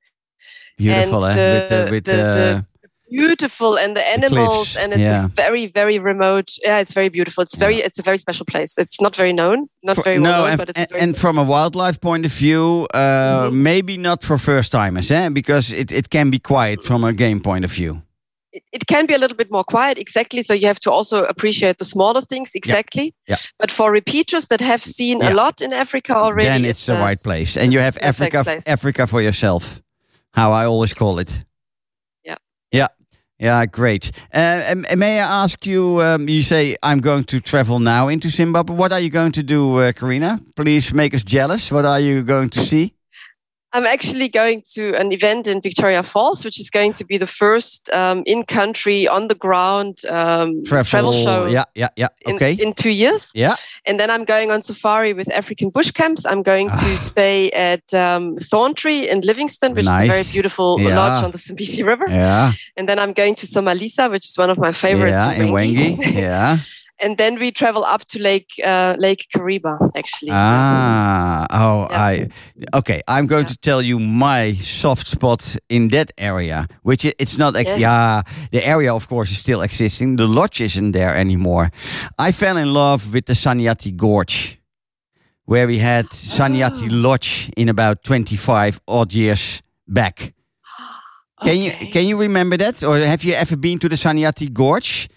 beautiful. 0.79 1.25
and 1.27 1.39
eh? 1.39 1.43
the- 1.43 1.61
with 1.61 1.73
uh, 1.73 1.91
with 1.91 2.05
the- 2.05 2.13
the 2.13 2.67
beautiful, 3.17 3.79
and 3.83 3.91
the 3.97 4.05
animals, 4.17 4.49
cliffs, 4.49 4.77
and 4.77 4.93
it's 4.93 5.01
yeah. 5.01 5.29
very 5.45 5.67
very 5.67 5.99
remote. 5.99 6.49
Yeah, 6.63 6.79
it's 6.83 6.95
very 6.95 7.09
beautiful. 7.11 7.43
It's 7.43 7.57
very 7.57 7.77
it's 7.77 7.99
a 7.99 8.03
very 8.03 8.19
special 8.19 8.47
place. 8.47 8.73
It's 8.79 9.01
not 9.01 9.17
very 9.17 9.33
known, 9.33 9.59
not 9.83 9.97
for- 9.97 10.05
very 10.05 10.19
well 10.19 10.33
no, 10.33 10.39
known, 10.39 10.51
and, 10.51 10.59
but 10.59 10.69
it's 10.71 10.81
and, 10.81 10.89
very 10.91 11.03
and 11.03 11.17
from 11.17 11.39
a 11.39 11.43
wildlife 11.43 11.99
point 12.01 12.25
of 12.27 12.33
view, 12.33 12.87
uh, 12.95 12.99
Mhm. 13.51 13.53
maybe 13.53 13.97
not 13.97 14.23
for 14.25 14.39
first 14.39 14.73
timers, 14.73 15.11
eh? 15.11 15.29
Because 15.33 15.73
it, 15.73 15.91
it 15.93 16.07
can 16.09 16.31
be 16.31 16.39
quiet 16.39 16.85
from 16.85 17.05
a 17.05 17.13
game 17.13 17.41
point 17.41 17.65
of 17.65 17.73
view. 17.73 18.03
it, 18.73 18.87
can 18.87 19.07
be 19.07 19.15
a 19.15 19.19
little 19.19 19.37
bit 19.37 19.51
more 19.51 19.65
quiet 19.65 19.99
exactly 19.99 20.43
so 20.43 20.55
you 20.55 20.67
have 20.69 20.79
to 20.79 20.91
also 20.91 21.25
appreciate 21.25 21.77
the 21.79 21.85
smaller 21.85 22.23
things 22.23 22.55
exactly 22.55 23.07
Yeah. 23.29 23.39
but 23.59 23.71
for 23.73 23.91
repeaters 23.93 24.47
that 24.47 24.61
have 24.61 24.83
seen 24.85 25.17
Yeah. 25.19 25.31
a 25.31 25.35
lot 25.35 25.61
in 25.61 25.73
africa 25.73 26.13
already 26.17 26.49
then 26.49 26.65
it's 26.65 26.85
the 26.87 26.95
right 27.07 27.21
place, 27.23 27.61
and 27.61 27.73
you 27.73 27.81
have 27.81 27.99
Africa, 28.01 28.43
place. 28.45 28.67
Africa 28.67 29.07
for 29.07 29.21
yourself. 29.23 29.81
How 30.41 30.53
I 30.63 30.67
always 30.67 30.95
call 30.95 31.19
it. 31.19 31.45
Yeah. 32.25 32.37
Yeah. 32.81 32.89
Yeah, 33.45 33.67
great. 33.67 34.11
Uh, 34.33 34.75
may 34.97 35.21
I 35.21 35.45
ask 35.45 35.67
you? 35.67 36.01
Um, 36.01 36.31
you 36.31 36.43
say 36.43 36.77
I'm 36.83 37.01
going 37.01 37.25
to 37.25 37.41
travel 37.41 37.79
now 37.79 38.09
into 38.09 38.31
Zimbabwe. 38.31 38.75
What 38.75 38.91
are 38.91 39.01
you 39.01 39.11
going 39.11 39.33
to 39.33 39.43
do, 39.43 39.81
uh, 39.81 39.93
Karina? 39.93 40.41
Please 40.57 40.95
make 40.95 41.13
us 41.13 41.23
jealous. 41.23 41.71
What 41.71 41.85
are 41.85 42.01
you 42.01 42.23
going 42.23 42.49
to 42.49 42.61
see? 42.61 42.95
I'm 43.77 43.87
actually 43.87 44.29
going 44.29 44.63
to 44.75 44.83
an 45.03 45.11
event 45.13 45.47
in 45.47 45.61
victoria 45.61 46.03
falls 46.03 46.45
which 46.45 46.59
is 46.61 46.71
going 46.71 46.93
to 46.95 47.05
be 47.05 47.17
the 47.19 47.27
first 47.27 47.91
um, 48.01 48.23
in-country 48.27 49.09
on-the-ground 49.09 49.95
um, 50.19 50.63
travel, 50.65 51.13
show 51.13 51.47
Yeah, 51.47 51.65
yeah, 51.75 51.89
yeah. 51.97 52.09
in, 52.29 52.35
Okay. 52.37 52.53
in 52.65 52.73
two 52.73 52.91
years 53.03 53.23
yeah. 53.35 53.57
and 53.87 53.99
then 54.01 54.09
i'm 54.15 54.25
going 54.25 54.49
on 54.55 54.63
safari 54.63 55.13
with 55.13 55.29
african 55.41 55.69
bush 55.71 55.91
camps 55.91 56.25
i'm 56.31 56.43
going 56.43 56.69
to 56.69 56.89
Ah. 56.95 56.97
stay 57.13 57.51
at 57.51 57.85
um, 58.05 58.25
thorntree 58.51 59.01
in 59.13 59.21
Livingstone 59.31 59.75
which 59.75 59.87
is 59.87 59.99
a 60.05 60.07
very 60.15 60.25
beautiful 60.35 60.69
Yeah. 60.81 60.97
lodge 60.99 61.21
on 61.25 61.31
the 61.35 61.39
Zambezi 61.39 61.83
river 61.83 62.07
Yeah. 62.09 62.53
and 62.77 62.85
then 62.89 62.99
i'm 63.03 63.13
going 63.13 63.35
to 63.43 63.47
somalisa 63.55 64.05
which 64.15 64.27
is 64.31 64.35
one 64.39 64.51
of 64.55 64.59
my 64.67 64.73
favorites 64.85 65.25
yeah. 65.27 65.41
In 65.41 65.49
Hwange. 65.49 65.87
yeah. 66.25 66.59
And 67.01 67.17
then 67.19 67.39
we 67.39 67.51
travel 67.51 67.85
up 67.85 68.05
to 68.07 68.19
Lake 68.19 68.51
uh, 68.65 68.95
Lake 68.99 69.27
Kariba. 69.35 69.79
Actually, 69.97 70.31
Ah, 70.33 71.47
oh, 71.51 71.89
Yeah. 71.91 72.03
I 72.03 72.29
okay. 72.79 73.01
I'm 73.09 73.27
going 73.27 73.47
to 73.47 73.57
tell 73.57 73.83
you 73.83 73.99
my 73.99 74.53
soft 74.55 75.07
spot 75.07 75.57
in 75.69 75.89
that 75.89 76.13
area, 76.19 76.67
which 76.83 77.05
it's 77.05 77.37
not. 77.39 77.57
Ex- 77.57 77.71
Yes. 77.75 77.81
Yeah, 77.81 78.23
the 78.53 78.67
area, 78.67 78.95
of 78.95 79.09
course, 79.09 79.31
is 79.33 79.39
still 79.39 79.63
existing. 79.63 80.17
The 80.17 80.27
lodge 80.27 80.61
isn't 80.61 80.93
there 80.93 81.15
anymore. 81.17 81.71
I 82.19 82.33
fell 82.33 82.57
in 82.57 82.73
love 82.73 83.13
with 83.13 83.25
the 83.27 83.35
Sanyati 83.35 83.93
Gorge, 83.97 84.59
where 85.47 85.67
we 85.67 85.79
had 85.79 86.07
Sanyati 86.11 86.89
Ah. 86.91 87.09
Lodge 87.09 87.51
in 87.57 87.69
about 87.69 88.03
25 88.05 88.81
odd 88.87 89.13
years 89.13 89.63
back. 89.89 90.35
Can 91.45 91.57
you 91.59 91.73
can 91.93 92.07
you 92.07 92.21
remember 92.21 92.57
that, 92.57 92.83
or 92.85 92.97
have 92.99 93.25
you 93.25 93.35
ever 93.35 93.57
been 93.57 93.79
to 93.79 93.89
the 93.89 93.97
Sanyati 93.97 94.49
Gorge? 94.53 95.09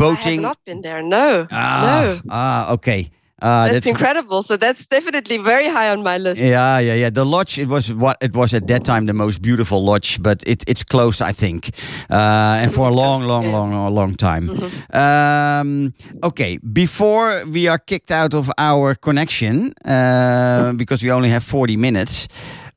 I 0.00 0.04
have 0.04 0.16
Boating. 0.16 0.42
not 0.42 0.58
been 0.64 0.80
there. 0.82 1.02
No, 1.02 1.46
ah, 1.50 2.14
no. 2.14 2.20
ah, 2.30 2.72
okay. 2.72 3.10
Uh, 3.42 3.68
That's, 3.72 3.86
incredible. 3.86 4.42
So 4.42 4.56
that's 4.56 4.86
definitely 4.86 5.36
very 5.36 5.68
high 5.68 5.90
on 5.90 6.02
my 6.02 6.16
list. 6.16 6.40
Yeah, 6.40 6.78
yeah, 6.78 6.94
yeah. 6.94 7.10
The 7.10 7.26
lodge 7.26 7.58
it 7.58 7.68
was 7.68 7.92
what 7.92 8.16
it 8.22 8.32
was 8.32 8.54
at 8.54 8.66
that 8.68 8.84
time 8.84 9.04
the 9.04 9.12
most 9.12 9.42
beautiful 9.42 9.84
lodge, 9.84 10.22
but 10.22 10.42
it, 10.46 10.64
it's 10.66 10.82
closed, 10.82 11.20
I 11.20 11.32
think, 11.32 11.70
uh, 12.10 12.62
and 12.62 12.72
for 12.72 12.88
a 12.88 12.90
long, 12.92 13.24
long, 13.24 13.52
long, 13.52 13.72
long, 13.72 13.94
long 13.94 14.14
time. 14.16 14.48
Mhm. 14.48 14.94
Um, 14.94 15.92
okay, 16.22 16.58
before 16.72 17.44
we 17.52 17.68
are 17.68 17.78
kicked 17.78 18.10
out 18.10 18.32
of 18.34 18.50
our 18.56 18.94
connection 18.94 19.74
uh, 19.84 20.72
because 20.76 21.02
we 21.02 21.10
only 21.10 21.28
have 21.28 21.44
forty 21.44 21.76
minutes, 21.76 22.28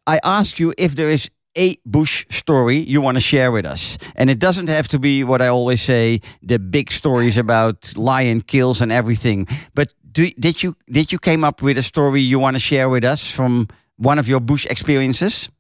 I 0.06 0.20
ask 0.24 0.60
you 0.60 0.74
if 0.78 0.96
there 0.96 1.10
is 1.10 1.30
a 1.58 1.76
bush 1.86 2.26
story 2.30 2.78
you 2.78 3.02
want 3.02 3.18
to 3.18 3.22
share 3.22 3.52
with 3.52 3.66
us, 3.66 3.98
and 4.16 4.30
it 4.30 4.40
doesn't 4.40 4.70
have 4.70 4.88
to 4.90 5.00
be 5.00 5.24
what 5.24 5.42
I 5.42 5.48
always 5.48 5.82
say 5.82 6.22
the 6.42 6.60
big 6.60 6.92
stories 6.92 7.38
about 7.38 7.98
lion 7.98 8.42
kills 8.42 8.82
and 8.82 8.92
everything, 8.92 9.48
but. 9.74 9.94
Do, 10.10 10.32
did 10.40 10.64
you 10.64 10.76
did 10.90 11.12
you 11.12 11.20
came 11.20 11.44
up 11.44 11.62
with 11.62 11.78
a 11.78 11.84
story 11.84 12.22
you 12.22 12.40
want 12.40 12.56
to 12.56 12.60
share 12.60 12.90
with 12.90 13.04
us 13.04 13.30
from 13.30 13.68
one 13.98 14.18
of 14.18 14.28
your 14.28 14.40
bush 14.40 14.66
experiences? 14.66 15.52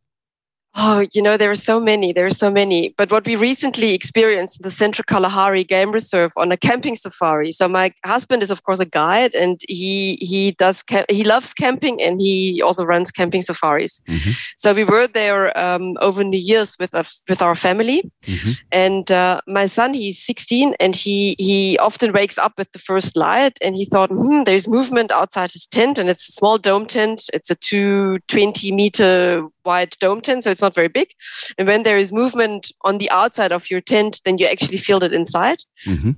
Oh, 0.79 1.03
you 1.11 1.23
know, 1.23 1.37
there 1.37 1.49
are 1.49 1.55
so 1.55 1.79
many. 1.79 2.13
There 2.13 2.27
are 2.27 2.29
so 2.29 2.51
many. 2.51 2.93
But 2.97 3.11
what 3.11 3.25
we 3.25 3.35
recently 3.35 3.95
experienced 3.95 4.59
in 4.59 4.63
the 4.63 4.69
Central 4.69 5.03
Kalahari 5.07 5.63
Game 5.63 5.91
Reserve 5.91 6.31
on 6.37 6.51
a 6.51 6.57
camping 6.57 6.95
safari. 6.95 7.51
So 7.51 7.67
my 7.67 7.91
husband 8.05 8.43
is, 8.43 8.51
of 8.51 8.63
course, 8.63 8.79
a 8.79 8.85
guide, 8.85 9.33
and 9.33 9.59
he 9.67 10.17
he 10.21 10.51
does 10.51 10.83
he 11.09 11.23
loves 11.23 11.51
camping, 11.51 11.99
and 11.99 12.21
he 12.21 12.61
also 12.61 12.85
runs 12.85 13.11
camping 13.11 13.41
safaris. 13.41 13.99
Mm-hmm. 14.07 14.31
So 14.55 14.75
we 14.75 14.83
were 14.83 15.07
there 15.07 15.57
um, 15.57 15.95
over 15.99 16.23
New 16.23 16.37
Year's 16.39 16.75
with 16.79 16.93
us 16.93 17.23
with 17.27 17.41
our 17.41 17.55
family, 17.55 18.11
mm-hmm. 18.21 18.51
and 18.71 19.12
uh, 19.12 19.41
my 19.47 19.65
son 19.65 19.95
he's 19.95 20.23
16, 20.23 20.75
and 20.79 20.95
he 20.95 21.35
he 21.39 21.79
often 21.79 22.13
wakes 22.13 22.37
up 22.37 22.54
with 22.56 22.71
the 22.73 22.79
first 22.79 23.17
light, 23.17 23.58
and 23.63 23.75
he 23.75 23.85
thought, 23.85 24.12
hmm, 24.12 24.43
there's 24.43 24.67
movement 24.67 25.12
outside 25.12 25.52
his 25.52 25.65
tent, 25.65 25.97
and 25.97 26.08
it's 26.08 26.29
a 26.29 26.33
small 26.33 26.60
dome 26.60 26.85
tent. 26.85 27.31
It's 27.33 27.49
a 27.49 27.56
220 27.56 28.71
meter 28.71 29.47
wide 29.65 29.95
dome 29.99 30.21
tent, 30.21 30.43
so 30.43 30.52
it's 30.52 30.63
not 30.67 30.75
very 30.75 30.91
big. 30.99 31.09
And 31.57 31.67
when 31.67 31.83
there 31.83 31.99
is 31.99 32.11
movement 32.11 32.71
on 32.81 32.97
the 32.97 33.09
outside 33.09 33.53
of 33.53 33.69
your 33.71 33.81
tent, 33.81 34.21
then 34.23 34.37
you 34.37 34.47
actually 34.47 34.81
feel 34.87 35.03
it 35.03 35.13
inside. 35.13 35.59
Mm-hmm. 35.85 36.11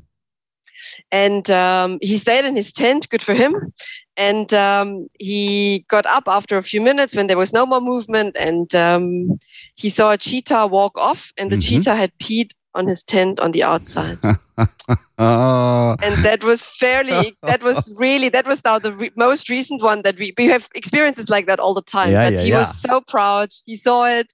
And 1.11 1.45
um, 1.51 1.97
he 2.01 2.17
stayed 2.17 2.45
in 2.45 2.55
his 2.55 2.71
tent, 2.71 3.09
good 3.09 3.21
for 3.21 3.35
him. 3.35 3.73
And 4.17 4.53
um, 4.53 5.07
he 5.19 5.85
got 5.87 6.05
up 6.05 6.25
after 6.27 6.57
a 6.57 6.63
few 6.63 6.81
minutes 6.81 7.15
when 7.15 7.27
there 7.27 7.37
was 7.37 7.53
no 7.53 7.65
more 7.65 7.81
movement, 7.81 8.35
and 8.35 8.73
um, 8.75 9.39
he 9.75 9.89
saw 9.89 10.11
a 10.11 10.17
cheetah 10.17 10.67
walk 10.67 10.97
off, 10.97 11.31
and 11.37 11.51
the 11.51 11.57
mm-hmm. 11.57 11.77
cheetah 11.77 11.95
had 11.95 12.11
peed 12.19 12.51
on 12.79 12.87
his 12.87 13.03
tent 13.03 13.39
on 13.39 13.51
the 13.51 13.61
outside. 13.61 14.17
and 14.23 16.15
that 16.23 16.39
was 16.43 16.65
fairly, 16.65 17.37
that 17.43 17.61
was 17.61 17.93
really, 17.99 18.29
that 18.29 18.47
was 18.47 18.63
now 18.63 18.79
the 18.79 18.93
re- 18.93 19.11
most 19.15 19.49
recent 19.49 19.83
one 19.83 20.01
that 20.01 20.17
we, 20.17 20.33
we 20.37 20.45
have 20.45 20.69
experiences 20.73 21.29
like 21.29 21.45
that 21.45 21.59
all 21.59 21.73
the 21.73 21.83
time. 21.83 22.11
Yeah, 22.11 22.25
but 22.25 22.33
yeah, 22.33 22.41
he 22.41 22.49
yeah. 22.49 22.59
was 22.59 22.81
so 22.81 23.01
proud. 23.01 23.49
He 23.65 23.75
saw 23.75 24.07
it. 24.07 24.33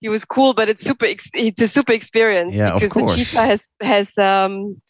He 0.00 0.08
was 0.08 0.24
cool, 0.24 0.54
but 0.54 0.68
it's 0.68 0.82
super, 0.82 1.04
ex- 1.04 1.30
it's 1.34 1.60
a 1.60 1.68
super 1.68 1.92
experience 1.92 2.54
yeah, 2.54 2.74
because 2.74 2.92
the 2.92 3.12
cheetah 3.14 3.42
has, 3.42 3.68
has, 3.82 4.16
um, 4.16 4.80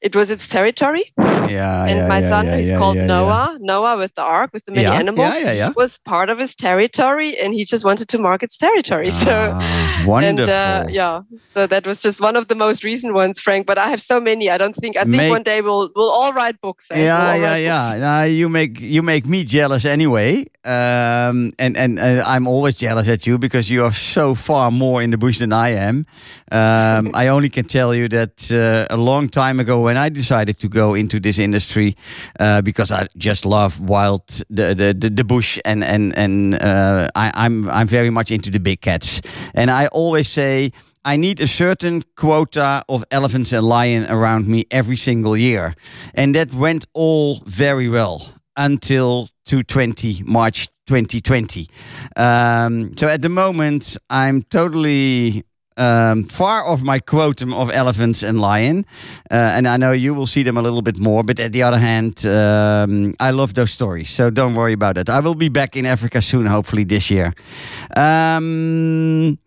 it 0.00 0.14
was 0.14 0.30
its 0.30 0.46
territory. 0.48 1.04
Yeah, 1.48 1.84
and 1.86 1.98
yeah, 2.00 2.08
my 2.08 2.18
yeah, 2.20 2.28
son, 2.28 2.46
yeah, 2.46 2.56
yeah, 2.58 2.78
called 2.78 2.96
Noah, 2.98 3.56
Noah 3.60 3.96
with 3.96 4.14
the 4.14 4.22
ark 4.22 4.50
with 4.52 4.64
the 4.66 4.72
many 4.72 4.84
animals, 4.86 5.32
yeah, 5.34 5.44
yeah, 5.44 5.52
yeah. 5.52 5.70
was 5.76 5.96
part 5.98 6.28
of 6.28 6.38
his 6.38 6.54
territory, 6.54 7.38
and 7.38 7.54
he 7.54 7.64
just 7.64 7.84
wanted 7.84 8.06
to 8.08 8.18
mark 8.18 8.42
its 8.42 8.58
territory. 8.58 9.10
So, 9.10 9.50
Ah, 9.54 10.04
wonderful. 10.06 10.52
and 10.52 10.88
uh, 10.88 10.90
yeah, 10.90 11.22
so 11.40 11.66
that 11.66 11.86
was 11.86 12.02
just 12.02 12.20
one 12.20 12.36
of 12.36 12.48
the 12.48 12.54
most 12.54 12.84
recent 12.84 13.14
ones, 13.14 13.40
Frank. 13.40 13.66
But 13.66 13.78
I 13.78 13.88
have 13.88 14.00
so 14.02 14.20
many. 14.20 14.50
I 14.50 14.58
don't 14.58 14.74
think. 14.76 14.96
I 14.96 15.04
think 15.04 15.16
Make- 15.16 15.30
one 15.30 15.42
day 15.42 15.62
we'll 15.62 15.90
we'll 15.96 16.10
all 16.10 16.32
write 16.34 16.60
books. 16.60 16.86
eh? 16.90 16.96
We'll 16.96 17.04
yeah, 17.06 17.30
all 17.32 17.40
yeah, 17.40 17.56
yeah. 17.56 18.22
books. 18.22 18.32
You 18.34 18.48
make 18.48 18.80
you 18.80 19.02
make 19.02 19.26
me 19.26 19.42
jealous 19.44 19.84
anyway, 19.86 20.44
um, 20.68 21.50
and 21.58 21.76
and 21.76 21.98
uh, 21.98 22.22
I'm 22.26 22.46
always 22.46 22.74
jealous 22.74 23.08
at 23.08 23.26
you 23.26 23.38
because 23.38 23.70
you 23.70 23.84
are 23.84 23.92
so 23.92 24.34
far 24.34 24.70
more 24.70 25.02
in 25.02 25.10
the 25.10 25.16
bush 25.16 25.38
than 25.38 25.52
I 25.52 25.70
am. 25.70 26.04
Um, 26.52 27.10
I 27.22 27.28
only 27.28 27.48
can 27.48 27.64
tell 27.64 27.94
you 27.94 28.08
that 28.08 28.52
uh, 28.52 28.94
a 28.94 28.96
long 28.96 29.28
time 29.30 29.60
ago, 29.60 29.80
when 29.80 29.96
I 29.96 30.10
decided 30.10 30.58
to 30.58 30.68
go 30.68 30.94
into 30.94 31.20
this 31.20 31.38
industry, 31.38 31.96
uh, 32.38 32.60
because 32.60 32.92
I 32.92 33.06
just 33.16 33.46
love 33.46 33.80
wild 33.80 34.28
the 34.50 34.74
the, 34.74 34.94
the, 34.98 35.10
the 35.10 35.24
bush, 35.24 35.58
and 35.64 35.82
and 35.82 36.16
and 36.18 36.54
uh, 36.54 37.08
I, 37.14 37.32
I'm 37.34 37.70
I'm 37.70 37.88
very 37.88 38.10
much 38.10 38.30
into 38.30 38.50
the 38.50 38.60
big 38.60 38.80
cats, 38.80 39.22
and 39.54 39.70
I 39.70 39.86
always 39.88 40.28
say. 40.28 40.72
I 41.04 41.16
need 41.16 41.40
a 41.40 41.46
certain 41.46 42.02
quota 42.16 42.82
of 42.86 43.02
elephants 43.10 43.52
and 43.52 43.66
lion 43.66 44.04
around 44.10 44.46
me 44.46 44.64
every 44.70 44.96
single 44.96 45.38
year. 45.38 45.74
And 46.12 46.34
that 46.34 46.52
went 46.52 46.86
all 46.92 47.40
very 47.46 47.88
well 47.88 48.37
until 48.58 49.28
220 49.46 50.24
March 50.26 50.68
2020. 50.86 51.68
Um, 52.16 52.96
so 52.98 53.08
at 53.08 53.22
the 53.22 53.30
moment, 53.30 53.96
I'm 54.10 54.42
totally 54.42 55.44
um, 55.78 56.24
far 56.24 56.66
off 56.66 56.82
my 56.82 56.98
quota 56.98 57.46
of 57.54 57.70
elephants 57.70 58.22
and 58.22 58.40
lion. 58.40 58.84
Uh, 59.30 59.34
and 59.54 59.66
I 59.66 59.76
know 59.76 59.92
you 59.92 60.12
will 60.12 60.26
see 60.26 60.42
them 60.42 60.56
a 60.56 60.62
little 60.62 60.82
bit 60.82 60.98
more. 60.98 61.22
But 61.22 61.40
at 61.40 61.52
the 61.52 61.62
other 61.62 61.78
hand, 61.78 62.26
um, 62.26 63.14
I 63.20 63.30
love 63.30 63.54
those 63.54 63.70
stories. 63.70 64.10
So 64.10 64.28
don't 64.30 64.54
worry 64.54 64.72
about 64.72 64.98
it. 64.98 65.08
I 65.08 65.20
will 65.20 65.36
be 65.36 65.48
back 65.48 65.76
in 65.76 65.86
Africa 65.86 66.20
soon, 66.20 66.46
hopefully 66.46 66.84
this 66.84 67.10
year. 67.10 67.32
Um, 67.96 69.38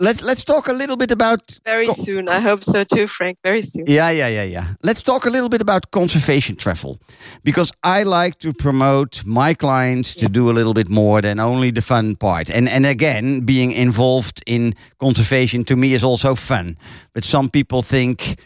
let's 0.00 0.22
let's 0.22 0.44
talk 0.44 0.68
a 0.68 0.72
little 0.72 0.96
bit 0.96 1.12
about 1.12 1.58
Very 1.64 1.86
soon. 1.94 2.28
I 2.28 2.40
hope 2.40 2.64
so 2.64 2.84
too, 2.84 3.06
Frank. 3.06 3.38
Very 3.44 3.62
soon. 3.62 3.84
yeah, 3.86 4.10
yeah, 4.10 4.28
yeah, 4.28 4.44
yeah. 4.44 4.66
Let's 4.82 5.02
talk 5.02 5.26
a 5.26 5.30
little 5.30 5.48
bit 5.48 5.60
about 5.60 5.90
conservation 5.90 6.56
travel 6.56 6.98
because 7.44 7.72
I 7.84 8.02
like 8.02 8.38
to 8.38 8.52
promote 8.52 9.24
my 9.24 9.54
clients 9.54 10.14
to 10.16 10.26
do 10.26 10.50
a 10.50 10.52
little 10.52 10.74
bit 10.74 10.88
more 10.88 11.20
than 11.20 11.38
only 11.38 11.70
the 11.70 11.82
fun 11.82 12.16
part. 12.16 12.50
And 12.50 12.68
and 12.68 12.86
again, 12.86 13.40
being 13.44 13.72
involved 13.72 14.42
in 14.46 14.74
conservation 14.98 15.64
to 15.64 15.76
me 15.76 15.94
is 15.94 16.02
also 16.02 16.34
fun. 16.34 16.76
But 17.12 17.24
some 17.24 17.50
people 17.50 17.82
think 17.82 18.38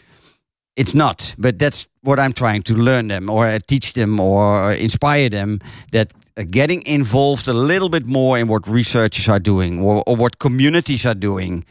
it's 0.75 0.93
not. 0.93 1.35
But 1.37 1.57
that's 1.57 1.87
what 2.03 2.19
I'm 2.19 2.33
trying 2.33 2.63
to 2.63 2.73
learn 2.73 3.07
them 3.07 3.29
or 3.29 3.59
teach 3.59 3.93
them 3.93 4.19
or 4.19 4.73
inspire 4.73 5.29
them 5.29 5.59
that 5.91 6.13
getting 6.43 6.83
involved 6.85 7.47
a 7.47 7.53
little 7.53 7.89
bit 7.89 8.05
more 8.05 8.37
in 8.37 8.47
what 8.47 8.67
researchers 8.67 9.29
are 9.29 9.39
doing 9.39 9.79
or, 9.79 10.03
or 10.05 10.15
what 10.15 10.39
communities 10.39 11.05
are 11.05 11.15
doing 11.15 11.65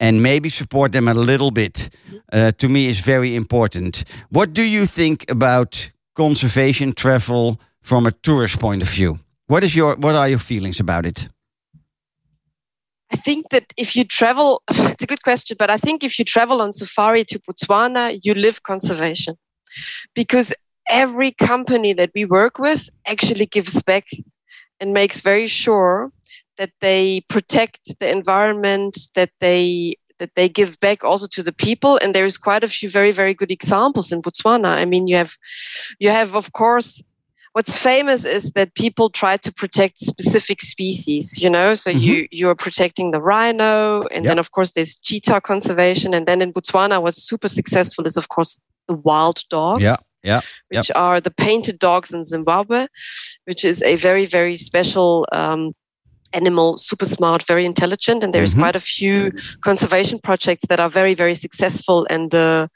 and 0.00 0.22
maybe 0.22 0.48
support 0.48 0.92
them 0.92 1.08
a 1.08 1.14
little 1.14 1.50
bit 1.50 1.90
uh, 2.32 2.50
to 2.52 2.68
me 2.68 2.86
is 2.86 3.00
very 3.00 3.36
important. 3.36 4.04
What 4.30 4.52
do 4.52 4.62
you 4.62 4.86
think 4.86 5.30
about 5.30 5.90
conservation 6.14 6.92
travel 6.92 7.60
from 7.80 8.06
a 8.06 8.10
tourist 8.10 8.58
point 8.58 8.82
of 8.82 8.88
view? 8.88 9.20
What 9.46 9.64
is 9.64 9.74
your 9.74 9.96
what 9.96 10.14
are 10.14 10.28
your 10.28 10.40
feelings 10.40 10.80
about 10.80 11.06
it? 11.06 11.28
I 13.10 13.16
think 13.16 13.48
that 13.50 13.72
if 13.76 13.96
you 13.96 14.04
travel, 14.04 14.62
it's 14.70 15.02
a 15.02 15.06
good 15.06 15.22
question, 15.22 15.56
but 15.58 15.70
I 15.70 15.78
think 15.78 16.04
if 16.04 16.18
you 16.18 16.24
travel 16.24 16.60
on 16.60 16.72
safari 16.72 17.24
to 17.24 17.38
Botswana, 17.38 18.18
you 18.22 18.34
live 18.34 18.62
conservation 18.62 19.36
because 20.14 20.52
every 20.88 21.30
company 21.32 21.92
that 21.92 22.10
we 22.14 22.24
work 22.24 22.58
with 22.58 22.88
actually 23.06 23.46
gives 23.46 23.82
back 23.82 24.06
and 24.80 24.92
makes 24.92 25.20
very 25.20 25.46
sure 25.46 26.12
that 26.56 26.70
they 26.80 27.20
protect 27.28 27.98
the 28.00 28.08
environment, 28.08 29.08
that 29.14 29.30
they 29.40 29.94
that 30.18 30.34
they 30.34 30.48
give 30.48 30.80
back 30.80 31.04
also 31.04 31.28
to 31.28 31.44
the 31.44 31.52
people. 31.52 31.96
And 32.02 32.12
there's 32.12 32.36
quite 32.36 32.64
a 32.64 32.68
few 32.68 32.90
very 32.90 33.12
very 33.12 33.34
good 33.34 33.52
examples 33.52 34.12
in 34.12 34.22
Botswana. 34.22 34.68
I 34.68 34.84
mean 34.84 35.06
you 35.06 35.16
have 35.16 35.36
you 35.98 36.10
have 36.10 36.34
of 36.34 36.52
course 36.52 37.02
what's 37.52 37.78
famous 37.78 38.24
is 38.24 38.52
that 38.52 38.74
people 38.74 39.10
try 39.10 39.36
to 39.36 39.52
protect 39.52 39.98
specific 39.98 40.60
species 40.60 41.40
you 41.40 41.48
know? 41.48 41.74
So 41.74 41.90
you 41.90 42.24
mm-hmm. 42.24 42.26
you're 42.32 42.56
protecting 42.56 43.12
the 43.12 43.22
rhino 43.22 44.02
and 44.10 44.26
then 44.26 44.38
of 44.38 44.50
course 44.50 44.72
there's 44.72 44.96
cheetah 44.96 45.40
conservation. 45.40 46.14
And 46.14 46.26
then 46.26 46.42
in 46.42 46.52
botswana 46.52 47.00
what's 47.00 47.22
super 47.22 47.48
successful 47.48 48.04
is 48.04 48.16
of 48.16 48.28
course 48.28 48.60
the 48.88 48.94
wild 49.08 49.38
dogs 49.50 49.82
Yeah, 49.82 49.96
yeah, 50.30 50.40
which 50.72 50.90
are 50.94 51.20
the 51.20 51.30
painted 51.46 51.78
dogs 51.78 52.08
in 52.16 52.24
zimbabwe 52.24 52.86
which 53.48 53.62
is 53.64 53.82
a 53.82 53.94
very 53.96 54.26
very 54.26 54.56
special 54.56 55.26
um, 55.40 55.72
animal 56.32 56.76
super 56.76 57.06
smart 57.16 57.42
very 57.52 57.64
intelligent 57.72 58.22
and 58.24 58.30
there's 58.34 58.54
Mhm. 58.54 58.60
quite 58.62 58.76
a 58.76 58.84
few 58.96 59.16
conservation 59.68 60.18
projects 60.28 60.64
that 60.70 60.78
are 60.80 60.90
very 61.00 61.14
very 61.22 61.34
successful 61.34 61.98
and 62.14 62.30
the 62.30 62.68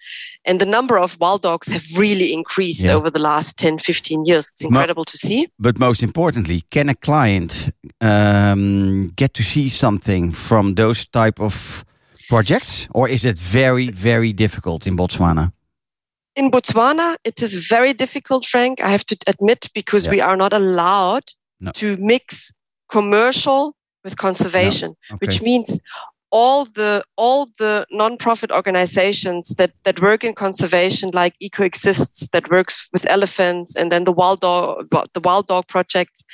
and 0.49 0.59
the 0.61 0.67
number 0.77 0.97
of 1.05 1.17
wild 1.21 1.43
dogs 1.43 1.69
have 1.69 1.85
really 2.05 2.29
increased 2.33 2.85
Yeah. 2.85 2.97
over 2.97 3.11
the 3.11 3.23
last 3.31 3.51
10 3.59 3.79
15 3.79 4.25
years 4.31 4.45
it's 4.53 4.65
incredible 4.65 5.05
to 5.05 5.17
see 5.27 5.41
But 5.59 5.79
most 5.79 6.03
importantly, 6.03 6.59
can 6.71 6.89
a 6.89 6.95
client 6.95 7.53
um, 8.01 9.09
get 9.17 9.35
to 9.35 9.43
see 9.43 9.69
something 9.69 10.33
from 10.35 10.75
those 10.75 11.07
type 11.11 11.39
of 11.49 11.85
projects, 12.29 12.89
or 12.95 13.09
is 13.09 13.25
it 13.25 13.39
very, 13.39 13.91
very 13.91 14.33
difficult 14.33 14.87
in 14.87 14.97
Botswana? 14.97 15.53
In 16.37 16.51
botswana 16.51 17.17
it 17.25 17.43
is 17.43 17.67
very 17.69 17.93
difficult 17.93 18.45
frank 18.45 18.81
i 18.81 18.89
have 18.97 19.05
to 19.05 19.17
admit 19.27 19.69
because 19.75 20.05
Yeah. 20.07 20.13
we 20.15 20.21
are 20.21 20.37
not 20.37 20.53
allowed 20.53 21.25
No. 21.61 21.71
to 21.81 21.97
mix 21.99 22.53
commercial 22.89 23.75
with 24.05 24.17
conservation 24.17 24.95
which 25.21 25.37
Okay. 25.37 25.45
means 25.45 25.69
all 26.35 26.65
the 26.65 27.05
all 27.17 27.47
the 27.59 27.87
non-profit 27.91 28.51
organizations 28.51 29.49
that 29.59 29.73
that 29.85 30.01
work 30.01 30.25
in 30.25 30.33
conservation 30.35 31.11
like 31.13 31.35
ecoexists 31.43 32.31
that 32.31 32.51
works 32.51 32.89
with 32.93 33.05
elephants 33.17 33.77
and 33.77 33.93
then 33.93 34.05
the 34.05 34.13
wild 34.21 34.41
dog 34.41 34.89
the 35.13 35.21
wild 35.29 35.47
dog 35.47 35.65
projects 35.69 36.25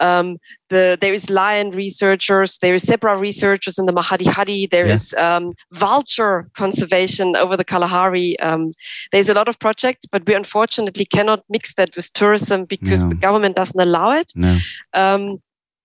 um, 0.00 0.38
the 0.70 0.96
there 1.02 1.12
is 1.12 1.28
lion 1.28 1.70
researchers 1.70 2.58
there 2.62 2.74
is 2.74 2.82
zebra 2.82 3.14
researchers 3.28 3.78
in 3.78 3.84
the 3.86 3.92
Makgadikgadi 3.92 4.70
There 4.70 4.86
Yeah. 4.86 4.94
is 4.94 5.14
um, 5.26 5.52
vulture 5.70 6.48
conservation 6.62 7.36
over 7.36 7.54
the 7.56 7.64
kalahari 7.72 8.38
um, 8.40 8.72
there's 9.12 9.28
a 9.28 9.34
lot 9.34 9.48
of 9.48 9.58
projects 9.58 10.06
but 10.12 10.22
we 10.26 10.34
unfortunately 10.34 11.04
cannot 11.04 11.40
mix 11.50 11.74
that 11.74 11.90
with 11.96 12.10
tourism 12.14 12.64
because 12.64 13.02
No. 13.04 13.10
the 13.10 13.16
government 13.26 13.54
doesn't 13.56 13.80
allow 13.88 14.10
it 14.20 14.32
No. 14.34 14.52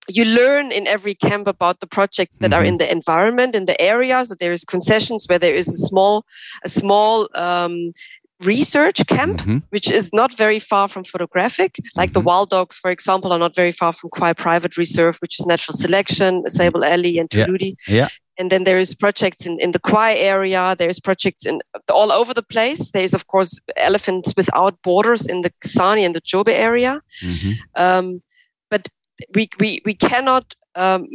You 0.08 0.24
learn 0.24 0.72
in 0.72 0.86
every 0.86 1.14
camp 1.14 1.46
about 1.46 1.80
the 1.80 1.86
projects 1.86 2.38
that 2.38 2.52
are 2.54 2.62
Mhm. 2.64 2.68
in 2.68 2.78
the 2.78 2.90
environment 2.90 3.54
in 3.54 3.66
the 3.66 3.78
areas 3.80 4.28
that 4.28 4.38
there 4.40 4.52
is 4.58 4.64
concessions 4.64 5.26
where 5.28 5.38
there 5.38 5.54
is 5.54 5.68
a 5.68 5.78
small 5.88 6.24
a 6.64 6.68
small 6.68 7.28
um, 7.34 7.92
research 8.40 8.98
camp, 9.06 9.36
Mhm. 9.40 9.62
which 9.74 9.90
is 9.90 10.12
not 10.12 10.32
very 10.44 10.60
far 10.60 10.86
from 10.88 11.04
photographic. 11.04 11.72
Like 12.00 12.12
the 12.12 12.20
Mhm. 12.20 12.28
wild 12.30 12.48
dogs, 12.50 12.78
for 12.78 12.90
example, 12.90 13.32
are 13.32 13.38
not 13.46 13.54
very 13.54 13.72
far 13.72 13.92
from 13.92 14.10
Khwai 14.10 14.32
Private 14.36 14.76
Reserve, 14.76 15.16
which 15.22 15.38
is 15.40 15.46
natural 15.46 15.76
selection, 15.76 16.32
Sable 16.48 16.84
Alley, 16.84 17.18
and 17.18 17.28
Yeah. 17.32 17.44
Tuludi. 17.46 17.74
Yeah. 17.88 18.08
And 18.40 18.50
then 18.52 18.62
there 18.64 18.78
is 18.78 18.94
projects 18.94 19.44
in, 19.44 19.58
in 19.64 19.72
the 19.72 19.80
Khwai 19.80 20.14
area. 20.34 20.76
There's 20.78 21.00
projects 21.00 21.44
in 21.44 21.60
all 21.92 22.10
over 22.12 22.32
the 22.32 22.44
place. 22.54 22.92
There's 22.92 23.12
of 23.18 23.24
course 23.26 23.52
elephants 23.76 24.32
without 24.36 24.74
borders 24.82 25.26
in 25.26 25.42
the 25.42 25.50
Kasane 25.62 26.04
and 26.06 26.14
the 26.14 26.20
Chobe 26.30 26.52
area. 26.68 27.00
Mhm. 27.22 27.52
Um, 27.84 28.22
we, 29.34 29.48
we, 29.58 29.80
we 29.84 29.94
cannot 29.94 30.54
um, 30.74 31.06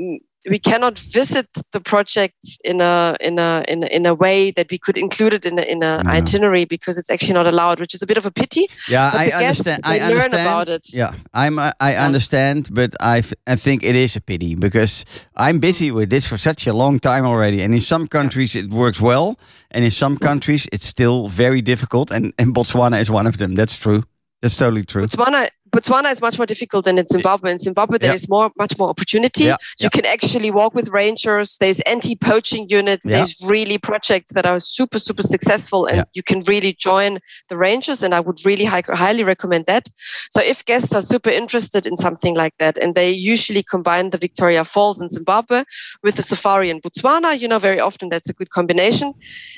we 0.49 0.59
cannot 0.59 0.99
visit 0.99 1.47
the 1.71 1.79
projects 1.79 2.57
in 2.63 2.81
a 2.81 3.15
in 3.21 3.39
a 3.39 3.63
in 3.67 3.83
a, 3.83 3.87
in 3.87 4.05
a 4.05 4.13
way 4.13 4.51
that 4.51 4.69
we 4.69 4.77
could 4.77 4.97
include 4.97 5.33
it 5.33 5.45
in 5.45 5.57
a, 5.57 5.61
in 5.61 5.83
a 5.83 6.03
itinerary 6.05 6.65
because 6.65 6.97
it's 6.97 7.09
actually 7.09 7.33
not 7.33 7.47
allowed, 7.47 7.79
which 7.79 7.93
is 7.93 8.01
a 8.01 8.05
bit 8.05 8.17
of 8.17 8.25
a 8.25 8.31
pity. 8.31 8.67
Yeah, 8.89 9.09
I 9.13 9.29
understand. 9.29 9.81
I 9.85 9.99
understand. 9.99 10.33
about 10.33 10.69
it. 10.69 10.93
Yeah, 10.93 11.13
I'm. 11.33 11.59
Uh, 11.59 11.71
I 11.79 11.95
understand, 11.95 12.69
but 12.71 12.93
I, 12.99 13.23
I 13.47 13.55
think 13.55 13.83
it 13.83 13.95
is 13.95 14.15
a 14.15 14.21
pity 14.21 14.55
because 14.55 15.05
I'm 15.35 15.59
busy 15.59 15.91
with 15.91 16.09
this 16.09 16.27
for 16.27 16.37
such 16.37 16.67
a 16.67 16.73
long 16.73 16.99
time 16.99 17.25
already, 17.25 17.61
and 17.61 17.73
in 17.73 17.81
some 17.81 18.07
countries 18.07 18.55
it 18.55 18.69
works 18.69 18.99
well, 18.99 19.37
and 19.71 19.85
in 19.85 19.91
some 19.91 20.17
countries 20.17 20.67
it's 20.71 20.85
still 20.85 21.29
very 21.29 21.61
difficult, 21.61 22.11
and, 22.11 22.33
and 22.37 22.53
Botswana 22.53 22.99
is 22.99 23.09
one 23.09 23.27
of 23.27 23.37
them. 23.37 23.55
That's 23.55 23.77
true. 23.77 24.03
That's 24.41 24.57
totally 24.57 24.83
true. 24.83 25.05
Botswana 25.05 25.49
Botswana 25.73 26.11
is 26.11 26.21
much 26.21 26.37
more 26.37 26.45
difficult 26.45 26.85
than 26.85 26.97
in 26.99 27.07
Zimbabwe. 27.07 27.51
In 27.51 27.57
Zimbabwe, 27.57 27.97
there 27.97 28.11
Yeah. 28.11 28.15
is 28.15 28.29
more, 28.29 28.51
much 28.57 28.77
more 28.77 28.89
opportunity. 28.89 29.45
Yeah, 29.45 29.57
You 29.79 29.89
can 29.89 30.05
actually 30.05 30.51
walk 30.51 30.75
with 30.75 30.89
rangers. 30.89 31.57
There's 31.57 31.79
anti-poaching 31.81 32.67
units. 32.69 33.05
There's 33.05 33.35
really 33.43 33.77
projects 33.79 34.33
that 34.33 34.45
are 34.45 34.59
super, 34.59 34.99
super 34.99 35.23
successful, 35.23 35.85
and 35.87 36.05
you 36.13 36.21
can 36.21 36.43
really 36.43 36.73
join 36.73 37.19
the 37.49 37.57
rangers. 37.57 38.03
And 38.03 38.13
I 38.13 38.19
would 38.19 38.39
really 38.45 38.65
hi- 38.65 38.83
highly 38.87 39.23
recommend 39.23 39.65
that. 39.65 39.87
So 40.31 40.41
if 40.41 40.63
guests 40.65 40.93
are 40.93 41.01
super 41.01 41.29
interested 41.31 41.87
in 41.87 41.95
something 41.97 42.35
like 42.35 42.53
that, 42.59 42.77
and 42.77 42.93
they 42.93 43.09
usually 43.11 43.63
combine 43.63 44.11
the 44.11 44.17
Victoria 44.19 44.63
Falls 44.65 45.01
in 45.01 45.09
Zimbabwe 45.09 45.63
with 46.03 46.15
the 46.15 46.21
safari 46.23 46.69
in 46.69 46.81
Botswana, 46.81 47.39
you 47.39 47.47
know, 47.47 47.59
very 47.59 47.79
often 47.79 48.09
that's 48.09 48.29
a 48.29 48.33
good 48.33 48.51
combination. 48.51 49.13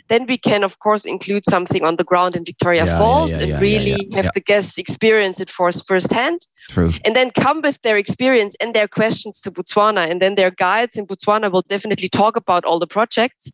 Then 0.08 0.26
we 0.28 0.38
can, 0.38 0.64
of 0.64 0.80
course, 0.80 1.04
include 1.04 1.44
something 1.50 1.84
on 1.84 1.98
the 1.98 2.04
ground 2.06 2.36
in 2.38 2.46
Victoria 2.46 2.86
Falls 2.86 3.34
and 3.34 3.60
really 3.62 4.10
have 4.14 4.30
the 4.34 4.40
guests 4.40 4.78
experience 4.78 5.40
it 5.42 5.50
for 5.50 5.72
firsthand 6.06 6.48
True. 6.70 6.92
and 7.04 7.16
then 7.16 7.32
come 7.32 7.62
with 7.62 7.82
their 7.82 7.98
experience 7.98 8.56
and 8.60 8.74
their 8.74 8.88
questions 8.88 9.40
to 9.42 9.52
Botswana. 9.52 10.10
And 10.10 10.22
then 10.22 10.36
their 10.36 10.52
guides 10.52 10.96
in 10.96 11.06
Botswana 11.06 11.52
will 11.52 11.64
definitely 11.68 12.10
talk 12.10 12.36
about 12.38 12.66
all 12.66 12.80
the 12.80 12.88
projects. 12.88 13.52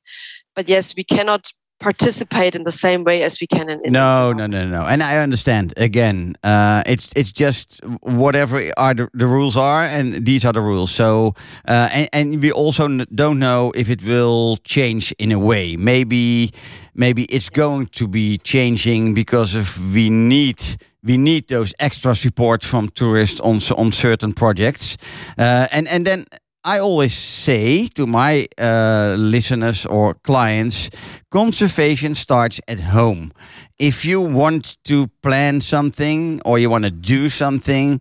But 0.56 0.70
yes, 0.70 0.96
we 0.96 1.04
cannot 1.04 1.52
participate 1.80 2.56
in 2.56 2.64
the 2.64 2.72
same 2.72 3.04
way 3.04 3.24
as 3.24 3.42
we 3.42 3.48
can 3.48 3.68
in, 3.68 3.84
in 3.84 3.92
No, 3.92 4.34
no, 4.34 4.46
no, 4.46 4.68
no. 4.68 4.86
And 4.86 5.02
I 5.02 5.18
understand. 5.18 5.74
Again, 5.78 6.36
uh, 6.44 6.84
it's 6.86 7.12
it's 7.16 7.32
just 7.32 7.82
whatever 8.02 8.72
are 8.78 8.94
the, 8.94 9.10
the 9.14 9.26
rules 9.26 9.58
are, 9.58 9.84
and 9.84 10.24
these 10.26 10.46
are 10.46 10.54
the 10.54 10.62
rules. 10.62 10.92
So, 10.92 11.34
uh, 11.68 11.90
and, 11.92 12.10
and 12.14 12.42
we 12.42 12.52
also 12.52 12.88
don't 13.16 13.40
know 13.40 13.72
if 13.76 13.90
it 13.90 14.04
will 14.04 14.58
change 14.58 15.12
in 15.18 15.32
a 15.32 15.40
way. 15.40 15.76
Maybe, 15.76 16.52
maybe 16.94 17.24
it's 17.24 17.50
going 17.50 17.88
to 17.88 18.08
be 18.08 18.38
changing 18.38 19.16
because 19.16 19.56
if 19.56 19.80
we 19.94 20.10
need 20.12 20.62
we 21.04 21.18
need 21.18 21.48
those 21.48 21.74
extra 21.80 22.16
support 22.16 22.64
from 22.64 22.90
tourists 22.90 23.40
on 23.40 23.60
on 23.78 23.92
certain 23.92 24.34
projects, 24.34 24.98
uh, 25.38 25.68
and 25.72 25.88
and 25.88 26.06
then. 26.06 26.26
I 26.64 26.78
always 26.78 27.14
say 27.18 27.88
to 27.96 28.06
my 28.06 28.48
uh, 28.60 29.16
listeners 29.18 29.88
or 29.88 30.14
clients, 30.24 30.92
conservation 31.32 32.14
starts 32.14 32.62
at 32.68 32.80
home. 32.80 33.32
If 33.80 34.06
you 34.06 34.22
want 34.22 34.78
to 34.84 35.08
plan 35.24 35.62
something 35.62 36.40
or 36.46 36.60
you 36.60 36.70
want 36.70 36.84
to 36.84 36.92
do 36.92 37.30
something, 37.30 38.00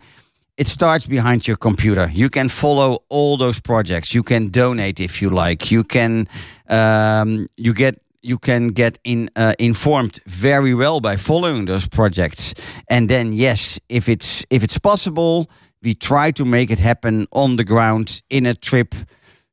it 0.58 0.66
starts 0.66 1.06
behind 1.06 1.48
your 1.48 1.56
computer. 1.56 2.10
You 2.12 2.28
can 2.28 2.50
follow 2.50 2.98
all 3.08 3.38
those 3.38 3.60
projects. 3.60 4.14
You 4.14 4.22
can 4.22 4.50
donate 4.50 5.00
if 5.00 5.22
you 5.22 5.30
like. 5.30 5.70
You 5.70 5.82
can 5.82 6.28
um, 6.68 7.46
you 7.56 7.72
get 7.72 7.98
you 8.22 8.38
can 8.38 8.68
get 8.68 8.98
in 9.04 9.28
uh, 9.36 9.54
informed 9.58 10.20
very 10.26 10.74
well 10.74 11.00
by 11.00 11.16
following 11.16 11.66
those 11.66 11.88
projects. 11.88 12.54
And 12.88 13.08
then 13.08 13.32
yes, 13.32 13.80
if 13.88 14.08
it's 14.08 14.44
if 14.50 14.62
it's 14.62 14.78
possible, 14.78 15.50
we 15.82 15.94
try 15.94 16.32
to 16.32 16.44
make 16.44 16.70
it 16.70 16.78
happen 16.78 17.26
on 17.32 17.56
the 17.56 17.64
ground 17.64 18.22
in 18.28 18.46
a 18.46 18.54
trip 18.54 18.94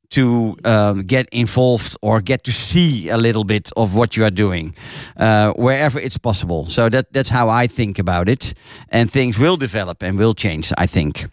to 0.10 0.56
um, 0.64 1.04
get 1.04 1.28
involved 1.32 1.98
or 2.02 2.22
get 2.22 2.44
to 2.44 2.52
see 2.52 3.10
a 3.10 3.18
little 3.18 3.44
bit 3.44 3.72
of 3.76 3.94
what 3.94 4.16
you 4.16 4.24
are 4.24 4.32
doing 4.32 4.74
uh, 5.18 5.52
wherever 5.54 6.00
it's 6.00 6.18
possible. 6.18 6.66
So 6.68 6.90
that 6.90 7.12
that's 7.12 7.30
how 7.30 7.50
I 7.50 7.68
think 7.68 8.00
about 8.00 8.30
it, 8.30 8.54
and 8.90 9.12
things 9.12 9.38
will 9.38 9.58
develop 9.58 10.04
and 10.04 10.18
will 10.18 10.34
change. 10.34 10.72
I 10.78 10.88
think. 10.88 11.28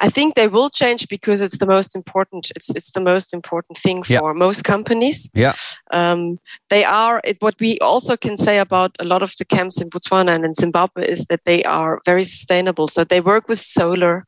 I 0.00 0.10
think 0.10 0.34
they 0.34 0.48
will 0.48 0.70
change 0.70 1.08
because 1.08 1.40
it's 1.40 1.58
the 1.58 1.66
most 1.66 1.96
important. 1.96 2.50
It's 2.56 2.70
it's 2.70 2.90
the 2.92 3.00
most 3.00 3.34
important 3.34 3.78
thing 3.78 4.04
Yeah. 4.08 4.20
for 4.20 4.34
most 4.34 4.64
companies. 4.64 5.28
Yeah. 5.34 5.54
Um, 5.92 6.38
they 6.70 6.84
are. 6.84 7.20
It, 7.24 7.36
what 7.40 7.54
we 7.60 7.78
also 7.80 8.16
can 8.16 8.36
say 8.36 8.58
about 8.58 8.90
a 9.00 9.04
lot 9.04 9.22
of 9.22 9.34
the 9.38 9.44
camps 9.44 9.80
in 9.80 9.90
Botswana 9.90 10.34
and 10.34 10.44
in 10.44 10.54
Zimbabwe 10.54 11.06
is 11.06 11.26
that 11.26 11.44
they 11.44 11.62
are 11.64 12.00
very 12.04 12.24
sustainable. 12.24 12.88
So 12.88 13.04
they 13.04 13.20
work 13.20 13.48
with 13.48 13.60
solar. 13.60 14.24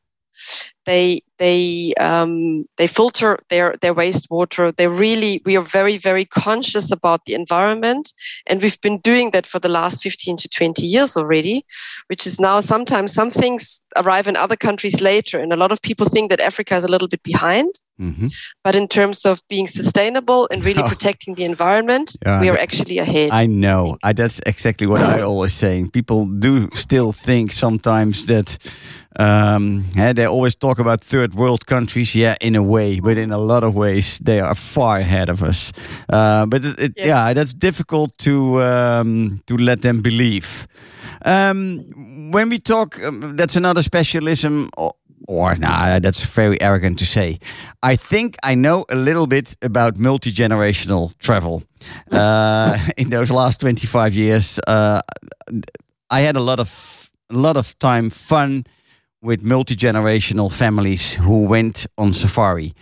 They 0.85 1.21
they 1.37 1.93
um, 1.99 2.65
they 2.77 2.87
filter 2.87 3.39
their 3.49 3.75
their 3.81 3.93
wastewater. 3.93 4.75
They 4.75 4.87
really 4.87 5.41
we 5.45 5.57
are 5.57 5.63
very 5.63 5.97
very 5.97 6.25
conscious 6.25 6.91
about 6.91 7.25
the 7.25 7.33
environment, 7.33 8.13
and 8.47 8.61
we've 8.61 8.79
been 8.81 8.99
doing 8.99 9.31
that 9.31 9.45
for 9.45 9.59
the 9.59 9.69
last 9.69 10.03
fifteen 10.03 10.37
to 10.37 10.47
twenty 10.47 10.85
years 10.85 11.17
already. 11.17 11.65
Which 12.07 12.27
is 12.27 12.39
now 12.39 12.61
sometimes 12.61 13.13
some 13.13 13.29
things 13.29 13.81
arrive 13.95 14.27
in 14.27 14.35
other 14.35 14.55
countries 14.55 15.01
later, 15.01 15.39
and 15.39 15.51
a 15.51 15.57
lot 15.57 15.71
of 15.71 15.81
people 15.81 16.05
think 16.07 16.29
that 16.29 16.39
Africa 16.39 16.75
is 16.75 16.83
a 16.83 16.91
little 16.91 17.07
bit 17.07 17.23
behind. 17.23 17.79
Mhm. 17.97 18.31
But 18.63 18.75
in 18.75 18.87
terms 18.87 19.25
of 19.25 19.39
being 19.47 19.67
sustainable 19.67 20.47
and 20.51 20.65
really 20.65 20.83
protecting 20.93 21.35
the 21.35 21.45
environment, 21.45 22.15
Yeah, 22.25 22.41
we 22.41 22.49
are 22.49 22.59
actually 22.59 22.99
ahead. 22.99 23.29
I 23.31 23.45
know. 23.47 23.97
I, 24.03 24.13
that's 24.13 24.41
exactly 24.45 24.85
what 24.87 25.01
I 25.01 25.21
always 25.21 25.53
say. 25.53 25.85
People 25.91 26.25
do 26.25 26.69
still 26.73 27.13
think 27.13 27.53
sometimes 27.53 28.25
that 28.25 28.57
um, 29.17 29.85
yeah, 29.95 30.13
they 30.13 30.25
always 30.25 30.55
talk 30.55 30.74
about 30.79 31.01
third 31.01 31.33
world 31.33 31.65
countries. 31.65 32.13
Yeah, 32.15 32.35
in 32.41 32.55
a 32.55 32.61
way, 32.63 32.99
but 32.99 33.17
in 33.17 33.31
a 33.31 33.37
lot 33.37 33.63
of 33.63 33.73
ways, 33.75 34.19
they 34.19 34.39
are 34.39 34.55
far 34.55 34.97
ahead 34.97 35.29
of 35.29 35.41
us. 35.41 35.71
Uh, 36.09 36.45
but 36.45 36.63
it, 36.65 36.79
it, 36.79 36.93
Yes. 36.97 37.05
yeah, 37.07 37.33
that's 37.33 37.53
difficult 37.53 38.17
to 38.17 38.61
um, 38.61 39.39
to 39.45 39.57
let 39.57 39.81
them 39.81 40.01
believe. 40.01 40.67
Um, 41.25 42.31
when 42.31 42.49
we 42.49 42.59
talk, 42.59 42.99
um, 43.03 43.35
that's 43.35 43.55
another 43.55 43.81
specialism. 43.83 44.69
Or, 44.77 44.93
or 45.27 45.55
nah, 45.55 45.99
that's 45.99 46.23
very 46.35 46.57
arrogant 46.61 46.99
to 46.99 47.05
say. 47.05 47.39
I 47.81 47.95
think 47.97 48.35
I 48.43 48.53
know 48.55 48.85
a 48.89 48.95
little 48.95 49.25
bit 49.27 49.55
about 49.61 49.97
multi 49.97 50.31
generational 50.31 51.17
travel. 51.17 51.63
Uh, 52.11 52.77
in 52.97 53.09
those 53.09 53.31
last 53.31 53.59
twenty 53.61 53.87
five 53.87 54.13
years, 54.13 54.59
uh, 54.67 55.01
I 56.09 56.21
had 56.21 56.35
a 56.35 56.39
lot 56.41 56.59
of 56.59 57.09
a 57.29 57.35
lot 57.35 57.57
of 57.57 57.73
time 57.79 58.09
fun 58.11 58.65
with 59.25 59.43
multi 59.43 59.75
generational 59.75 60.49
families 60.51 61.13
who 61.15 61.41
went 61.47 61.87
on 61.97 62.13
safari. 62.13 62.73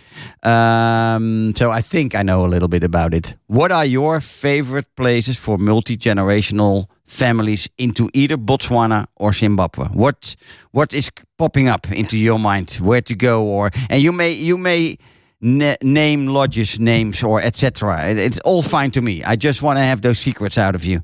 Um, 0.42 1.52
so 1.56 1.70
I 1.70 1.80
think 1.80 2.14
I 2.14 2.22
know 2.22 2.44
a 2.44 2.48
little 2.48 2.68
bit 2.68 2.84
about 2.84 3.14
it. 3.14 3.34
What 3.46 3.72
are 3.72 3.86
your 3.86 4.20
favorite 4.20 4.86
places 4.94 5.38
for 5.38 5.58
multi 5.58 5.96
generational 5.96 6.86
families 7.06 7.68
into 7.78 8.08
either 8.12 8.36
Botswana 8.36 9.06
or 9.16 9.32
Zimbabwe? 9.32 9.86
What 9.86 10.36
what 10.72 10.92
is 10.92 11.10
popping 11.38 11.68
up 11.68 11.90
into 11.90 12.16
your 12.16 12.38
mind? 12.38 12.78
Where 12.80 13.02
to 13.02 13.14
go? 13.14 13.42
Or 13.44 13.70
and 13.88 14.02
you 14.02 14.12
may 14.12 14.32
you 14.32 14.58
may 14.58 14.96
na- 15.40 15.76
name 15.82 16.26
lodges 16.26 16.78
names 16.78 17.22
or 17.22 17.40
etc. 17.40 18.10
It- 18.10 18.18
It's 18.18 18.38
all 18.44 18.62
fine 18.62 18.90
to 18.90 19.00
me. 19.02 19.22
I 19.24 19.36
just 19.36 19.62
want 19.62 19.78
to 19.78 19.82
have 19.82 20.00
those 20.02 20.18
secrets 20.18 20.58
out 20.58 20.74
of 20.74 20.84
you. 20.84 21.00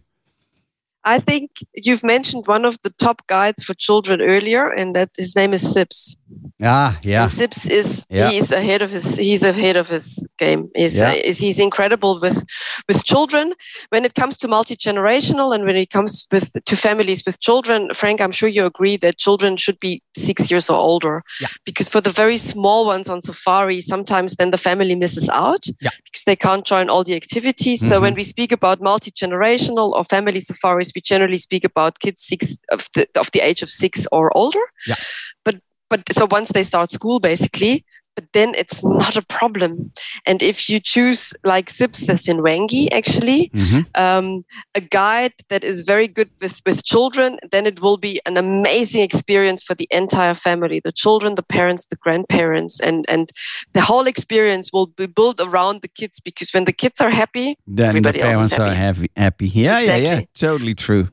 I 1.04 1.18
think 1.18 1.50
you've 1.74 2.04
mentioned 2.04 2.46
one 2.46 2.64
of 2.64 2.80
the 2.82 2.90
top 2.90 3.26
guides 3.26 3.64
for 3.64 3.74
children 3.74 4.20
earlier, 4.20 4.68
and 4.70 4.94
that 4.94 5.10
his 5.16 5.34
name 5.34 5.52
is 5.52 5.72
Sips. 5.72 6.16
Ah, 6.62 6.98
yeah. 7.02 7.22
And 7.22 7.32
Sips 7.32 7.66
is 7.66 8.06
Yeah. 8.10 8.30
he's 8.30 8.52
ahead 8.52 8.82
of 8.82 8.90
his 8.90 9.16
he's 9.16 9.42
ahead 9.42 9.76
of 9.76 9.88
his 9.88 10.26
game. 10.38 10.68
He's, 10.76 10.96
Yeah. 10.96 11.12
uh, 11.12 11.22
he's 11.24 11.58
incredible 11.58 12.20
with 12.20 12.44
with 12.88 13.04
children 13.04 13.54
when 13.88 14.04
it 14.04 14.14
comes 14.14 14.36
to 14.38 14.48
multi 14.48 14.76
generational 14.76 15.54
and 15.54 15.64
when 15.64 15.76
it 15.76 15.90
comes 15.90 16.26
with 16.30 16.52
to 16.64 16.76
families 16.76 17.22
with 17.24 17.40
children. 17.40 17.88
Frank, 17.94 18.20
I'm 18.20 18.30
sure 18.32 18.48
you 18.48 18.66
agree 18.66 18.96
that 18.98 19.18
children 19.18 19.56
should 19.56 19.80
be 19.80 20.02
six 20.16 20.50
years 20.50 20.68
or 20.70 20.76
older. 20.76 21.22
Yeah. 21.40 21.48
Because 21.64 21.88
for 21.88 22.00
the 22.02 22.10
very 22.22 22.36
small 22.38 22.86
ones 22.86 23.08
on 23.08 23.20
safari, 23.22 23.80
sometimes 23.80 24.36
then 24.36 24.50
the 24.50 24.58
family 24.58 24.94
misses 24.94 25.28
out. 25.30 25.64
Yeah. 25.80 25.90
Because 26.04 26.24
they 26.24 26.36
can't 26.36 26.66
join 26.66 26.88
all 26.90 27.04
the 27.04 27.14
activities. 27.16 27.80
So 27.88 28.00
when 28.00 28.14
we 28.14 28.22
speak 28.22 28.52
about 28.52 28.80
multi 28.82 29.10
generational 29.10 29.92
or 29.94 30.04
family 30.04 30.40
safaris, 30.40 30.92
we 30.94 31.00
generally 31.00 31.38
speak 31.38 31.64
about 31.64 31.98
kids 32.00 32.22
six 32.22 32.58
of 32.70 32.88
the 32.94 33.06
of 33.16 33.30
the 33.32 33.40
age 33.40 33.62
of 33.62 33.70
six 33.70 34.06
or 34.12 34.30
older. 34.36 34.64
Yeah. 34.86 34.96
But 35.44 35.56
but 35.90 36.00
so 36.12 36.26
once 36.30 36.50
they 36.52 36.62
start 36.62 36.90
school, 36.90 37.18
basically, 37.20 37.84
but 38.16 38.24
then 38.32 38.54
it's 38.56 38.82
not 38.84 39.16
a 39.16 39.22
problem. 39.22 39.92
And 40.26 40.42
if 40.42 40.68
you 40.68 40.80
choose 40.80 41.32
like 41.44 41.70
Sips, 41.70 42.00
that's 42.06 42.28
in 42.28 42.38
Hwange 42.38 42.88
actually, 42.92 43.50
Mhm. 43.54 43.86
um, 44.04 44.44
a 44.74 44.80
guide 44.80 45.32
that 45.48 45.62
is 45.64 45.82
very 45.92 46.08
good 46.08 46.28
with, 46.42 46.60
with 46.66 46.84
children, 46.84 47.38
then 47.52 47.66
it 47.66 47.80
will 47.80 47.96
be 47.96 48.20
an 48.26 48.36
amazing 48.36 49.02
experience 49.02 49.62
for 49.62 49.74
the 49.76 49.86
entire 49.90 50.34
family 50.34 50.80
the 50.82 50.92
children, 50.92 51.34
the 51.36 51.42
parents, 51.58 51.86
the 51.86 51.96
grandparents. 52.04 52.80
And, 52.80 53.06
and 53.08 53.30
the 53.76 53.80
whole 53.82 54.06
experience 54.08 54.70
will 54.72 54.86
be 55.02 55.06
built 55.06 55.38
around 55.40 55.82
the 55.82 55.88
kids 56.00 56.18
because 56.20 56.52
when 56.52 56.64
the 56.64 56.72
kids 56.82 57.00
are 57.00 57.10
happy, 57.22 57.56
Then 57.66 57.88
Everybody 57.90 58.18
the 58.20 58.26
else 58.26 58.46
is 58.46 58.50
parents 58.50 58.58
are 58.58 58.74
happy. 58.74 59.08
happy. 59.16 59.46
happy. 59.46 59.48
Yeah, 59.66 59.78
yeah, 59.80 59.96
yeah. 59.96 60.20
Totally 60.34 60.74
true. 60.74 61.08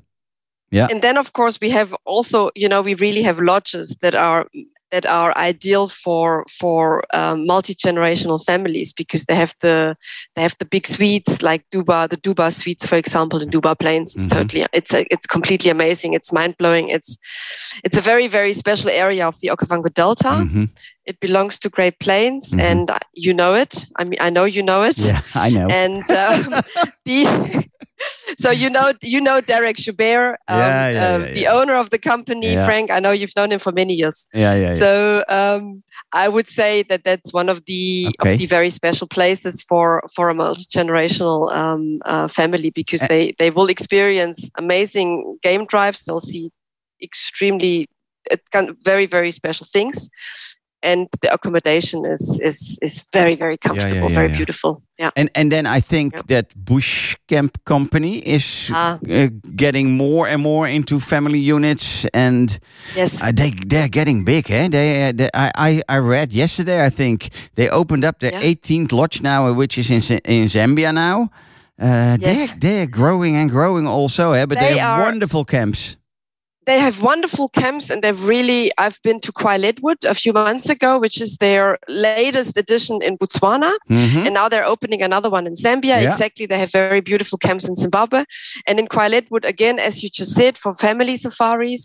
Yeah. 0.72 0.88
and 0.92 1.02
then 1.02 1.18
of 1.18 1.32
course 1.32 1.60
we 1.62 1.70
have 1.70 1.96
also 2.06 2.50
you 2.56 2.68
know 2.68 2.82
we 2.84 2.94
really 2.96 3.24
have 3.24 3.40
lodges 3.40 3.96
that 4.02 4.16
are 4.16 4.46
that 4.92 5.06
are 5.06 5.34
ideal 5.38 5.88
for 5.90 6.46
for 6.60 7.04
um, 7.14 7.46
multi-generational 7.46 8.40
families 8.46 8.94
because 8.94 9.26
they 9.26 9.36
have 9.36 9.54
the 9.62 9.96
they 10.36 10.42
have 10.42 10.56
the 10.60 10.66
big 10.66 10.88
suites 10.88 11.42
like 11.42 11.64
Duba 11.72 12.08
the 12.10 12.18
Duba 12.18 12.52
suites 12.52 12.86
for 12.86 12.98
example 12.98 13.42
in 13.42 13.50
Duba 13.50 13.76
Plains 13.80 14.16
is 14.16 14.26
Mhm. 14.26 14.30
totally 14.30 14.66
it's 14.74 14.94
a, 14.94 15.06
it's 15.14 15.26
completely 15.28 15.70
amazing 15.72 16.14
it's 16.14 16.32
mind-blowing 16.32 16.90
it's 16.90 17.18
it's 17.84 17.98
a 17.98 18.02
very 18.02 18.28
very 18.28 18.54
special 18.54 18.90
area 18.90 19.28
of 19.28 19.36
the 19.42 19.50
Okavango 19.54 19.90
Delta 19.94 20.30
Mhm. 20.44 20.70
it 21.06 21.20
belongs 21.20 21.60
to 21.60 21.70
Great 21.70 21.98
Plains 22.00 22.52
Mhm. 22.54 22.60
and 22.72 22.92
you 23.14 23.34
know 23.34 23.56
it 23.56 23.86
I 24.00 24.04
mean 24.04 24.20
I 24.28 24.30
know 24.30 24.46
you 24.46 24.64
know 24.64 24.84
it 24.84 24.98
Yeah, 25.00 25.22
I 25.36 25.50
know. 25.50 25.68
and 25.70 26.04
um, 26.12 26.62
the 27.06 27.26
so 28.38 28.52
you 28.52 28.70
know 28.70 28.94
you 29.02 29.22
know 29.22 29.42
Dereck 29.42 29.78
Joubert, 29.78 30.38
um, 30.48 30.58
Yeah, 30.58 30.90
yeah, 30.90 31.08
um, 31.16 31.22
yeah, 31.22 31.34
the 31.34 31.48
owner 31.48 31.76
of 31.76 31.90
the 31.90 31.98
company. 32.00 32.56
Frank. 32.66 32.92
I 32.92 33.00
know 33.00 33.12
you've 33.12 33.36
known 33.36 33.52
him 33.52 33.60
for 33.60 33.72
many 33.72 33.94
years. 33.94 34.28
yeah, 34.34 34.56
yeah. 34.56 34.74
So 34.74 35.24
um, 35.30 35.84
I 36.14 36.28
would 36.30 36.48
say 36.48 36.84
that 36.90 37.04
that's 37.04 37.32
one 37.34 37.50
of 37.50 37.66
the 37.66 38.08
Okay. 38.22 38.34
of 38.34 38.40
the 38.40 38.46
very 38.48 38.70
special 38.70 39.08
places 39.08 39.62
for 39.62 40.02
for 40.16 40.30
a 40.30 40.34
multi 40.34 40.64
generational 40.66 41.52
um, 41.56 42.00
uh, 42.06 42.28
family 42.28 42.70
because 42.72 43.04
A- 43.04 43.08
they 43.08 43.36
they 43.40 43.50
will 43.52 43.68
experience 43.70 44.50
amazing 44.58 45.38
game 45.42 45.66
drives. 45.66 46.04
They'll 46.04 46.20
see 46.20 46.50
extremely 47.02 47.88
uh, 48.32 48.38
kind 48.52 48.70
of 48.70 48.78
very 48.84 49.06
very 49.06 49.32
special 49.32 49.66
things. 49.66 50.10
And 50.92 51.08
the 51.22 51.30
accommodation 51.34 52.06
is 52.14 52.40
is 52.42 52.78
is 52.82 53.04
very 53.14 53.36
very 53.36 53.58
comfortable, 53.58 54.10
yeah, 54.10 54.16
very 54.20 54.30
yeah. 54.30 54.38
beautiful. 54.38 54.72
Yeah. 55.00 55.12
And 55.16 55.30
and 55.36 55.52
then 55.52 55.66
I 55.78 55.82
think 55.82 56.14
that 56.28 56.46
Bush 56.56 57.16
Camp 57.28 57.52
Company 57.64 58.14
is 58.26 58.70
Ah. 58.72 58.98
uh, 59.10 59.28
getting 59.56 59.98
more 59.98 60.32
and 60.34 60.42
more 60.42 60.70
into 60.72 61.00
family 61.00 61.52
units, 61.54 62.06
and 62.14 62.60
Yes. 62.96 63.14
uh, 63.22 63.32
they 63.36 63.52
they're 63.70 63.90
getting 63.92 64.24
big. 64.26 64.50
Eh? 64.50 64.70
They, 64.70 65.10
uh, 65.10 65.12
they 65.18 65.30
I, 65.34 65.52
I 65.70 65.82
I 65.96 65.98
read 66.00 66.32
yesterday. 66.34 66.86
I 66.88 66.90
think 66.92 67.28
they 67.56 67.70
opened 67.70 68.06
up 68.06 68.20
the 68.20 68.28
Yeah. 68.32 68.42
18th 68.56 68.92
lodge 68.92 69.22
now, 69.22 69.54
which 69.58 69.78
is 69.78 69.90
in 69.90 70.02
in 70.26 70.48
Zambia 70.50 70.92
now. 70.94 71.30
Uh, 71.80 72.18
They're 72.18 72.50
they're 72.60 72.88
growing 72.90 73.36
and 73.38 73.52
growing 73.52 73.88
also, 73.88 74.32
eh? 74.34 74.46
but 74.48 74.58
they, 74.58 74.74
They 74.74 74.80
have 74.80 75.00
are- 75.00 75.06
wonderful 75.12 75.46
camps. 75.46 75.98
They 76.68 76.80
have 76.80 77.02
wonderful 77.02 77.48
camps 77.62 77.90
and 77.90 78.00
they've 78.04 78.24
really 78.34 78.62
i've 78.78 79.00
been 79.08 79.20
to 79.26 79.32
Khwai 79.40 79.56
Leadwood 79.64 80.00
a 80.14 80.14
few 80.22 80.34
months 80.34 80.68
ago 80.76 81.00
which 81.04 81.18
is 81.26 81.32
their 81.46 81.66
latest 81.88 82.58
edition 82.64 82.96
in 83.08 83.18
botswana 83.22 83.72
Mhm. 83.90 84.26
and 84.26 84.34
now 84.40 84.48
they're 84.52 84.70
opening 84.76 85.02
another 85.10 85.30
one 85.38 85.46
in 85.50 85.54
zambia 85.64 85.96
Yeah. 85.98 86.10
exactly 86.12 86.46
they 86.52 86.60
have 86.64 86.72
very 86.84 87.02
beautiful 87.12 87.38
camps 87.46 87.66
in 87.70 87.74
zimbabwe 87.84 88.22
and 88.68 88.76
in 88.82 88.88
Khwai 88.94 89.08
Leadwood 89.14 89.46
again 89.54 89.78
as 89.88 89.94
you 90.04 90.10
just 90.20 90.34
said 90.40 90.54
for 90.62 90.72
family 90.88 91.16
safaris 91.26 91.84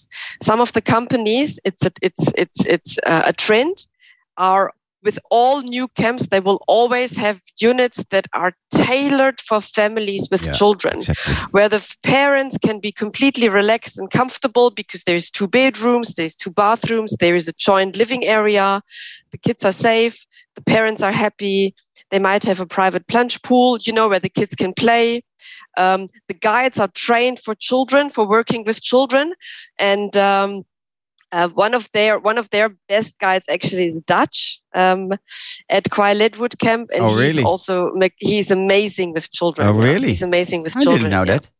some 0.49 0.61
of 0.64 0.70
the 0.76 0.83
companies 0.97 1.51
it's 1.68 1.85
a, 1.89 1.91
it's 2.09 2.24
it's 2.43 2.59
it's 2.74 2.91
uh, 3.12 3.22
a 3.33 3.33
trend 3.45 3.76
are 4.51 4.64
with 5.03 5.18
all 5.30 5.61
new 5.62 5.88
camps 5.88 6.28
they 6.28 6.40
will 6.40 6.62
always 6.68 7.16
have 7.16 7.40
units 7.61 8.05
that 8.11 8.26
are 8.32 8.53
tailored 8.70 9.40
for 9.40 9.61
families 9.61 10.28
with 10.30 10.46
Yeah. 10.46 10.53
children 10.53 10.98
Exactly. 10.98 11.34
where 11.50 11.68
the 11.68 11.82
parents 12.03 12.57
can 12.59 12.80
be 12.80 12.92
completely 12.92 13.48
relaxed 13.48 13.98
and 13.98 14.11
comfortable 14.11 14.70
because 14.70 15.05
there's 15.05 15.30
two 15.30 15.48
bedrooms, 15.48 16.14
there's 16.14 16.36
two 16.36 16.50
bathrooms, 16.50 17.16
there 17.18 17.36
is 17.36 17.48
a 17.48 17.53
joint 17.53 17.96
living 17.96 18.24
area, 18.24 18.82
the 19.30 19.38
kids 19.38 19.64
are 19.64 19.72
safe, 19.72 20.26
the 20.55 20.62
parents 20.62 21.03
are 21.03 21.12
happy, 21.12 21.74
they 22.11 22.18
might 22.18 22.44
have 22.44 22.61
a 22.61 22.66
private 22.66 23.07
plunge 23.09 23.40
pool, 23.42 23.78
you 23.86 23.92
know, 23.92 24.09
where 24.09 24.20
the 24.20 24.28
kids 24.28 24.55
can 24.55 24.72
play. 24.74 25.22
Um, 25.78 26.07
the 26.28 26.34
guides 26.34 26.78
are 26.78 26.88
trained 26.88 27.40
for 27.40 27.55
children, 27.55 28.11
for 28.11 28.26
working 28.28 28.64
with 28.64 28.82
children, 28.82 29.32
and 29.78 30.14
um, 30.16 30.64
uh, 31.33 31.49
one 31.49 31.74
of 31.74 31.91
their 31.93 32.18
one 32.18 32.39
of 32.39 32.51
their 32.51 32.68
best 32.89 33.18
guides 33.18 33.47
actually 33.49 33.87
is 33.87 33.99
Dutch 34.07 34.61
um, 34.74 35.12
at 35.68 35.85
Khwai 35.85 36.14
Leadwood 36.16 36.59
Camp, 36.59 36.91
and 36.95 37.03
Oh, 37.05 37.18
he's 37.18 37.43
also 37.43 37.93
he's 38.18 38.51
amazing 38.51 39.12
with 39.14 39.30
children. 39.33 39.66
Oh, 39.68 39.72
really? 39.72 40.09
He's 40.09 40.22
amazing 40.22 40.62
with 40.62 40.76
I 40.76 40.83
children. 40.83 41.11
didn't 41.11 41.12
know 41.12 41.33
yeah. 41.33 41.39
that. 41.39 41.51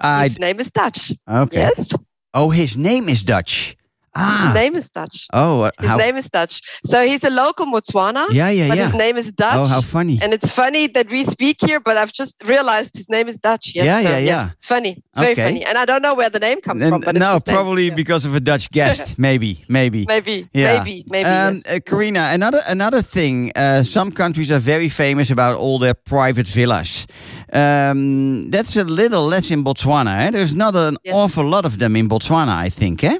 I 0.00 0.28
His 0.28 0.38
name 0.38 0.60
is 0.60 0.70
Dutch. 0.70 1.12
okay. 1.28 1.56
Yes, 1.58 1.92
Oh, 2.34 2.50
his 2.50 2.76
name 2.76 3.08
is 3.08 3.22
Dutch. 3.22 3.76
Ah. 4.18 4.44
his 4.46 4.54
name 4.54 4.74
is 4.76 4.88
Dutch. 4.90 5.26
Oh, 5.32 5.60
uh, 5.62 5.70
His 5.80 5.90
how? 5.90 5.96
name 5.96 6.16
is 6.16 6.28
Dutch. 6.28 6.60
So 6.84 7.04
he's 7.06 7.22
a 7.24 7.30
local 7.30 7.66
Motswana, 7.66 8.26
yeah, 8.30 8.50
yeah, 8.50 8.68
but 8.68 8.78
yeah. 8.78 8.84
his 8.86 8.94
name 8.94 9.16
is 9.16 9.30
Dutch. 9.32 9.56
Oh, 9.56 9.66
how 9.66 9.80
funny. 9.82 10.18
and 10.22 10.32
it's 10.32 10.50
funny 10.52 10.86
that 10.88 11.10
we 11.10 11.22
speak 11.24 11.56
here, 11.60 11.80
but 11.80 11.96
I've 11.96 12.12
just 12.12 12.34
realized 12.46 12.96
his 12.96 13.08
name 13.10 13.28
is 13.28 13.38
Dutch. 13.38 13.74
Yes, 13.74 13.84
Yeah, 13.86 14.00
so 14.02 14.08
yeah, 14.08 14.18
yes, 14.18 14.26
yeah. 14.28 14.50
it's 14.56 14.66
funny. 14.66 14.92
It's 15.10 15.20
very 15.20 15.34
funny, 15.34 15.64
and 15.64 15.76
I 15.78 15.84
don't 15.84 16.02
know 16.02 16.14
where 16.14 16.30
the 16.30 16.38
name 16.40 16.60
comes 16.60 16.86
from. 16.88 17.00
But 17.00 17.14
no, 17.14 17.32
name. 17.32 17.40
probably 17.46 17.86
Yeah. 17.88 17.94
because 17.94 18.24
of 18.24 18.34
a 18.34 18.40
Dutch 18.40 18.70
guest. 18.78 19.18
maybe, 19.18 19.64
maybe. 19.68 20.04
maybe, 20.08 20.48
Yeah. 20.52 20.78
maybe, 20.78 21.04
maybe. 21.08 21.28
Um, 21.28 21.54
yes. 21.54 21.66
uh, 21.66 21.78
Karina, 21.84 22.30
another 22.32 22.60
another 22.68 23.02
thing. 23.02 23.50
Uh, 23.56 23.82
some 23.82 24.10
countries 24.12 24.50
are 24.50 24.60
very 24.60 24.88
famous 24.88 25.30
about 25.30 25.58
all 25.58 25.78
their 25.78 25.94
private 25.94 26.46
villas. 26.46 27.06
Um, 27.52 28.50
that's 28.50 28.76
a 28.76 28.84
little 28.84 29.24
less 29.26 29.50
in 29.50 29.62
Botswana. 29.64 30.26
Eh? 30.26 30.30
There's 30.30 30.54
not 30.54 30.74
an 30.74 30.96
Yes. 31.04 31.14
awful 31.14 31.44
lot 31.44 31.64
of 31.64 31.78
them 31.78 31.96
in 31.96 32.08
Botswana, 32.08 32.66
I 32.66 32.70
think. 32.70 33.02
Eh? 33.04 33.18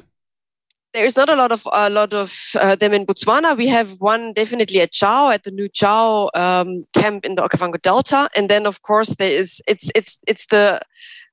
There's 0.97 1.15
not 1.15 1.29
a 1.29 1.35
lot 1.35 1.51
of 1.51 1.61
a 1.71 1.89
lot 1.91 2.11
of 2.13 2.33
uh, 2.59 2.75
them 2.75 2.91
in 2.91 3.05
Botswana. 3.05 3.55
We 3.55 3.67
have 3.67 4.01
one 4.01 4.33
definitely 4.33 4.81
at 4.81 4.91
Chao 4.91 5.29
at 5.29 5.43
the 5.43 5.51
new 5.51 5.69
Chao 5.69 6.31
um, 6.33 6.85
camp 6.93 7.23
in 7.23 7.35
the 7.35 7.43
Okavango 7.43 7.79
Delta, 7.79 8.29
and 8.35 8.49
then 8.49 8.65
of 8.65 8.81
course 8.81 9.13
there 9.15 9.29
is 9.31 9.61
it's 9.67 9.91
it's 9.93 10.19
it's 10.27 10.47
the 10.47 10.81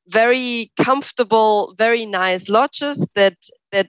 very 0.06 0.70
comfortable, 0.76 1.74
very 1.78 2.04
nice 2.04 2.50
lodges 2.50 3.08
that 3.14 3.36
that 3.72 3.88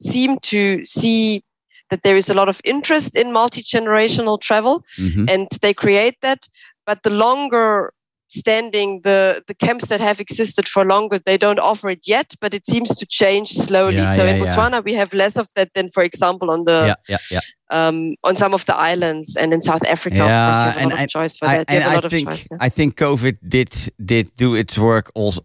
seem 0.00 0.38
to 0.38 0.82
see 0.86 1.44
that 1.90 2.02
there 2.02 2.16
is 2.16 2.30
a 2.30 2.34
lot 2.34 2.48
of 2.48 2.62
interest 2.64 3.14
in 3.14 3.30
multi 3.30 3.62
generational 3.62 4.40
travel, 4.40 4.82
Mhm. 4.98 5.28
and 5.28 5.48
they 5.60 5.74
create 5.74 6.16
that. 6.22 6.48
But 6.86 7.02
the 7.02 7.10
longer 7.10 7.92
standing 8.42 9.00
the 9.08 9.18
the 9.48 9.54
camps 9.66 9.86
that 9.88 10.00
have 10.00 10.18
existed 10.20 10.66
for 10.74 10.84
longer 10.84 11.18
they 11.28 11.38
don't 11.44 11.60
offer 11.70 11.88
it 11.96 12.02
yet 12.16 12.28
but 12.42 12.52
it 12.54 12.64
seems 12.72 12.90
to 13.00 13.04
change 13.20 13.48
slowly 13.66 13.96
Yeah, 13.96 14.16
so 14.16 14.22
yeah, 14.24 14.30
in 14.30 14.36
yeah. 14.36 14.42
botswana 14.44 14.78
we 14.88 14.94
have 15.00 15.10
less 15.22 15.36
of 15.42 15.46
that 15.56 15.68
than 15.74 15.88
for 15.94 16.02
example 16.10 16.48
on 16.50 16.64
the 16.64 16.78
yeah, 16.90 16.94
yeah, 17.08 17.18
yeah. 17.30 17.40
um, 17.76 18.14
on 18.28 18.34
some 18.36 18.54
of 18.54 18.64
the 18.66 18.76
islands 18.92 19.36
and 19.40 19.52
in 19.54 19.60
south 19.70 19.84
africa 19.96 20.16
Yeah, 20.16 20.26
of 20.26 20.46
course 20.46 20.58
you 20.58 20.70
have 20.70 20.76
a 20.76 20.80
and 20.82 20.90
lot 20.90 21.00
I- 21.00 21.04
of 21.04 21.08
choice 21.18 21.34
for 21.38 21.46
I, 21.48 21.56
that 21.56 21.70
you 21.70 21.76
and 21.76 21.84
a 21.84 21.88
I 21.90 21.94
lot 21.94 22.04
of 22.04 22.10
think 22.10 22.28
choice 22.30 22.46
yeah. 22.50 22.66
I 22.66 22.70
think 22.70 22.90
COVID 23.06 23.36
did 23.56 23.70
did 24.12 24.26
do 24.36 24.48
its 24.62 24.74
work 24.78 25.06
also. 25.14 25.40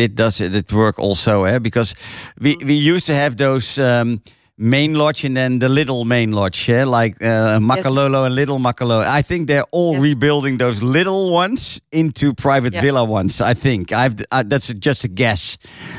Did 0.00 0.14
does 0.16 0.40
it 0.40 0.72
work 0.72 0.98
also? 0.98 1.44
Eh? 1.44 1.58
Because 1.68 1.94
we 2.40 2.50
Mm. 2.56 2.64
we 2.68 2.74
used 2.94 3.06
to 3.06 3.14
have 3.22 3.34
those. 3.36 3.78
Um, 3.78 4.20
Main 4.56 4.94
lodge 4.94 5.24
and 5.24 5.36
then 5.36 5.58
the 5.58 5.68
little 5.68 6.04
main 6.04 6.30
lodge, 6.30 6.68
yeah, 6.68 6.84
like 6.84 7.16
uh, 7.20 7.58
Makalolo 7.58 8.24
and 8.24 8.36
Little 8.36 8.60
Makalolo. 8.60 9.04
I 9.04 9.20
think 9.20 9.48
they're 9.48 9.64
all 9.72 9.94
Yes. 9.94 10.02
rebuilding 10.02 10.58
those 10.58 10.80
little 10.80 11.30
ones 11.32 11.80
into 11.90 12.32
private 12.34 12.72
Yeah. 12.74 12.80
villa 12.82 13.04
ones. 13.04 13.40
I 13.40 13.54
think 13.54 13.90
I've 13.90 14.14
uh, 14.30 14.44
that's 14.46 14.72
just 14.78 15.02
a 15.04 15.08
guess. 15.08 15.58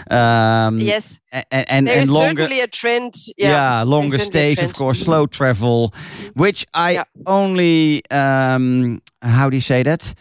Um, 0.09 0.79
yes 0.79 1.19
a- 1.33 1.43
a- 1.51 1.69
and 1.69 1.85
there 1.85 1.95
and 1.95 2.03
is 2.03 2.09
longer, 2.09 2.43
certainly 2.43 2.61
a 2.61 2.67
trend 2.67 3.13
yeah, 3.37 3.49
yeah, 3.79 3.83
longer 3.83 4.19
stays, 4.19 4.61
of 4.63 4.73
course, 4.73 4.99
slow 5.03 5.27
travel, 5.27 5.93
which 6.33 6.65
I 6.73 6.91
Yeah. 6.93 7.03
only, 7.27 8.03
um, 8.09 9.01
how 9.21 9.49
do 9.49 9.57
you 9.57 9.61
say 9.61 9.83
that? 9.83 10.13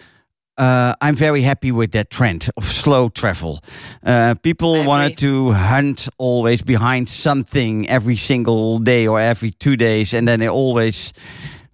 Uh, 0.56 0.94
I'm 1.00 1.16
very 1.16 1.42
happy 1.42 1.72
with 1.72 1.90
that 1.92 2.10
trend 2.10 2.48
of 2.56 2.64
slow 2.64 3.08
travel. 3.08 3.60
Uh, 4.04 4.36
people 4.42 4.84
wanted 4.84 5.18
to 5.18 5.50
hunt 5.50 6.08
always 6.16 6.62
behind 6.62 7.08
something 7.08 7.88
every 7.88 8.16
single 8.16 8.78
day 8.78 9.06
or 9.08 9.18
every 9.18 9.50
two 9.50 9.76
days, 9.76 10.14
and 10.14 10.28
then 10.28 10.40
they 10.40 10.48
always 10.48 11.12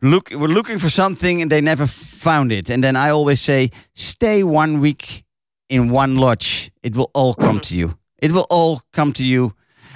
look 0.01 0.31
were 0.31 0.49
looking 0.49 0.78
for 0.78 0.89
something 0.89 1.43
and 1.43 1.51
they 1.51 1.61
never 1.61 1.87
found 1.87 2.53
it. 2.53 2.70
And 2.70 2.83
then 2.83 2.97
I 2.97 3.11
always 3.11 3.41
say, 3.41 3.70
stay 3.95 4.43
one 4.43 4.81
week 4.81 5.24
in 5.68 5.91
one 5.91 6.16
lodge. 6.16 6.70
It 6.83 6.97
will 6.97 7.11
all 7.12 7.35
come 7.35 7.61
to 7.61 7.76
you. 7.76 7.99
It 8.22 8.33
will 8.33 8.47
all 8.51 8.81
come 8.93 9.12
to 9.12 9.24
you 9.24 9.53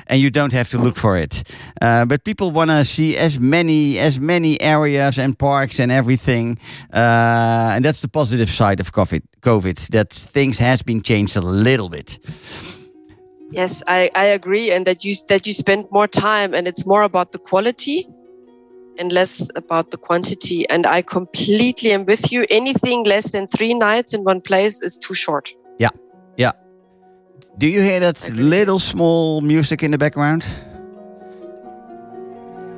and 0.07 0.21
you 0.21 0.31
don't 0.31 0.53
have 0.53 0.69
to 0.71 0.79
look 0.79 0.97
for 0.97 1.17
it. 1.17 1.43
Uh, 1.81 2.05
but 2.05 2.25
people 2.25 2.51
want 2.51 2.71
to 2.71 2.85
see 2.85 3.17
as 3.17 3.39
many 3.39 3.99
as 3.99 4.19
many 4.19 4.61
areas 4.61 5.19
and 5.19 5.39
parks 5.39 5.81
and 5.81 5.91
everything, 5.93 6.59
uh, 6.93 7.75
and 7.75 7.85
that's 7.85 8.01
the 8.01 8.09
positive 8.09 8.51
side 8.51 8.81
of 8.81 8.93
COVID. 8.93 9.23
COVID 9.41 9.89
that 9.89 10.11
things 10.13 10.59
has 10.59 10.83
been 10.83 11.03
changed 11.03 11.37
a 11.37 11.43
little 11.43 11.89
bit. 11.89 12.19
yes 13.51 13.83
I, 13.87 14.11
I 14.15 14.27
agree 14.39 14.73
and 14.75 14.87
that 14.87 15.05
you 15.05 15.15
that 15.29 15.47
you 15.47 15.53
spend 15.53 15.85
more 15.91 16.09
time 16.09 16.55
and 16.57 16.67
it's 16.67 16.85
more 16.87 17.03
about 17.03 17.31
the 17.33 17.39
quality 17.39 18.09
and 18.99 19.13
less 19.13 19.51
about 19.55 19.91
the 19.91 19.97
quantity. 19.97 20.69
And 20.69 20.87
I 20.87 21.03
completely 21.03 21.93
am 21.93 22.05
with 22.05 22.33
you. 22.33 22.45
Anything 22.51 23.05
less 23.05 23.31
than 23.31 23.47
three 23.47 23.75
nights 23.75 24.15
in 24.15 24.25
one 24.25 24.41
place 24.41 24.81
is 24.83 24.99
too 24.99 25.15
short. 25.15 25.55
Do 27.59 27.69
you 27.69 27.81
hear 27.81 28.01
that 28.01 28.31
little 28.35 28.79
small 28.79 29.41
music 29.41 29.83
in 29.83 29.91
the 29.93 29.99
background? 29.99 30.45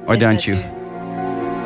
Or 0.07 0.14
Yes, 0.14 0.20
don't 0.20 0.47
you? 0.47 0.55
do. 0.57 0.62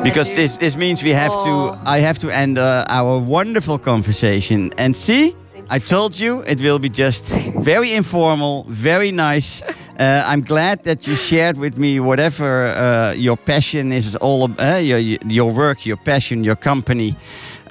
Because 0.03 0.33
this 0.33 0.57
this 0.57 0.75
means 0.75 1.03
we 1.03 1.11
have 1.13 1.33
Oh. 1.37 1.45
to. 1.45 1.77
I 1.85 1.99
have 1.99 2.17
to 2.19 2.29
end 2.29 2.57
uh, 2.57 2.85
our 2.87 3.19
wonderful 3.19 3.77
conversation. 3.77 4.69
And 4.77 4.95
see, 4.95 5.35
I 5.69 5.79
told 5.79 6.19
you 6.19 6.41
it 6.47 6.59
will 6.61 6.79
be 6.79 6.89
just 6.89 7.35
very 7.63 7.91
informal, 7.93 8.65
very 8.69 9.11
nice. 9.11 9.61
Uh, 9.99 10.23
I'm 10.25 10.41
glad 10.41 10.83
that 10.83 11.05
you 11.05 11.15
shared 11.15 11.57
with 11.57 11.77
me 11.77 11.99
whatever 11.99 12.69
uh, 12.69 13.13
your 13.15 13.37
passion 13.37 13.91
is 13.91 14.15
all 14.15 14.43
about, 14.45 14.75
uh, 14.75 14.79
your 14.79 14.97
your 15.27 15.51
work, 15.53 15.85
your 15.85 15.97
passion, 15.97 16.43
your 16.43 16.55
company. 16.57 17.15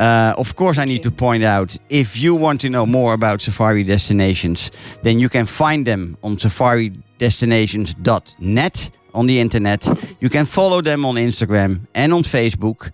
Uh, 0.01 0.35
of 0.39 0.57
course, 0.57 0.79
I 0.79 0.87
need 0.87 1.03
to 1.03 1.11
point 1.11 1.45
out 1.45 1.77
if 1.91 2.19
you 2.19 2.35
want 2.35 2.63
to 2.63 2.71
know 2.71 2.87
more 2.87 3.13
about 3.13 3.43
safari 3.43 3.85
destinations, 3.85 4.71
then 5.03 5.21
you 5.21 5.29
can 5.29 5.45
find 5.45 5.87
them 5.87 6.17
on 6.23 6.37
safaridestinations.net 6.37 8.91
on 9.13 9.27
the 9.27 9.39
internet. 9.39 9.87
You 10.21 10.31
can 10.31 10.47
follow 10.47 10.81
them 10.81 11.05
on 11.05 11.17
Instagram 11.17 11.87
and 11.95 12.15
on 12.15 12.23
Facebook. 12.23 12.93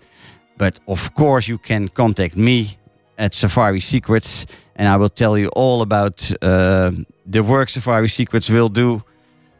But 0.59 0.81
of 0.89 1.15
course, 1.15 1.47
you 1.47 1.59
can 1.59 1.87
contact 1.89 2.37
me 2.37 2.77
at 3.19 3.35
Safari 3.35 3.81
Secrets, 3.81 4.47
and 4.75 4.89
I 4.89 4.97
will 4.97 5.11
tell 5.11 5.39
you 5.39 5.49
all 5.55 5.83
about 5.83 6.29
uh, 6.43 6.91
the 7.25 7.43
work 7.43 7.69
Safari 7.69 8.09
Secrets 8.09 8.51
will 8.51 8.69
do 8.69 9.05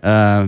uh, 0.03 0.47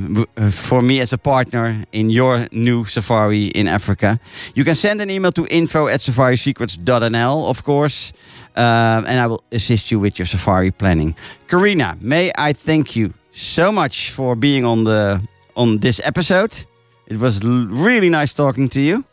for 0.50 0.82
me 0.82 1.00
as 1.00 1.12
a 1.12 1.18
partner 1.18 1.84
in 1.92 2.10
your 2.10 2.46
new 2.52 2.84
safari 2.84 3.46
in 3.46 3.68
Africa. 3.68 4.18
You 4.54 4.64
can 4.64 4.74
send 4.74 5.00
an 5.00 5.10
email 5.10 5.32
to 5.32 5.46
info 5.46 5.88
at 5.88 6.00
safarisecrets.nl, 6.00 7.50
of 7.50 7.64
course, 7.64 8.12
uh, 8.56 9.02
and 9.06 9.20
I 9.20 9.26
will 9.26 9.42
assist 9.52 9.90
you 9.90 10.00
with 10.00 10.18
your 10.18 10.26
safari 10.26 10.70
planning. 10.70 11.14
Karina, 11.48 11.96
may 12.00 12.32
I 12.36 12.52
thank 12.52 12.96
you 12.96 13.12
so 13.32 13.72
much 13.72 14.10
for 14.10 14.36
being 14.36 14.64
on 14.64 14.84
the 14.84 15.20
on 15.54 15.78
this 15.78 16.00
episode. 16.04 16.64
It 17.06 17.18
was 17.18 17.40
really 17.42 18.10
nice 18.10 18.34
talking 18.34 18.68
to 18.70 18.80
you. 18.80 19.04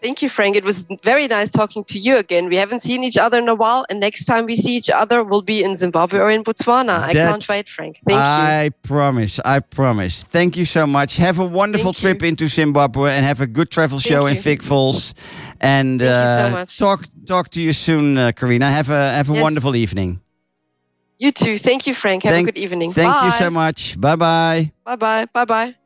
Thank 0.00 0.22
you, 0.22 0.28
Frank. 0.28 0.54
It 0.54 0.64
was 0.64 0.86
very 1.02 1.26
nice 1.26 1.50
talking 1.50 1.82
to 1.84 1.98
you 1.98 2.16
again. 2.18 2.48
We 2.48 2.54
haven't 2.56 2.80
seen 2.80 3.02
each 3.02 3.18
other 3.18 3.38
in 3.38 3.48
a 3.48 3.54
while, 3.54 3.84
and 3.90 3.98
next 3.98 4.26
time 4.26 4.46
we 4.46 4.54
see 4.54 4.76
each 4.76 4.90
other, 4.90 5.24
we'll 5.24 5.42
be 5.42 5.64
in 5.64 5.74
Zimbabwe 5.74 6.20
or 6.20 6.30
in 6.30 6.44
Botswana. 6.44 7.00
I 7.00 7.12
That's- 7.12 7.30
can't 7.30 7.48
wait, 7.48 7.68
Frank. 7.68 7.96
Thank 8.06 8.16
you. 8.16 8.16
I 8.16 8.70
promise. 8.82 9.40
I 9.44 9.58
promise. 9.58 10.22
Thank 10.22 10.56
you 10.56 10.64
so 10.66 10.86
much. 10.86 11.16
Have 11.16 11.40
a 11.40 11.44
wonderful 11.44 11.92
Thank 11.92 12.04
you. 12.04 12.10
trip 12.10 12.22
into 12.22 12.46
Zimbabwe 12.48 13.10
and 13.16 13.24
have 13.26 13.40
a 13.40 13.46
good 13.48 13.70
travel 13.70 13.98
show 13.98 14.26
in 14.26 14.36
you. 14.36 14.40
Vic 14.40 14.62
Falls. 14.62 15.14
And 15.60 16.00
Thank 16.00 16.10
you 16.10 16.50
so 16.50 16.56
uh, 16.56 16.60
much. 16.60 16.78
talk 16.78 17.04
talk 17.26 17.48
to 17.50 17.60
you 17.60 17.72
soon, 17.72 18.16
uh, 18.18 18.30
Karina. 18.32 18.70
Have 18.70 18.90
a 18.90 19.10
have 19.18 19.28
a 19.28 19.34
Yes. 19.34 19.42
wonderful 19.42 19.74
evening. 19.74 20.20
You 21.18 21.32
too. 21.32 21.58
Thank 21.58 21.88
you, 21.88 21.94
Frank. 21.94 22.22
Have 22.22 22.32
Thank- 22.34 22.48
a 22.48 22.52
good 22.52 22.62
evening. 22.62 22.92
Thank 22.92 23.12
bye. 23.12 23.26
you 23.26 23.32
so 23.32 23.50
much. 23.50 24.00
Bye 24.00 24.14
bye. 24.14 24.70
Bye 24.84 24.94
bye. 24.96 25.26
Bye 25.34 25.44
bye. 25.44 25.77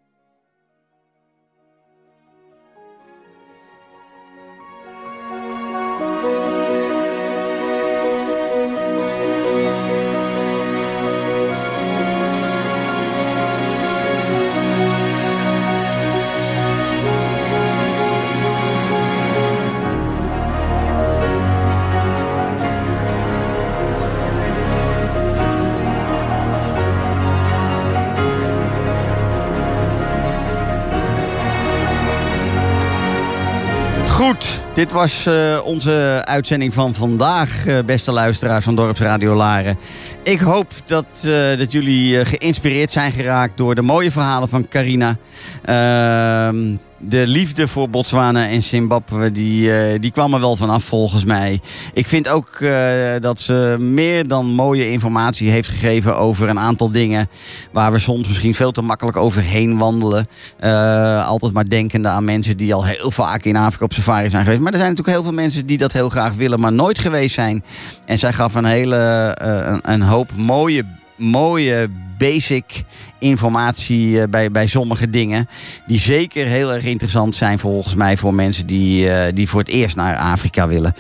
Dit 34.74 34.92
was 34.92 35.26
eh, 35.26 35.58
onze 35.64 36.22
uitzending 36.24 36.74
van 36.74 36.94
vandaag, 36.94 37.66
eh, 37.66 37.78
beste 37.86 38.12
luisteraars 38.12 38.64
van 38.64 38.74
Dorpsradio 38.74 39.34
Laren. 39.34 39.78
Ik 40.22 40.40
hoop 40.40 40.72
dat, 40.86 41.06
eh, 41.24 41.58
dat 41.58 41.72
jullie 41.72 42.24
geïnspireerd 42.24 42.90
zijn 42.90 43.12
geraakt 43.12 43.56
door 43.56 43.74
de 43.74 43.82
mooie 43.82 44.10
verhalen 44.12 44.48
van 44.48 44.68
Carina. 44.68 45.16
Ehm, 45.64 46.76
de 47.08 47.26
liefde 47.26 47.68
voor 47.68 47.90
Botswana 47.90 48.48
en 48.48 48.62
Zimbabwe, 48.62 49.32
die, 49.32 49.76
eh, 49.76 50.00
die 50.00 50.10
kwam 50.10 50.34
er 50.34 50.40
wel 50.40 50.56
vanaf 50.56 50.84
volgens 50.84 51.24
mij. 51.24 51.60
Ik 51.94 52.06
vind 52.06 52.28
ook 52.28 52.48
eh, 52.48 53.12
dat 53.20 53.40
ze 53.40 53.76
meer 53.80 54.28
dan 54.28 54.46
mooie 54.46 54.90
informatie 54.90 55.50
heeft 55.50 55.68
gegeven 55.68 56.16
over 56.16 56.48
een 56.48 56.58
aantal 56.58 56.90
dingen... 56.90 57.28
waar 57.72 57.92
we 57.92 57.98
soms 57.98 58.26
misschien 58.26 58.54
veel 58.54 58.72
te 58.72 58.82
makkelijk 58.82 59.16
overheen 59.16 59.78
wandelen. 59.78 60.26
Eh, 60.58 61.28
altijd 61.28 61.52
maar 61.52 61.68
denkende 61.68 62.08
aan 62.08 62.24
mensen 62.24 62.56
die 62.56 62.74
al 62.74 62.84
heel 62.84 63.10
vaak 63.10 63.44
in 63.44 63.56
Afrika 63.56 63.84
op 63.84 63.92
safari 63.92 64.30
zijn 64.30 64.44
geweest. 64.44 64.62
Maar 64.62 64.72
er 64.72 64.78
zijn 64.78 64.90
natuurlijk 64.90 65.16
heel 65.16 65.26
veel 65.26 65.40
mensen 65.42 65.66
die 65.66 65.78
dat 65.78 65.92
heel 65.92 66.08
graag 66.08 66.34
willen, 66.34 66.60
maar 66.60 66.72
nooit 66.72 66.98
geweest 66.98 67.34
zijn. 67.34 67.64
En 68.04 68.18
zij 68.18 68.32
gaf 68.32 68.54
een 68.54 68.64
hele 68.64 69.34
een, 69.38 69.92
een 69.92 70.02
hoop 70.02 70.30
mooie, 70.36 70.84
mooie 71.16 71.90
basic 72.18 72.84
informatie 73.22 74.20
eh, 74.20 74.28
bij, 74.28 74.50
bij 74.50 74.66
sommige 74.66 75.10
dingen. 75.10 75.46
Die 75.86 76.00
zeker 76.00 76.46
heel 76.46 76.72
erg 76.72 76.84
interessant 76.84 77.34
zijn 77.34 77.58
volgens 77.58 77.94
mij 77.94 78.16
voor 78.16 78.34
mensen 78.34 78.66
die, 78.66 79.10
eh, 79.10 79.32
die 79.34 79.48
voor 79.48 79.60
het 79.60 79.68
eerst 79.68 79.96
naar 79.96 80.16
Afrika 80.16 80.68
willen. 80.68 80.94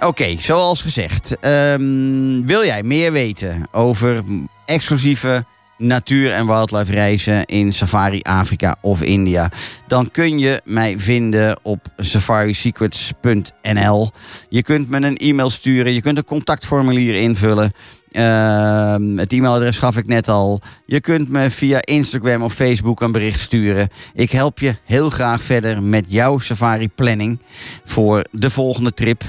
Oké, 0.00 0.36
zoals 0.38 0.82
gezegd. 0.82 1.36
ehm, 1.40 2.46
wil 2.46 2.64
jij 2.64 2.82
meer 2.82 3.12
weten 3.12 3.68
over 3.72 4.22
exclusieve 4.66 5.44
natuur- 5.78 6.32
en 6.32 6.46
wildlife 6.46 6.92
reizen 6.92 7.44
in 7.44 7.72
Safari 7.72 8.20
Afrika 8.22 8.76
of 8.80 9.02
India, 9.02 9.50
dan 9.86 10.10
kun 10.10 10.38
je 10.38 10.60
mij 10.64 10.94
vinden 10.98 11.58
op 11.62 11.86
safarisecrets.nl. 11.96 14.10
Je 14.48 14.62
kunt 14.62 14.88
me 14.88 14.96
een 14.96 15.16
e-mail 15.16 15.50
sturen, 15.50 15.94
je 15.94 16.02
kunt 16.02 16.18
een 16.18 16.24
contactformulier 16.24 17.14
invullen. 17.14 17.72
Ehm, 18.14 19.16
het 19.16 19.32
e-mailadres 19.32 19.78
gaf 19.78 19.96
ik 19.96 20.06
net 20.06 20.28
al. 20.28 20.60
Je 20.86 21.00
kunt 21.00 21.28
me 21.28 21.50
via 21.50 21.84
Instagram 21.84 22.42
of 22.42 22.54
Facebook 22.54 23.00
een 23.00 23.12
bericht 23.12 23.40
sturen. 23.40 23.88
Ik 24.14 24.30
help 24.30 24.58
je 24.58 24.76
heel 24.84 25.10
graag 25.10 25.42
verder 25.42 25.82
met 25.82 26.04
jouw 26.08 26.38
safari 26.38 26.88
planning 26.88 27.38
voor 27.84 28.24
de 28.30 28.50
volgende 28.50 28.92
trip. 28.94 29.22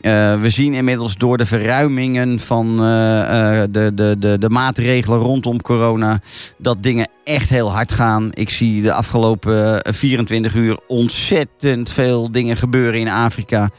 Eh, 0.00 0.40
we 0.40 0.50
zien 0.50 0.74
inmiddels 0.74 1.16
door 1.16 1.38
de 1.38 1.46
verruimingen 1.46 2.40
van 2.40 2.78
eh, 2.80 3.60
eh, 3.62 3.68
de, 3.70 3.94
de, 3.94 4.16
de, 4.18 4.38
de 4.38 4.50
maatregelen 4.50 5.18
rondom 5.18 5.62
corona 5.62 6.20
dat 6.58 6.82
dingen 6.82 7.08
echt 7.24 7.48
heel 7.48 7.72
hard 7.72 7.92
gaan. 7.92 8.30
Ik 8.32 8.50
zie 8.50 8.82
de 8.82 8.92
afgelopen 8.92 9.82
eh, 9.82 9.92
24 9.92 10.54
uur 10.54 10.78
ontzettend 10.86 11.92
veel 11.92 12.32
dingen 12.32 12.56
gebeuren 12.56 13.00
in 13.00 13.08
Afrika. 13.08 13.70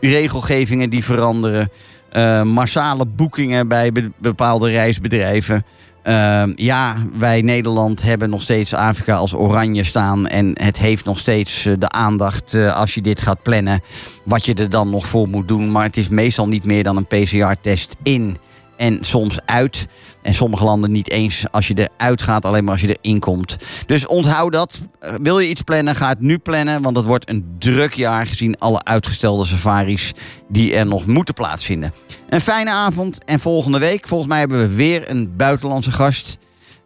Regelgevingen 0.00 0.90
die 0.90 1.04
veranderen. 1.04 1.70
Eh, 2.16 2.42
massale 2.42 3.06
boekingen 3.06 3.68
bij 3.68 3.92
be- 3.92 4.10
bepaalde 4.18 4.70
reisbedrijven. 4.70 5.64
Ehm, 6.02 6.52
ja, 6.54 6.96
wij 7.18 7.40
Nederland 7.40 8.02
hebben 8.02 8.30
nog 8.30 8.42
steeds 8.42 8.74
Afrika 8.74 9.14
als 9.14 9.34
oranje 9.34 9.84
staan. 9.84 10.26
En 10.26 10.50
het 10.62 10.78
heeft 10.78 11.04
nog 11.04 11.18
steeds 11.18 11.66
eh, 11.66 11.72
de 11.78 11.88
aandacht 11.88 12.54
eh, 12.54 12.76
als 12.76 12.94
je 12.94 13.02
dit 13.02 13.20
gaat 13.20 13.42
plannen. 13.42 13.80
Wat 14.24 14.46
je 14.46 14.54
er 14.54 14.70
dan 14.70 14.90
nog 14.90 15.06
voor 15.06 15.28
moet 15.28 15.48
doen. 15.48 15.70
Maar 15.70 15.84
het 15.84 15.96
is 15.96 16.08
meestal 16.08 16.48
niet 16.48 16.64
meer 16.64 16.82
dan 16.82 16.96
een 16.96 17.06
PCR-test 17.06 17.96
in 18.02 18.38
en 18.76 19.04
soms 19.04 19.38
uit. 19.44 19.86
En 20.22 20.34
sommige 20.34 20.64
landen 20.64 20.92
niet 20.92 21.10
eens 21.10 21.44
als 21.50 21.68
je 21.68 21.88
eruit 21.96 22.22
gaat, 22.22 22.44
alleen 22.44 22.64
maar 22.64 22.72
als 22.72 22.80
je 22.80 22.96
erin 23.00 23.18
komt. 23.20 23.56
Dus 23.86 24.06
onthoud 24.06 24.52
dat. 24.52 24.80
Eh, 25.00 25.12
Wil 25.22 25.38
je 25.38 25.48
iets 25.48 25.60
plannen, 25.60 25.96
ga 25.96 26.08
het 26.08 26.20
nu 26.20 26.38
plannen. 26.38 26.82
Want 26.82 26.96
het 26.96 27.06
wordt 27.06 27.28
een 27.28 27.54
druk 27.58 27.94
jaar 27.94 28.26
gezien 28.26 28.58
alle 28.58 28.84
uitgestelde 28.84 29.44
safaris 29.44 30.12
die 30.48 30.74
er 30.74 30.86
nog 30.86 31.06
moeten 31.06 31.34
plaatsvinden. 31.34 31.92
Een 32.28 32.40
fijne 32.40 32.70
avond 32.70 33.24
en 33.24 33.40
volgende 33.40 33.78
week, 33.78 34.06
volgens 34.06 34.28
mij 34.28 34.38
hebben 34.38 34.60
we 34.60 34.74
weer 34.74 35.10
een 35.10 35.36
buitenlandse 35.36 35.90
gast. 35.90 36.38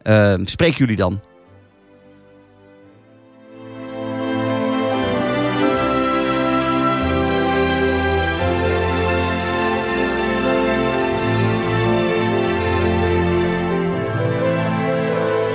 Eh, 0.03 0.35
spreek 0.45 0.77
jullie 0.77 0.97
dan. 0.97 1.21